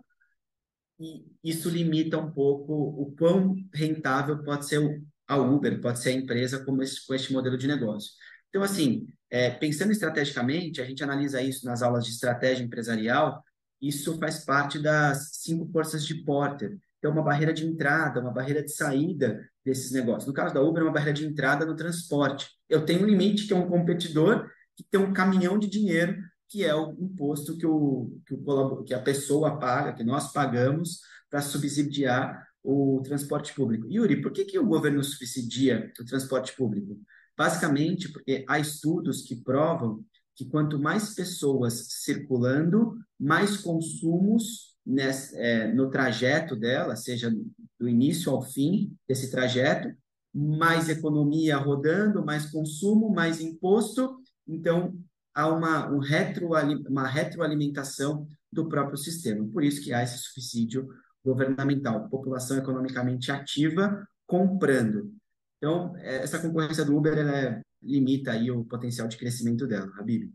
e 1.01 1.25
isso 1.43 1.69
limita 1.69 2.19
um 2.19 2.31
pouco 2.31 2.73
o 2.73 3.15
quão 3.17 3.57
rentável 3.73 4.43
pode 4.43 4.67
ser 4.67 5.03
a 5.27 5.37
Uber, 5.37 5.81
pode 5.81 5.99
ser 5.99 6.11
a 6.11 6.13
empresa 6.13 6.65
com 6.65 6.81
esse, 6.83 7.05
com 7.07 7.15
este 7.15 7.33
modelo 7.33 7.57
de 7.57 7.67
negócio. 7.67 8.13
Então, 8.49 8.63
assim, 8.63 9.07
é, 9.31 9.51
pensando 9.51 9.91
estrategicamente, 9.91 10.81
a 10.81 10.85
gente 10.85 11.03
analisa 11.03 11.43
isso 11.43 11.65
nas 11.67 11.83
aulas 11.83 12.05
de 12.05 12.13
estratégia 12.13 12.63
empresarial, 12.63 13.43
isso 13.81 14.19
faz 14.19 14.45
parte 14.45 14.79
das 14.79 15.31
cinco 15.33 15.67
forças 15.73 16.07
de 16.07 16.23
Porter. 16.23 16.79
Então, 16.99 17.11
uma 17.11 17.23
barreira 17.23 17.53
de 17.53 17.67
entrada, 17.67 18.21
uma 18.21 18.33
barreira 18.33 18.63
de 18.63 18.73
saída 18.73 19.47
desses 19.65 19.91
negócios. 19.93 20.27
No 20.27 20.35
caso 20.35 20.55
da 20.55 20.63
Uber, 20.63 20.83
é 20.83 20.87
uma 20.87 20.93
barreira 20.93 21.15
de 21.15 21.27
entrada 21.27 21.65
no 21.65 21.75
transporte. 21.75 22.49
Eu 22.69 22.85
tenho 22.85 23.03
um 23.03 23.07
limite, 23.07 23.47
que 23.47 23.53
é 23.53 23.57
um 23.57 23.69
competidor, 23.69 24.49
que 24.77 24.85
tem 24.85 25.01
um 25.01 25.13
caminhão 25.13 25.59
de 25.59 25.69
dinheiro 25.69 26.17
que 26.55 26.63
é 26.63 26.73
o 26.73 26.93
imposto 26.93 27.59
que, 27.59 27.67
o, 27.67 28.17
que, 28.25 28.33
o, 28.33 28.85
que 28.85 28.95
a 28.95 29.01
pessoa 29.01 29.59
paga, 29.59 29.93
que 29.93 30.05
nós 30.05 30.33
pagamos 30.33 31.01
para 31.29 31.43
subsidiar 31.43 32.47
o 32.63 33.03
transporte 33.03 33.53
público. 33.53 33.89
Yuri, 33.91 34.23
por 34.23 34.31
que, 34.31 34.45
que 34.45 34.57
o 34.57 34.65
governo 34.65 35.03
subsidia 35.03 35.93
o 35.99 36.05
transporte 36.05 36.55
público? 36.55 36.97
Basicamente 37.37 38.09
porque 38.13 38.45
há 38.49 38.61
estudos 38.61 39.23
que 39.23 39.35
provam 39.35 40.05
que 40.37 40.45
quanto 40.45 40.79
mais 40.79 41.13
pessoas 41.15 41.89
circulando, 42.05 42.95
mais 43.19 43.57
consumos 43.57 44.74
nesse, 44.85 45.37
é, 45.37 45.73
no 45.73 45.91
trajeto 45.91 46.57
dela, 46.57 46.97
seja 46.97 47.35
do 47.79 47.89
início 47.89 48.31
ao 48.33 48.43
fim 48.43 48.95
desse 49.09 49.31
trajeto, 49.31 49.95
mais 50.35 50.89
economia 50.89 51.57
rodando, 51.57 52.25
mais 52.25 52.47
consumo, 52.51 53.11
mais 53.11 53.41
imposto. 53.41 54.17
Então, 54.47 54.95
há 55.35 55.49
uma, 55.49 55.91
um 55.93 55.99
retro, 55.99 56.51
uma 56.89 57.07
retroalimentação 57.07 58.27
do 58.53 58.69
próprio 58.69 58.97
sistema. 58.97 59.47
Por 59.49 59.63
isso 59.63 59.83
que 59.83 59.93
há 59.93 60.03
esse 60.03 60.19
subsídio 60.19 60.89
governamental, 61.25 62.09
população 62.09 62.59
economicamente 62.59 63.33
ativa 63.33 64.07
comprando. 64.27 65.13
Então, 65.59 65.97
é, 65.99 66.17
essa 66.17 66.39
concorrência 66.39 66.85
do 66.85 66.97
Uber 66.97 67.17
ela 67.17 67.63
limita 67.83 68.33
aí 68.33 68.51
o 68.51 68.65
potencial 68.65 69.09
de 69.09 69.17
crescimento 69.17 69.67
dela, 69.67 69.91
Habib. 69.99 70.31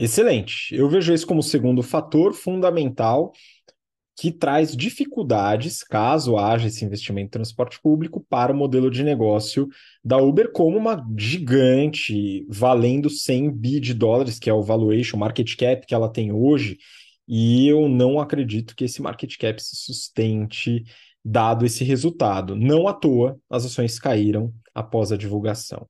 Excelente. 0.00 0.74
Eu 0.74 0.88
vejo 0.88 1.12
isso 1.12 1.26
como 1.26 1.42
segundo 1.42 1.82
fator 1.82 2.32
fundamental 2.32 3.32
que 4.18 4.32
traz 4.32 4.74
dificuldades, 4.74 5.82
caso 5.84 6.38
haja 6.38 6.68
esse 6.68 6.82
investimento 6.86 7.26
em 7.26 7.30
transporte 7.30 7.78
público, 7.82 8.24
para 8.26 8.50
o 8.50 8.56
modelo 8.56 8.90
de 8.90 9.04
negócio 9.04 9.68
da 10.02 10.16
Uber 10.16 10.52
como 10.52 10.78
uma 10.78 11.06
gigante, 11.18 12.46
valendo 12.48 13.10
100 13.10 13.50
bi 13.50 13.78
de 13.78 13.92
dólares, 13.92 14.38
que 14.38 14.48
é 14.48 14.54
o 14.54 14.62
valuation, 14.62 15.18
market 15.18 15.54
cap 15.54 15.86
que 15.86 15.94
ela 15.94 16.10
tem 16.10 16.32
hoje, 16.32 16.78
e 17.28 17.68
eu 17.68 17.86
não 17.86 18.18
acredito 18.18 18.74
que 18.74 18.84
esse 18.84 19.02
market 19.02 19.36
cap 19.36 19.62
se 19.62 19.76
sustente 19.76 20.82
dado 21.22 21.66
esse 21.66 21.84
resultado. 21.84 22.56
Não 22.56 22.88
à 22.88 22.94
toa, 22.94 23.38
as 23.50 23.66
ações 23.66 23.98
caíram 23.98 24.50
após 24.74 25.12
a 25.12 25.16
divulgação. 25.16 25.86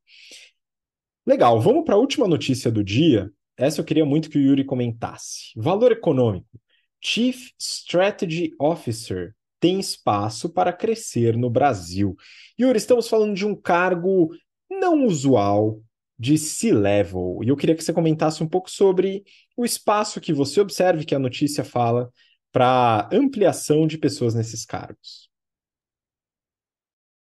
Legal, 1.24 1.60
vamos 1.60 1.84
para 1.84 1.94
a 1.94 1.98
última 1.98 2.26
notícia 2.26 2.72
do 2.72 2.82
dia. 2.82 3.30
Essa 3.60 3.82
eu 3.82 3.84
queria 3.84 4.06
muito 4.06 4.30
que 4.30 4.38
o 4.38 4.40
Yuri 4.40 4.64
comentasse. 4.64 5.52
Valor 5.54 5.92
econômico. 5.92 6.58
Chief 6.98 7.50
Strategy 7.58 8.54
Officer 8.58 9.34
tem 9.60 9.78
espaço 9.78 10.48
para 10.48 10.72
crescer 10.72 11.36
no 11.36 11.50
Brasil. 11.50 12.16
Yuri, 12.58 12.78
estamos 12.78 13.06
falando 13.06 13.34
de 13.34 13.44
um 13.44 13.54
cargo 13.54 14.30
não 14.70 15.04
usual 15.04 15.82
de 16.18 16.38
C-level. 16.38 17.40
E 17.42 17.48
eu 17.48 17.56
queria 17.56 17.76
que 17.76 17.84
você 17.84 17.92
comentasse 17.92 18.42
um 18.42 18.48
pouco 18.48 18.70
sobre 18.70 19.24
o 19.54 19.62
espaço 19.62 20.22
que 20.22 20.32
você 20.32 20.58
observe 20.58 21.04
que 21.04 21.14
a 21.14 21.18
notícia 21.18 21.62
fala 21.62 22.10
para 22.50 23.10
ampliação 23.12 23.86
de 23.86 23.98
pessoas 23.98 24.34
nesses 24.34 24.64
cargos. 24.64 25.28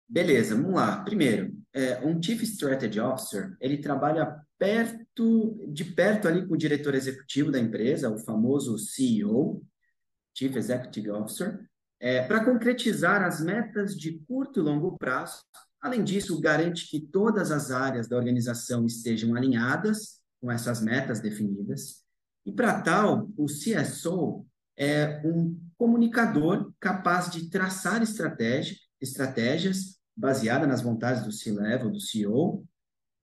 Beleza, 0.08 0.54
vamos 0.54 0.72
lá. 0.72 1.04
Primeiro, 1.04 1.52
é, 1.72 2.04
um 2.04 2.20
Chief 2.22 2.42
Strategy 2.42 3.00
Officer, 3.00 3.56
ele 3.60 3.78
trabalha 3.78 4.40
perto, 4.58 5.58
de 5.68 5.84
perto 5.84 6.28
ali 6.28 6.46
com 6.46 6.54
o 6.54 6.58
diretor 6.58 6.94
executivo 6.94 7.50
da 7.50 7.58
empresa, 7.58 8.10
o 8.10 8.18
famoso 8.18 8.78
CEO, 8.78 9.64
Chief 10.34 10.54
Executive 10.54 11.10
Officer, 11.10 11.64
é, 12.00 12.22
para 12.26 12.44
concretizar 12.44 13.22
as 13.22 13.40
metas 13.40 13.94
de 13.94 14.18
curto 14.26 14.60
e 14.60 14.62
longo 14.62 14.96
prazo. 14.96 15.42
Além 15.80 16.02
disso, 16.02 16.40
garante 16.40 16.88
que 16.88 17.00
todas 17.00 17.50
as 17.50 17.70
áreas 17.70 18.08
da 18.08 18.16
organização 18.16 18.84
estejam 18.84 19.34
alinhadas 19.34 20.20
com 20.40 20.50
essas 20.50 20.80
metas 20.80 21.20
definidas. 21.20 22.02
E 22.44 22.52
para 22.52 22.80
tal, 22.80 23.30
o 23.36 23.46
CSO 23.46 24.46
é 24.76 25.20
um 25.24 25.58
comunicador 25.76 26.72
capaz 26.80 27.30
de 27.30 27.50
traçar 27.50 28.02
estratégia, 28.02 28.76
estratégias 29.00 29.99
baseadas 30.20 30.68
nas 30.68 30.82
vontades 30.82 31.24
do 31.24 31.32
C-Level, 31.32 31.90
do 31.90 32.00
CEO, 32.00 32.64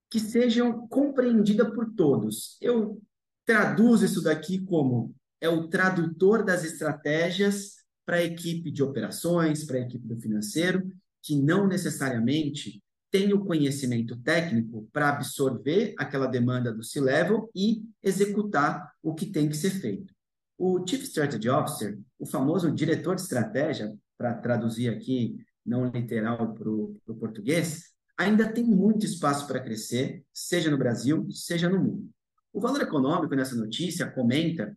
que 0.09 0.19
sejam 0.19 0.87
compreendidas 0.87 1.69
por 1.69 1.93
todos. 1.93 2.57
Eu 2.61 3.01
traduzo 3.45 4.05
isso 4.05 4.21
daqui 4.21 4.65
como 4.65 5.13
é 5.39 5.47
o 5.47 5.67
tradutor 5.67 6.43
das 6.43 6.63
estratégias 6.63 7.75
para 8.05 8.17
a 8.17 8.23
equipe 8.23 8.71
de 8.71 8.81
operações, 8.81 9.63
para 9.63 9.77
a 9.77 9.81
equipe 9.81 10.07
do 10.07 10.19
financeiro, 10.19 10.91
que 11.21 11.35
não 11.35 11.67
necessariamente 11.67 12.81
tem 13.11 13.33
o 13.33 13.45
conhecimento 13.45 14.17
técnico 14.17 14.89
para 14.91 15.09
absorver 15.09 15.93
aquela 15.97 16.27
demanda 16.27 16.73
do 16.73 16.83
C-Level 16.83 17.49
e 17.55 17.83
executar 18.01 18.91
o 19.03 19.13
que 19.13 19.27
tem 19.27 19.47
que 19.47 19.55
ser 19.55 19.69
feito. 19.69 20.13
O 20.57 20.83
Chief 20.87 21.03
Strategy 21.03 21.49
Officer, 21.49 21.97
o 22.17 22.25
famoso 22.25 22.71
diretor 22.71 23.15
de 23.15 23.21
estratégia, 23.21 23.95
para 24.17 24.33
traduzir 24.33 24.89
aqui 24.89 25.37
não 25.67 25.91
literal 25.91 26.53
para 26.53 26.69
o 26.69 27.15
português, 27.19 27.91
ainda 28.17 28.51
tem 28.51 28.63
muito 28.63 29.05
espaço 29.05 29.45
para 29.45 29.59
crescer, 29.59 30.23
seja 30.33 30.71
no 30.71 30.77
Brasil, 30.77 31.27
seja 31.29 31.69
no 31.69 31.83
mundo. 31.83 32.09
O 32.53 32.59
valor 32.59 32.81
econômico 32.81 33.35
nessa 33.35 33.55
notícia 33.55 34.09
comenta 34.09 34.75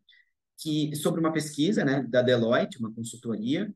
que 0.58 0.94
sobre 0.94 1.20
uma 1.20 1.32
pesquisa 1.32 1.84
né, 1.84 2.02
da 2.02 2.20
Deloitte, 2.20 2.78
uma 2.78 2.92
consultoria, 2.92 3.72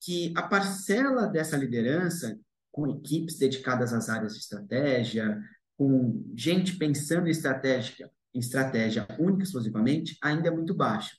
que 0.00 0.32
a 0.36 0.42
parcela 0.42 1.26
dessa 1.26 1.56
liderança, 1.56 2.36
com 2.72 2.90
equipes 2.90 3.38
dedicadas 3.38 3.92
às 3.92 4.08
áreas 4.08 4.34
de 4.34 4.40
estratégia, 4.40 5.40
com 5.76 6.24
gente 6.34 6.76
pensando 6.76 7.28
em 7.28 7.30
estratégia, 7.30 8.10
em 8.34 8.40
estratégia 8.40 9.06
única 9.18 9.44
exclusivamente, 9.44 10.18
ainda 10.20 10.48
é 10.48 10.50
muito 10.50 10.74
baixa. 10.74 11.16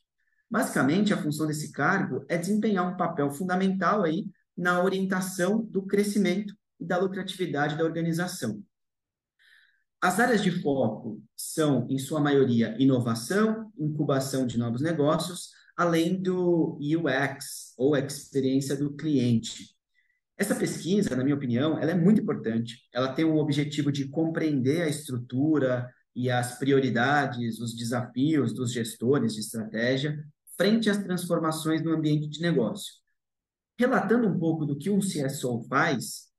Basicamente, 0.51 1.13
a 1.13 1.17
função 1.17 1.47
desse 1.47 1.71
cargo 1.71 2.25
é 2.27 2.37
desempenhar 2.37 2.85
um 2.85 2.97
papel 2.97 3.31
fundamental 3.31 4.03
aí 4.03 4.27
na 4.57 4.83
orientação 4.83 5.63
do 5.63 5.85
crescimento 5.85 6.55
e 6.79 6.85
da 6.85 6.97
lucratividade 6.97 7.77
da 7.77 7.83
organização. 7.83 8.63
As 10.01 10.19
áreas 10.19 10.43
de 10.43 10.51
foco 10.61 11.21
são, 11.35 11.87
em 11.89 11.97
sua 11.97 12.19
maioria, 12.19 12.75
inovação, 12.79 13.71
incubação 13.77 14.45
de 14.45 14.57
novos 14.57 14.81
negócios, 14.81 15.49
além 15.75 16.21
do 16.21 16.77
UX, 16.79 17.73
ou 17.77 17.95
experiência 17.97 18.75
do 18.75 18.95
cliente. 18.95 19.75
Essa 20.37 20.53
pesquisa, 20.53 21.15
na 21.15 21.23
minha 21.23 21.35
opinião, 21.35 21.79
ela 21.79 21.91
é 21.91 21.95
muito 21.95 22.21
importante. 22.21 22.81
Ela 22.93 23.13
tem 23.13 23.25
o 23.25 23.37
objetivo 23.37 23.91
de 23.91 24.07
compreender 24.09 24.81
a 24.81 24.87
estrutura 24.87 25.89
e 26.15 26.29
as 26.29 26.59
prioridades, 26.59 27.59
os 27.59 27.75
desafios 27.75 28.53
dos 28.53 28.71
gestores 28.71 29.33
de 29.33 29.39
estratégia 29.39 30.17
frente 30.57 30.89
às 30.89 30.97
transformações 30.97 31.81
no 31.81 31.91
ambiente 31.91 32.27
de 32.27 32.41
negócio. 32.41 32.93
Relatando 33.77 34.27
um 34.27 34.39
pouco 34.39 34.65
do 34.65 34.77
que 34.77 34.89
um 34.89 34.99
CSO 34.99 35.63
faz, 35.67 36.29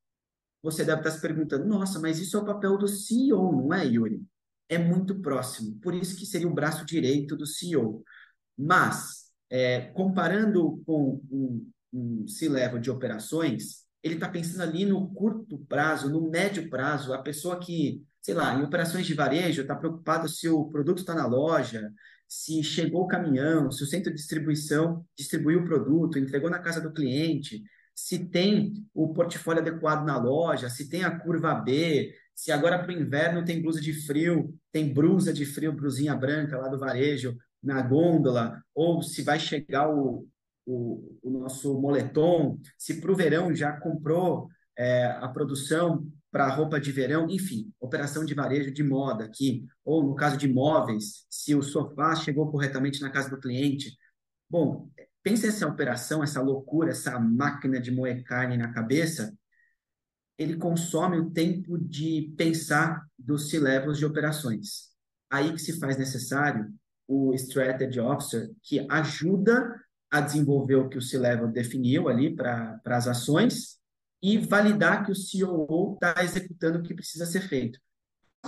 você 0.63 0.85
deve 0.85 1.01
estar 1.01 1.11
se 1.11 1.21
perguntando: 1.21 1.67
nossa, 1.67 2.01
mas 2.01 2.19
isso 2.19 2.37
é 2.37 2.41
o 2.41 2.45
papel 2.45 2.77
do 2.79 2.89
CEO, 2.89 3.53
não 3.53 3.75
é, 3.75 3.87
Yuri? 3.87 4.23
É 4.69 4.79
muito 4.79 5.21
próximo, 5.21 5.79
por 5.81 5.95
isso 5.95 6.17
que 6.17 6.27
seria 6.27 6.49
o 6.49 6.55
braço 6.55 6.85
direito 6.85 7.37
do 7.37 7.47
CEO. 7.47 8.03
Mas, 8.59 9.27
é, 9.49 9.83
comparando 9.93 10.83
com 10.85 11.23
um, 11.31 11.71
um 11.93 12.27
C-level 12.27 12.81
de 12.81 12.91
operações, 12.91 13.85
ele 14.03 14.15
está 14.15 14.29
pensando 14.29 14.63
ali 14.63 14.85
no 14.85 15.09
curto 15.13 15.59
prazo, 15.69 16.11
no 16.11 16.31
médio 16.31 16.69
prazo, 16.69 17.13
a 17.13 17.23
pessoa 17.23 17.59
que, 17.59 18.03
sei 18.21 18.35
lá, 18.35 18.55
em 18.55 18.65
operações 18.65 19.07
de 19.07 19.15
varejo, 19.15 19.63
está 19.63 19.77
preocupado 19.77 20.29
se 20.29 20.49
o 20.49 20.65
produto 20.67 20.99
está 20.99 21.15
na 21.15 21.27
loja, 21.27 21.93
se 22.29 22.63
chegou 22.63 23.03
o 23.05 23.07
caminhão, 23.07 23.71
se 23.71 23.83
o 23.83 23.87
centro 23.87 24.11
de 24.11 24.17
distribuição 24.17 25.05
distribuiu 25.17 25.61
o 25.61 25.65
produto, 25.65 26.19
entregou 26.19 26.51
na 26.51 26.59
casa 26.59 26.81
do 26.81 26.93
cliente, 26.93 27.63
se 27.95 28.29
tem 28.29 28.75
o 28.93 29.15
portfólio 29.15 29.63
adequado 29.63 30.05
na 30.05 30.19
loja, 30.19 30.69
se 30.69 30.89
tem 30.89 31.05
a 31.05 31.19
curva 31.19 31.55
B, 31.55 32.13
se 32.35 32.53
agora 32.53 32.79
para 32.79 32.89
o 32.89 33.01
inverno 33.01 33.45
tem 33.45 33.63
blusa 33.63 33.81
de 33.81 33.93
frio, 33.93 34.55
tem 34.71 34.93
brusa 34.93 35.33
de 35.33 35.47
frio, 35.47 35.73
brusinha 35.73 36.15
branca 36.15 36.59
lá 36.59 36.69
do 36.69 36.79
varejo 36.79 37.35
na 37.63 37.81
gôndola, 37.81 38.63
ou 38.75 39.03
se 39.03 39.23
vai 39.23 39.41
chegar 39.41 39.89
o, 39.89 40.27
o, 40.67 41.19
o 41.23 41.31
nosso 41.31 41.81
moletom, 41.81 42.59
se 42.77 43.01
para 43.01 43.11
o 43.11 43.17
verão 43.17 43.55
já 43.55 43.73
comprou 43.73 44.49
é, 44.77 45.07
a 45.07 45.29
produção 45.29 46.07
para 46.37 46.49
roupa 46.49 46.79
de 46.79 46.93
verão, 46.93 47.31
enfim, 47.31 47.73
operação 47.81 48.23
de 48.23 48.35
varejo 48.35 48.71
de 48.71 48.85
moda 48.85 49.25
aqui, 49.25 49.65
ou 49.83 50.05
no 50.05 50.15
caso 50.15 50.37
de 50.37 50.47
móveis, 50.47 51.25
se 51.31 51.55
o 51.55 51.63
sofá 51.63 52.15
chegou 52.15 52.51
corretamente 52.51 53.01
na 53.01 53.09
casa 53.09 53.31
do 53.31 53.41
cliente. 53.41 53.97
Bom, 54.47 54.91
pensa 55.23 55.47
essa 55.47 55.67
operação, 55.67 56.23
essa 56.23 56.43
loucura, 56.43 56.91
essa 56.91 57.19
máquina 57.19 57.81
de 57.81 57.91
moer 57.91 58.23
carne 58.23 58.59
na 58.59 58.71
cabeça, 58.71 59.35
ele 60.37 60.59
consome 60.59 61.17
o 61.17 61.31
tempo 61.31 61.79
de 61.79 62.35
pensar 62.37 63.07
dos 63.19 63.49
C-levels 63.49 63.97
de 63.97 64.05
operações. 64.05 64.91
Aí 65.31 65.51
que 65.55 65.59
se 65.59 65.81
faz 65.81 65.97
necessário 65.97 66.71
o 67.09 67.33
Strategy 67.33 67.99
Officer, 67.99 68.51
que 68.63 68.87
ajuda 68.91 69.75
a 70.11 70.21
desenvolver 70.21 70.75
o 70.75 70.91
que 70.91 70.99
o 70.99 71.03
C-level 71.03 71.49
definiu 71.49 72.11
ali 72.11 72.37
para 72.37 72.79
as 72.85 73.09
ações 73.09 73.76
e 74.23 74.39
validar 74.39 75.05
que 75.05 75.13
o 75.13 75.15
COO 75.15 75.95
está 75.95 76.23
executando 76.23 76.79
o 76.79 76.83
que 76.83 76.95
precisa 76.95 77.27
ser 77.27 77.43
feito. 77.43 77.79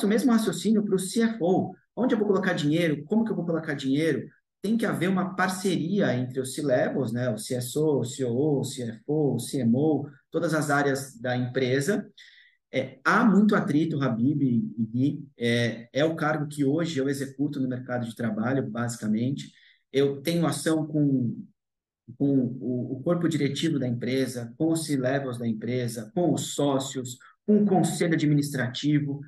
O 0.02 0.06
mesmo 0.06 0.32
raciocínio 0.32 0.84
para 0.84 0.94
o 0.94 0.98
CFO. 0.98 1.74
Onde 1.96 2.14
eu 2.14 2.18
vou 2.18 2.28
colocar 2.28 2.52
dinheiro? 2.52 3.04
Como 3.04 3.24
que 3.24 3.32
eu 3.32 3.36
vou 3.36 3.44
colocar 3.44 3.74
dinheiro? 3.74 4.28
Tem 4.62 4.76
que 4.76 4.86
haver 4.86 5.08
uma 5.08 5.34
parceria 5.34 6.14
entre 6.14 6.40
os 6.40 6.54
C-levels, 6.54 7.12
né? 7.12 7.28
o 7.28 7.34
CSO, 7.34 8.00
o 8.00 8.02
COO, 8.02 8.60
o 8.60 8.62
CFO, 8.62 9.34
o 9.34 9.36
CMO, 9.36 10.10
todas 10.30 10.54
as 10.54 10.70
áreas 10.70 11.18
da 11.20 11.36
empresa. 11.36 12.08
É, 12.72 12.98
há 13.04 13.24
muito 13.24 13.56
atrito, 13.56 14.00
Habib 14.02 14.42
e 14.42 14.86
Gui. 14.86 15.28
É, 15.36 15.88
é 15.92 16.04
o 16.04 16.14
cargo 16.14 16.46
que 16.46 16.64
hoje 16.64 16.98
eu 16.98 17.08
executo 17.08 17.60
no 17.60 17.68
mercado 17.68 18.06
de 18.06 18.14
trabalho, 18.14 18.68
basicamente. 18.68 19.50
Eu 19.92 20.20
tenho 20.20 20.46
ação 20.46 20.86
com 20.86 21.44
com 22.16 22.56
o, 22.60 23.00
corpo 23.04 23.28
diretivo 23.28 23.78
da 23.78 23.86
empresa, 23.86 24.52
com 24.56 24.72
os 24.72 24.86
C-levels 24.86 25.38
da 25.38 25.46
empresa, 25.46 26.10
com 26.14 26.32
os 26.32 26.54
sócios, 26.54 27.18
com 27.46 27.62
o 27.62 27.66
conselho 27.66 28.14
administrativo. 28.14 29.20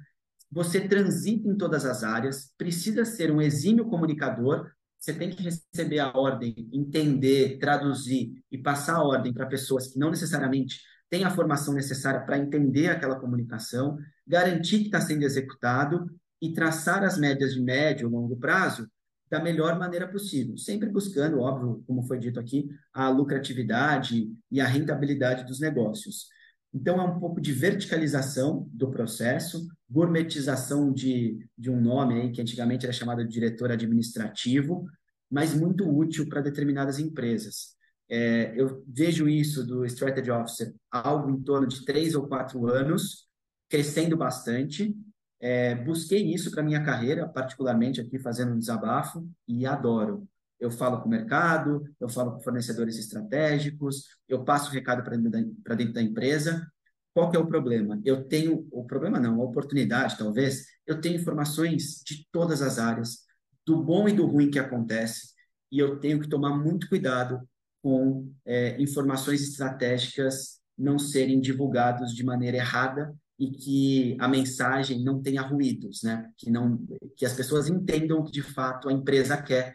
Você 0.51 0.81
transita 0.81 1.49
em 1.49 1.57
todas 1.57 1.85
as 1.85 2.03
áreas, 2.03 2.53
precisa 2.57 3.05
ser 3.05 3.31
um 3.31 3.41
exímio 3.41 3.87
comunicador, 3.87 4.71
você 4.99 5.15
tem 5.15 5.31
que 5.31 5.43
receber 5.43 5.99
a 5.99 6.13
ordem, 6.17 6.55
entender, 6.73 7.59
traduzir 7.59 8.35
e 8.51 8.59
passar 8.59 8.97
a 8.97 9.03
ordem 9.03 9.33
para 9.33 9.47
pessoas 9.47 9.89
que 9.89 9.99
não 9.99 10.11
necessariamente 10.11 10.81
têm 11.09 11.25
a 11.25 11.31
formação 11.31 11.73
necessária 11.73 12.21
para 12.21 12.39
entender 12.39 12.89
aquela 12.89 13.19
comunicação, 13.19 13.99
garantir 14.27 14.81
que 14.81 14.85
está 14.87 15.01
sendo 15.01 15.23
executado 15.23 16.07
e 16.41 16.53
traçar 16.53 17.03
as 17.03 17.19
médias 17.19 17.55
de 17.55 17.61
médio 17.61 18.09
e 18.09 18.11
longo 18.11 18.37
prazo 18.37 18.89
da 19.31 19.41
melhor 19.41 19.79
maneira 19.79 20.09
possível, 20.09 20.57
sempre 20.59 20.89
buscando, 20.89 21.41
óbvio, 21.41 21.85
como 21.87 22.03
foi 22.03 22.19
dito 22.19 22.41
aqui, 22.41 22.69
a 22.93 23.09
lucratividade 23.09 24.29
e 24.51 24.61
a 24.61 24.67
rentabilidade 24.67 25.47
dos 25.47 25.61
negócios. 25.61 26.27
Então, 26.75 27.01
é 27.01 27.05
um 27.05 27.19
pouco 27.19 27.41
de 27.41 27.53
verticalização 27.53 28.69
do 28.73 28.91
processo, 28.91 29.69
gourmetização 29.89 30.93
de, 30.93 31.39
de 31.57 31.71
um 31.71 31.81
nome 31.81 32.21
aí, 32.21 32.33
que 32.33 32.41
antigamente 32.41 32.85
era 32.85 32.93
chamado 32.93 33.25
de 33.25 33.33
diretor 33.33 33.71
administrativo, 33.71 34.85
mas 35.31 35.55
muito 35.55 35.89
útil 35.89 36.29
para 36.29 36.41
determinadas 36.41 36.99
empresas. 36.99 37.77
É, 38.09 38.53
eu 38.57 38.83
vejo 38.89 39.29
isso 39.29 39.65
do 39.65 39.85
Strategy 39.87 40.31
Officer 40.31 40.75
algo 40.91 41.31
em 41.31 41.41
torno 41.41 41.69
de 41.69 41.85
três 41.85 42.17
ou 42.17 42.27
quatro 42.27 42.67
anos, 42.67 43.29
crescendo 43.69 44.17
bastante, 44.17 44.93
é, 45.41 45.75
busquei 45.75 46.23
isso 46.33 46.51
para 46.51 46.63
minha 46.63 46.83
carreira, 46.85 47.27
particularmente 47.27 48.01
aqui 48.01 48.19
fazendo 48.19 48.53
um 48.53 48.59
desabafo, 48.59 49.27
e 49.49 49.65
adoro. 49.65 50.29
Eu 50.59 50.71
falo 50.71 51.01
com 51.01 51.07
o 51.07 51.11
mercado, 51.11 51.83
eu 51.99 52.09
falo 52.09 52.33
com 52.33 52.41
fornecedores 52.41 52.99
estratégicos, 52.99 54.05
eu 54.29 54.45
passo 54.45 54.71
o 54.71 54.73
recado 54.73 55.03
para 55.03 55.17
dentro, 55.17 55.93
da 55.95 56.03
empresa. 56.03 56.71
Qual 57.15 57.31
que 57.31 57.37
é 57.37 57.41
o 57.41 57.47
problema? 57.47 57.99
Eu 58.05 58.25
tenho, 58.25 58.69
o 58.71 58.85
problema 58.85 59.19
não, 59.19 59.41
a 59.41 59.45
oportunidade 59.45 60.19
talvez, 60.19 60.67
eu 60.87 61.01
tenho 61.01 61.19
informações 61.19 62.03
de 62.05 62.27
todas 62.31 62.61
as 62.61 62.79
áreas, 62.79 63.21
do 63.67 63.83
bom 63.83 64.09
e 64.09 64.13
do 64.13 64.27
ruim 64.27 64.51
que 64.51 64.59
acontece, 64.59 65.31
e 65.73 65.79
eu 65.79 65.99
tenho 65.99 66.21
que 66.21 66.29
tomar 66.29 66.57
muito 66.57 66.89
cuidado 66.89 67.41
com 67.83 68.31
é, 68.45 68.81
informações 68.81 69.43
estratégicas 69.43 70.61
não 70.77 70.99
serem 70.99 71.41
divulgadas 71.41 72.13
de 72.13 72.25
maneira 72.25 72.59
errada 72.59 73.15
e 73.41 73.51
que 73.51 74.17
a 74.21 74.29
mensagem 74.29 75.03
não 75.03 75.23
tenha 75.23 75.41
ruídos, 75.41 76.03
né? 76.03 76.31
Que 76.37 76.51
não 76.51 76.87
que 77.17 77.25
as 77.25 77.33
pessoas 77.33 77.69
entendam 77.69 78.19
o 78.19 78.25
que 78.25 78.31
de 78.31 78.43
fato 78.43 78.91
a 78.91 78.93
empresa 78.93 79.41
quer. 79.41 79.75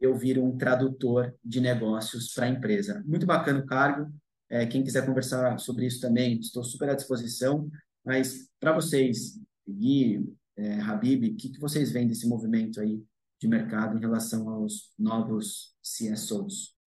Eu 0.00 0.16
viro 0.16 0.44
um 0.44 0.56
tradutor 0.56 1.34
de 1.44 1.60
negócios 1.60 2.32
para 2.32 2.46
a 2.46 2.48
empresa. 2.48 3.02
Muito 3.04 3.26
bacana 3.26 3.58
o 3.58 3.66
cargo. 3.66 4.08
É, 4.48 4.64
quem 4.64 4.84
quiser 4.84 5.04
conversar 5.04 5.58
sobre 5.58 5.86
isso 5.86 6.00
também, 6.00 6.38
estou 6.38 6.62
super 6.62 6.88
à 6.88 6.94
disposição. 6.94 7.68
Mas 8.04 8.48
para 8.60 8.72
vocês, 8.72 9.36
Gui, 9.68 10.24
é, 10.56 10.80
Habib, 10.80 11.32
o 11.32 11.36
que, 11.36 11.50
que 11.50 11.60
vocês 11.60 11.90
veem 11.90 12.06
desse 12.06 12.28
movimento 12.28 12.80
aí 12.80 13.02
de 13.40 13.48
mercado 13.48 13.98
em 13.98 14.00
relação 14.00 14.48
aos 14.48 14.92
novos 14.96 15.74
CSOs? 15.82 16.79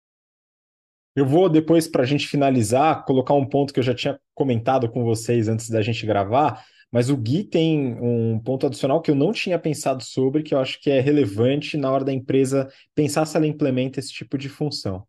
Eu 1.15 1.25
vou 1.25 1.49
depois, 1.49 1.87
para 1.87 2.03
a 2.03 2.05
gente 2.05 2.27
finalizar, 2.27 3.03
colocar 3.05 3.33
um 3.33 3.45
ponto 3.45 3.73
que 3.73 3.79
eu 3.79 3.83
já 3.83 3.93
tinha 3.93 4.19
comentado 4.33 4.89
com 4.89 5.03
vocês 5.03 5.47
antes 5.49 5.69
da 5.69 5.81
gente 5.81 6.05
gravar, 6.05 6.65
mas 6.91 7.09
o 7.09 7.17
Gui 7.17 7.43
tem 7.43 7.95
um 8.01 8.39
ponto 8.39 8.65
adicional 8.65 9.01
que 9.01 9.11
eu 9.11 9.15
não 9.15 9.31
tinha 9.31 9.59
pensado 9.59 10.03
sobre, 10.03 10.43
que 10.43 10.53
eu 10.53 10.59
acho 10.59 10.79
que 10.81 10.89
é 10.89 10.99
relevante 10.99 11.77
na 11.77 11.91
hora 11.91 12.03
da 12.05 12.13
empresa 12.13 12.71
pensar 12.95 13.25
se 13.25 13.35
ela 13.35 13.47
implementa 13.47 13.99
esse 13.99 14.11
tipo 14.11 14.37
de 14.37 14.49
função. 14.49 15.05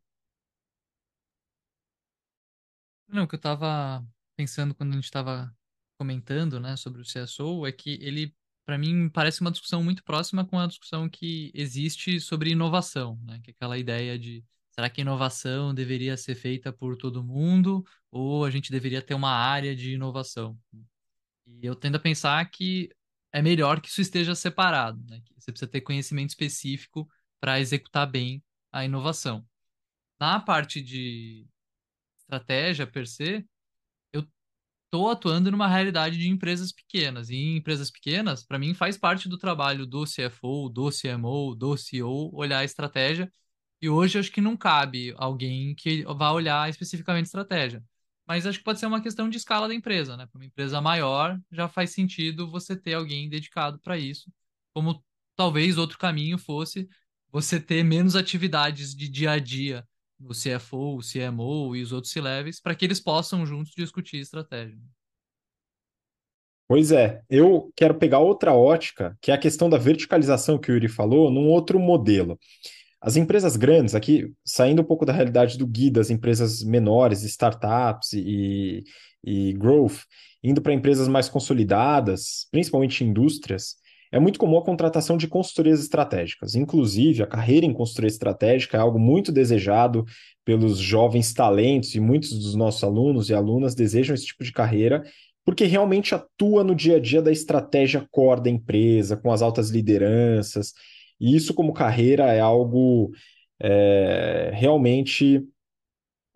Não, 3.08 3.24
o 3.24 3.28
que 3.28 3.34
eu 3.34 3.38
estava 3.38 4.04
pensando 4.36 4.74
quando 4.74 4.92
a 4.92 4.94
gente 4.94 5.04
estava 5.04 5.54
comentando 5.98 6.58
né, 6.58 6.76
sobre 6.76 7.02
o 7.02 7.04
CSO 7.04 7.66
é 7.66 7.72
que 7.72 7.98
ele, 8.00 8.34
para 8.64 8.78
mim, 8.78 9.08
parece 9.08 9.40
uma 9.40 9.50
discussão 9.50 9.82
muito 9.84 10.02
próxima 10.02 10.44
com 10.44 10.58
a 10.58 10.66
discussão 10.66 11.08
que 11.08 11.52
existe 11.54 12.18
sobre 12.20 12.50
inovação, 12.50 13.20
né, 13.24 13.40
que 13.42 13.50
é 13.50 13.54
aquela 13.54 13.76
ideia 13.78 14.18
de 14.18 14.44
Será 14.72 14.88
que 14.88 15.00
a 15.00 15.04
inovação 15.04 15.74
deveria 15.74 16.16
ser 16.16 16.34
feita 16.34 16.72
por 16.72 16.96
todo 16.96 17.22
mundo 17.22 17.84
ou 18.10 18.44
a 18.44 18.50
gente 18.50 18.70
deveria 18.70 19.02
ter 19.02 19.14
uma 19.14 19.30
área 19.30 19.76
de 19.76 19.92
inovação? 19.92 20.58
E 21.46 21.66
eu 21.66 21.76
tendo 21.76 21.96
a 21.96 22.00
pensar 22.00 22.42
que 22.50 22.90
é 23.32 23.42
melhor 23.42 23.80
que 23.80 23.88
isso 23.88 24.00
esteja 24.00 24.34
separado, 24.34 25.02
né? 25.08 25.22
Você 25.36 25.52
precisa 25.52 25.70
ter 25.70 25.82
conhecimento 25.82 26.30
específico 26.30 27.08
para 27.38 27.60
executar 27.60 28.10
bem 28.10 28.42
a 28.72 28.84
inovação. 28.84 29.46
Na 30.18 30.40
parte 30.40 30.80
de 30.80 31.46
estratégia 32.18 32.86
per 32.86 33.06
se, 33.06 33.46
eu 34.12 34.26
estou 34.86 35.10
atuando 35.10 35.50
numa 35.50 35.68
realidade 35.68 36.16
de 36.16 36.28
empresas 36.28 36.72
pequenas. 36.72 37.28
E 37.28 37.36
em 37.36 37.56
empresas 37.58 37.90
pequenas, 37.90 38.42
para 38.44 38.58
mim, 38.58 38.72
faz 38.72 38.96
parte 38.96 39.28
do 39.28 39.36
trabalho 39.36 39.86
do 39.86 40.04
CFO, 40.06 40.70
do 40.70 40.90
CMO, 40.90 41.54
do 41.54 41.76
CEO 41.76 42.34
olhar 42.34 42.60
a 42.60 42.64
estratégia 42.64 43.30
e 43.82 43.90
hoje 43.90 44.18
acho 44.18 44.30
que 44.30 44.40
não 44.40 44.56
cabe 44.56 45.12
alguém 45.18 45.74
que 45.74 46.04
vá 46.04 46.30
olhar 46.30 46.70
especificamente 46.70 47.26
estratégia. 47.26 47.82
Mas 48.24 48.46
acho 48.46 48.58
que 48.58 48.64
pode 48.64 48.78
ser 48.78 48.86
uma 48.86 49.02
questão 49.02 49.28
de 49.28 49.36
escala 49.36 49.66
da 49.66 49.74
empresa, 49.74 50.16
né? 50.16 50.26
Para 50.26 50.38
uma 50.38 50.46
empresa 50.46 50.80
maior, 50.80 51.36
já 51.50 51.68
faz 51.68 51.90
sentido 51.90 52.48
você 52.48 52.76
ter 52.76 52.94
alguém 52.94 53.28
dedicado 53.28 53.80
para 53.80 53.98
isso. 53.98 54.32
Como 54.72 55.04
talvez 55.34 55.76
outro 55.76 55.98
caminho 55.98 56.38
fosse 56.38 56.88
você 57.28 57.58
ter 57.58 57.82
menos 57.82 58.14
atividades 58.14 58.94
de 58.94 59.08
dia 59.08 59.32
a 59.32 59.38
dia 59.40 59.84
no 60.18 60.32
CFO, 60.32 60.98
o 60.98 61.02
CMO 61.02 61.74
e 61.74 61.82
os 61.82 61.90
outros 61.90 62.12
C-levels, 62.12 62.60
para 62.60 62.76
que 62.76 62.84
eles 62.84 63.00
possam 63.00 63.44
juntos 63.44 63.72
discutir 63.76 64.18
estratégia. 64.18 64.78
Pois 66.68 66.92
é, 66.92 67.20
eu 67.28 67.72
quero 67.76 67.98
pegar 67.98 68.20
outra 68.20 68.54
ótica, 68.54 69.18
que 69.20 69.30
é 69.30 69.34
a 69.34 69.38
questão 69.38 69.68
da 69.68 69.76
verticalização 69.76 70.58
que 70.58 70.70
o 70.70 70.74
Yuri 70.74 70.88
falou, 70.88 71.30
num 71.30 71.48
outro 71.48 71.78
modelo. 71.78 72.38
As 73.02 73.16
empresas 73.16 73.56
grandes, 73.56 73.96
aqui, 73.96 74.32
saindo 74.44 74.80
um 74.80 74.84
pouco 74.84 75.04
da 75.04 75.12
realidade 75.12 75.58
do 75.58 75.66
Gui, 75.66 75.90
das 75.90 76.08
empresas 76.08 76.62
menores, 76.62 77.24
startups 77.24 78.12
e, 78.12 78.84
e 79.24 79.52
growth, 79.54 80.04
indo 80.42 80.62
para 80.62 80.72
empresas 80.72 81.08
mais 81.08 81.28
consolidadas, 81.28 82.46
principalmente 82.52 83.02
indústrias, 83.02 83.74
é 84.12 84.20
muito 84.20 84.38
comum 84.38 84.56
a 84.56 84.64
contratação 84.64 85.16
de 85.16 85.26
consultorias 85.26 85.80
estratégicas. 85.80 86.54
Inclusive, 86.54 87.24
a 87.24 87.26
carreira 87.26 87.66
em 87.66 87.72
consultoria 87.72 88.08
estratégica 88.08 88.76
é 88.76 88.80
algo 88.80 89.00
muito 89.00 89.32
desejado 89.32 90.04
pelos 90.44 90.78
jovens 90.78 91.32
talentos 91.32 91.96
e 91.96 92.00
muitos 92.00 92.30
dos 92.30 92.54
nossos 92.54 92.84
alunos 92.84 93.28
e 93.28 93.34
alunas 93.34 93.74
desejam 93.74 94.14
esse 94.14 94.26
tipo 94.26 94.44
de 94.44 94.52
carreira 94.52 95.02
porque 95.44 95.64
realmente 95.64 96.14
atua 96.14 96.62
no 96.62 96.72
dia 96.72 96.98
a 96.98 97.00
dia 97.00 97.20
da 97.20 97.32
estratégia 97.32 98.06
core 98.12 98.44
da 98.44 98.50
empresa, 98.50 99.16
com 99.16 99.32
as 99.32 99.42
altas 99.42 99.70
lideranças 99.70 100.72
e 101.22 101.36
isso, 101.36 101.54
como 101.54 101.72
carreira, 101.72 102.32
é 102.32 102.40
algo 102.40 103.12
é, 103.60 104.50
realmente 104.52 105.46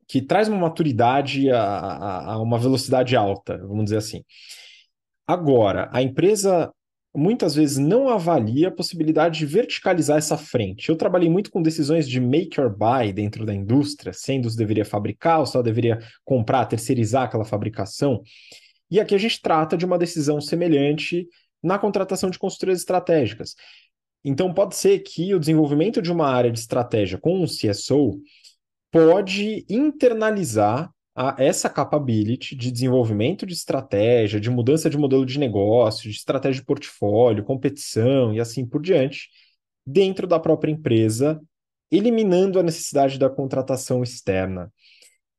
que 0.06 0.22
traz 0.22 0.46
uma 0.46 0.58
maturidade 0.58 1.50
a, 1.50 1.60
a, 1.60 2.32
a 2.34 2.40
uma 2.40 2.56
velocidade 2.56 3.16
alta, 3.16 3.58
vamos 3.58 3.86
dizer 3.86 3.96
assim. 3.96 4.22
Agora, 5.26 5.90
a 5.92 6.00
empresa 6.00 6.72
muitas 7.12 7.56
vezes 7.56 7.78
não 7.78 8.08
avalia 8.08 8.68
a 8.68 8.70
possibilidade 8.70 9.40
de 9.40 9.46
verticalizar 9.46 10.18
essa 10.18 10.36
frente. 10.36 10.88
Eu 10.88 10.96
trabalhei 10.96 11.28
muito 11.28 11.50
com 11.50 11.60
decisões 11.60 12.08
de 12.08 12.20
make 12.20 12.60
or 12.60 12.70
buy 12.70 13.12
dentro 13.12 13.44
da 13.44 13.52
indústria, 13.52 14.12
sendo 14.12 14.48
se 14.48 14.56
deveria 14.56 14.84
fabricar 14.84 15.40
ou 15.40 15.46
só 15.46 15.62
deveria 15.62 15.98
comprar, 16.24 16.66
terceirizar 16.66 17.24
aquela 17.24 17.44
fabricação. 17.44 18.22
E 18.88 19.00
aqui 19.00 19.16
a 19.16 19.18
gente 19.18 19.42
trata 19.42 19.76
de 19.76 19.84
uma 19.84 19.98
decisão 19.98 20.40
semelhante 20.40 21.26
na 21.60 21.78
contratação 21.78 22.30
de 22.30 22.38
consultorias 22.38 22.78
estratégicas. 22.78 23.56
Então, 24.28 24.52
pode 24.52 24.74
ser 24.74 24.98
que 25.04 25.32
o 25.32 25.38
desenvolvimento 25.38 26.02
de 26.02 26.10
uma 26.10 26.26
área 26.26 26.50
de 26.50 26.58
estratégia 26.58 27.16
com 27.16 27.40
um 27.40 27.44
CSO 27.44 28.20
pode 28.90 29.64
internalizar 29.70 30.90
a, 31.14 31.36
essa 31.38 31.70
capability 31.70 32.56
de 32.56 32.72
desenvolvimento 32.72 33.46
de 33.46 33.54
estratégia, 33.54 34.40
de 34.40 34.50
mudança 34.50 34.90
de 34.90 34.98
modelo 34.98 35.24
de 35.24 35.38
negócio, 35.38 36.10
de 36.10 36.16
estratégia 36.16 36.60
de 36.60 36.66
portfólio, 36.66 37.44
competição 37.44 38.34
e 38.34 38.40
assim 38.40 38.66
por 38.66 38.82
diante, 38.82 39.28
dentro 39.86 40.26
da 40.26 40.40
própria 40.40 40.72
empresa, 40.72 41.40
eliminando 41.88 42.58
a 42.58 42.64
necessidade 42.64 43.20
da 43.20 43.30
contratação 43.30 44.02
externa. 44.02 44.72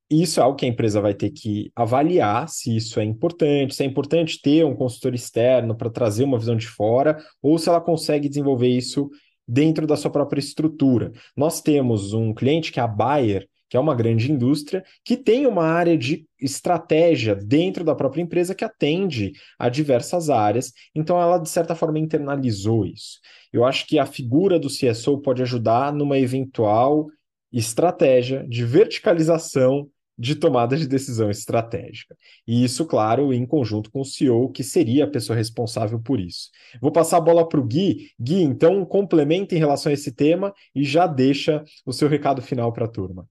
Isso 0.10 0.40
é 0.40 0.44
algo 0.44 0.58
que 0.58 0.66
a 0.66 0.70
empresa 0.70 1.02
vai 1.02 1.14
ter 1.14 1.32
que 1.32 1.70
avaliar 1.76 2.48
se 2.48 2.76
isso 2.76 3.00
é 3.00 3.04
importante, 3.04 3.76
se 3.76 3.84
é 3.84 3.86
importante 3.86 4.42
ter 4.42 4.66
um 4.66 4.74
consultor 4.74 5.14
externo 5.14 5.76
para 5.76 5.90
trazer 5.90 6.24
uma 6.24 6.40
visão 6.40 6.56
de 6.56 6.68
fora, 6.68 7.18
ou 7.42 7.58
se 7.58 7.68
ela 7.68 7.82
consegue 7.82 8.30
desenvolver 8.30 8.70
isso 8.70 9.10
dentro 9.46 9.86
da 9.86 9.98
sua 9.98 10.10
própria 10.10 10.40
estrutura. 10.40 11.12
Nós 11.36 11.62
temos 11.62 12.14
um 12.14 12.34
cliente 12.34 12.72
que 12.72 12.80
é 12.80 12.84
a 12.84 12.88
Bayer, 12.88 13.48
que 13.70 13.76
é 13.76 13.80
uma 13.80 13.96
grande 13.96 14.32
indústria, 14.32 14.82
que 15.04 15.18
tem 15.18 15.46
uma 15.46 15.66
área 15.66 15.98
de 15.98 16.26
estratégia 16.40 17.36
dentro 17.36 17.84
da 17.84 17.94
própria 17.94 18.22
empresa 18.22 18.56
que 18.56 18.64
atende 18.64 19.34
a 19.60 19.68
diversas 19.68 20.30
áreas, 20.30 20.72
então 20.96 21.22
ela, 21.22 21.38
de 21.38 21.50
certa 21.50 21.76
forma, 21.76 22.00
internalizou 22.00 22.86
isso. 22.86 23.20
Eu 23.52 23.66
acho 23.66 23.86
que 23.86 24.00
a 24.00 24.06
figura 24.06 24.58
do 24.58 24.70
CSO 24.70 25.20
pode 25.20 25.42
ajudar 25.42 25.92
numa 25.92 26.18
eventual 26.18 27.08
estratégia 27.52 28.46
de 28.48 28.64
verticalização 28.64 29.90
de 30.18 30.36
tomada 30.36 30.76
de 30.76 30.88
decisão 30.88 31.30
estratégica. 31.30 32.18
E 32.48 32.64
isso, 32.64 32.86
claro, 32.86 33.32
em 33.32 33.46
conjunto 33.46 33.92
com 33.92 34.02
o 34.02 34.06
CEO, 34.06 34.52
que 34.52 34.64
seria 34.64 35.04
a 35.04 35.10
pessoa 35.10 35.38
responsável 35.38 36.00
por 36.00 36.20
isso. 36.20 36.50
Vou 36.82 36.92
passar 36.92 37.18
a 37.18 37.22
bola 37.22 37.48
para 37.48 37.60
o 37.60 37.64
Gui. 37.64 38.12
Gui, 38.20 38.42
então, 38.42 38.84
complementa 38.86 39.54
em 39.54 39.60
relação 39.60 39.92
a 39.92 39.94
esse 39.94 40.12
tema 40.12 40.54
e 40.74 40.84
já 40.84 41.06
deixa 41.06 41.64
o 41.86 41.94
seu 41.94 42.08
recado 42.08 42.42
final 42.42 42.74
para 42.74 42.86
a 42.86 42.90
turma. 42.90 43.28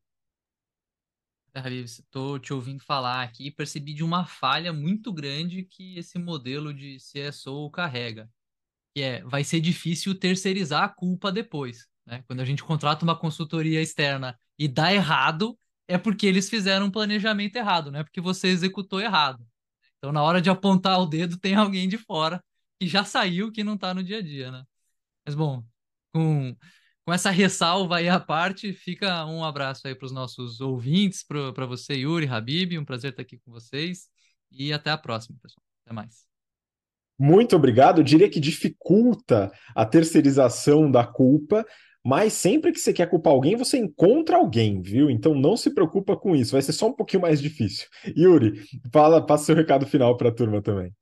Estou 1.82 2.39
te 2.39 2.53
ouvindo 2.53 2.84
falar 2.84 3.22
aqui 3.22 3.47
e 3.47 3.51
percebi 3.51 3.95
de 3.95 4.05
uma 4.05 4.26
falha 4.26 4.74
muito 4.74 5.11
grande 5.11 5.62
que 5.64 5.99
esse 5.99 6.18
modelo 6.18 6.72
de 6.72 6.99
CSO 6.99 7.70
carrega, 7.70 8.28
que 8.95 9.01
é 9.01 9.22
vai 9.24 9.43
ser 9.43 9.61
difícil 9.61 10.14
terceirizar 10.14 10.82
a 10.82 10.89
culpa 10.89 11.32
depois. 11.32 11.89
Né? 12.05 12.22
Quando 12.26 12.41
a 12.41 12.45
gente 12.45 12.62
contrata 12.62 13.05
uma 13.05 13.18
consultoria 13.18 13.80
externa 13.80 14.39
e 14.59 14.68
dá 14.68 14.93
errado, 14.93 15.59
é 15.89 15.99
porque 15.99 16.26
eles 16.26 16.49
fizeram 16.49 16.87
um 16.87 16.91
planejamento 16.91 17.57
errado, 17.57 17.91
não 17.91 18.01
é 18.01 18.05
porque 18.05 18.20
você 18.20 18.49
executou 18.49 19.01
errado. 19.01 19.47
Então, 19.99 20.12
na 20.12 20.22
hora 20.22 20.41
de 20.41 20.51
apontar 20.51 21.01
o 21.01 21.07
dedo, 21.07 21.39
tem 21.39 21.55
alguém 21.55 21.89
de 21.89 21.99
fora 21.99 22.43
que 22.78 22.87
já 22.87 23.05
saiu, 23.05 23.51
que 23.51 23.64
não 23.64 23.74
está 23.74 23.95
no 23.95 24.03
dia 24.03 24.18
a 24.18 24.22
dia, 24.22 24.51
né? 24.51 24.64
Mas, 25.24 25.34
bom, 25.34 25.64
com, 26.12 26.57
com 27.05 27.12
essa 27.12 27.30
ressalva 27.30 27.97
aí 27.97 28.09
à 28.09 28.20
parte, 28.20 28.72
fica 28.72 29.24
um 29.26 29.45
abraço 29.45 29.87
aí 29.87 29.95
para 29.95 30.07
os 30.07 30.12
nossos 30.12 30.61
ouvintes, 30.61 31.24
para 31.24 31.66
você, 31.66 31.95
Yuri, 31.95 32.26
Habib, 32.26 32.78
um 32.78 32.84
prazer 32.84 33.11
estar 33.11 33.22
aqui 33.22 33.39
com 33.39 33.51
vocês 33.51 34.09
e 34.51 34.72
até 34.72 34.91
a 34.91 34.99
próxima, 34.99 35.39
pessoal. 35.43 35.64
Até 35.84 35.95
mais. 35.95 36.26
Muito 37.18 37.57
obrigado. 37.57 38.01
Eu 38.01 38.05
diria 38.05 38.28
que 38.28 38.39
dificulta 38.39 39.51
a 39.74 39.87
terceirização 39.87 40.91
da 40.91 41.07
culpa, 41.07 41.64
mas 42.07 42.34
sempre 42.34 42.70
que 42.70 42.78
você 42.78 42.92
quer 42.92 43.11
culpar 43.11 43.32
alguém, 43.32 43.57
você 43.57 43.76
encontra 43.76 44.36
alguém, 44.36 44.80
viu? 44.80 45.11
Então 45.11 45.34
não 45.34 45.57
se 45.57 45.74
preocupa 45.74 46.16
com 46.16 46.36
isso, 46.36 46.52
vai 46.52 46.62
ser 46.62 46.72
só 46.72 46.86
um 46.86 46.92
pouquinho 46.92 47.22
mais 47.22 47.42
difícil. 47.42 47.88
Yuri, 48.16 48.62
fala, 48.92 49.26
passa 49.26 49.46
seu 49.46 49.57
recado 49.57 49.84
final 49.84 50.16
para 50.16 50.28
a 50.28 50.32
turma 50.32 50.62
também. 50.62 50.94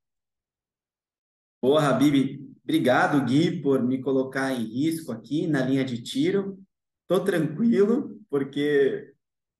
Boa, 1.62 1.86
Habib. 1.86 2.40
Obrigado, 2.62 3.22
Gui, 3.22 3.60
por 3.60 3.82
me 3.82 4.00
colocar 4.00 4.54
em 4.54 4.64
risco 4.64 5.12
aqui 5.12 5.46
na 5.46 5.60
linha 5.60 5.84
de 5.84 6.02
tiro. 6.02 6.58
Estou 7.02 7.22
tranquilo, 7.22 8.18
porque 8.30 9.12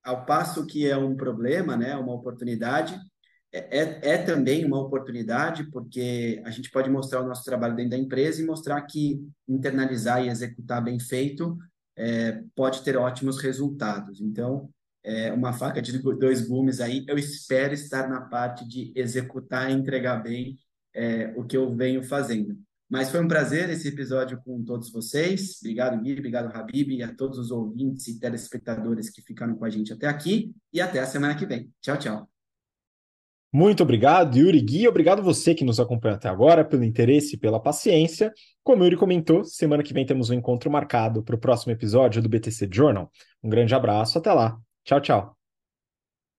ao 0.02 0.24
passo 0.24 0.66
que 0.66 0.86
é 0.86 0.96
um 0.96 1.14
problema, 1.14 1.76
né, 1.76 1.94
uma 1.94 2.14
oportunidade, 2.14 2.98
é, 3.54 3.78
é, 3.78 4.00
é 4.14 4.18
também 4.18 4.64
uma 4.64 4.80
oportunidade, 4.80 5.70
porque 5.70 6.42
a 6.44 6.50
gente 6.50 6.70
pode 6.72 6.90
mostrar 6.90 7.20
o 7.20 7.26
nosso 7.26 7.44
trabalho 7.44 7.76
dentro 7.76 7.92
da 7.92 7.96
empresa 7.96 8.42
e 8.42 8.44
mostrar 8.44 8.82
que 8.82 9.20
internalizar 9.48 10.24
e 10.24 10.28
executar 10.28 10.82
bem 10.82 10.98
feito 10.98 11.56
é, 11.96 12.42
pode 12.56 12.82
ter 12.82 12.96
ótimos 12.96 13.40
resultados. 13.40 14.20
Então, 14.20 14.68
é 15.04 15.32
uma 15.32 15.52
faca 15.52 15.80
de 15.80 15.96
dois 15.98 16.46
gumes 16.48 16.80
aí. 16.80 17.04
Eu 17.06 17.16
espero 17.16 17.72
estar 17.74 18.08
na 18.08 18.22
parte 18.22 18.66
de 18.66 18.92
executar 18.96 19.70
e 19.70 19.74
entregar 19.74 20.16
bem 20.16 20.58
é, 20.92 21.32
o 21.36 21.44
que 21.44 21.56
eu 21.56 21.72
venho 21.76 22.02
fazendo. 22.02 22.58
Mas 22.90 23.10
foi 23.10 23.22
um 23.22 23.28
prazer 23.28 23.70
esse 23.70 23.86
episódio 23.86 24.40
com 24.44 24.64
todos 24.64 24.90
vocês. 24.90 25.58
Obrigado, 25.60 26.02
Gui, 26.02 26.12
obrigado, 26.12 26.54
Habib, 26.54 26.90
e 26.90 27.02
a 27.02 27.14
todos 27.14 27.38
os 27.38 27.52
ouvintes 27.52 28.08
e 28.08 28.18
telespectadores 28.18 29.10
que 29.10 29.22
ficaram 29.22 29.54
com 29.54 29.64
a 29.64 29.70
gente 29.70 29.92
até 29.92 30.08
aqui. 30.08 30.52
E 30.72 30.80
até 30.80 30.98
a 30.98 31.06
semana 31.06 31.36
que 31.36 31.46
vem. 31.46 31.72
Tchau, 31.80 31.96
tchau. 31.96 32.33
Muito 33.54 33.84
obrigado, 33.84 34.36
Yuri 34.36 34.60
Gui. 34.60 34.88
Obrigado 34.88 35.22
você 35.22 35.54
que 35.54 35.64
nos 35.64 35.78
acompanhou 35.78 36.16
até 36.16 36.28
agora, 36.28 36.64
pelo 36.64 36.82
interesse 36.82 37.36
e 37.36 37.38
pela 37.38 37.60
paciência. 37.60 38.32
Como 38.64 38.82
o 38.82 38.84
Yuri 38.84 38.96
comentou, 38.96 39.44
semana 39.44 39.84
que 39.84 39.94
vem 39.94 40.04
temos 40.04 40.28
um 40.28 40.34
encontro 40.34 40.68
marcado 40.68 41.22
para 41.22 41.36
o 41.36 41.38
próximo 41.38 41.70
episódio 41.70 42.20
do 42.20 42.28
BTC 42.28 42.68
Journal. 42.68 43.08
Um 43.40 43.48
grande 43.48 43.72
abraço, 43.72 44.18
até 44.18 44.32
lá. 44.32 44.58
Tchau, 44.82 45.00
tchau. 45.00 45.43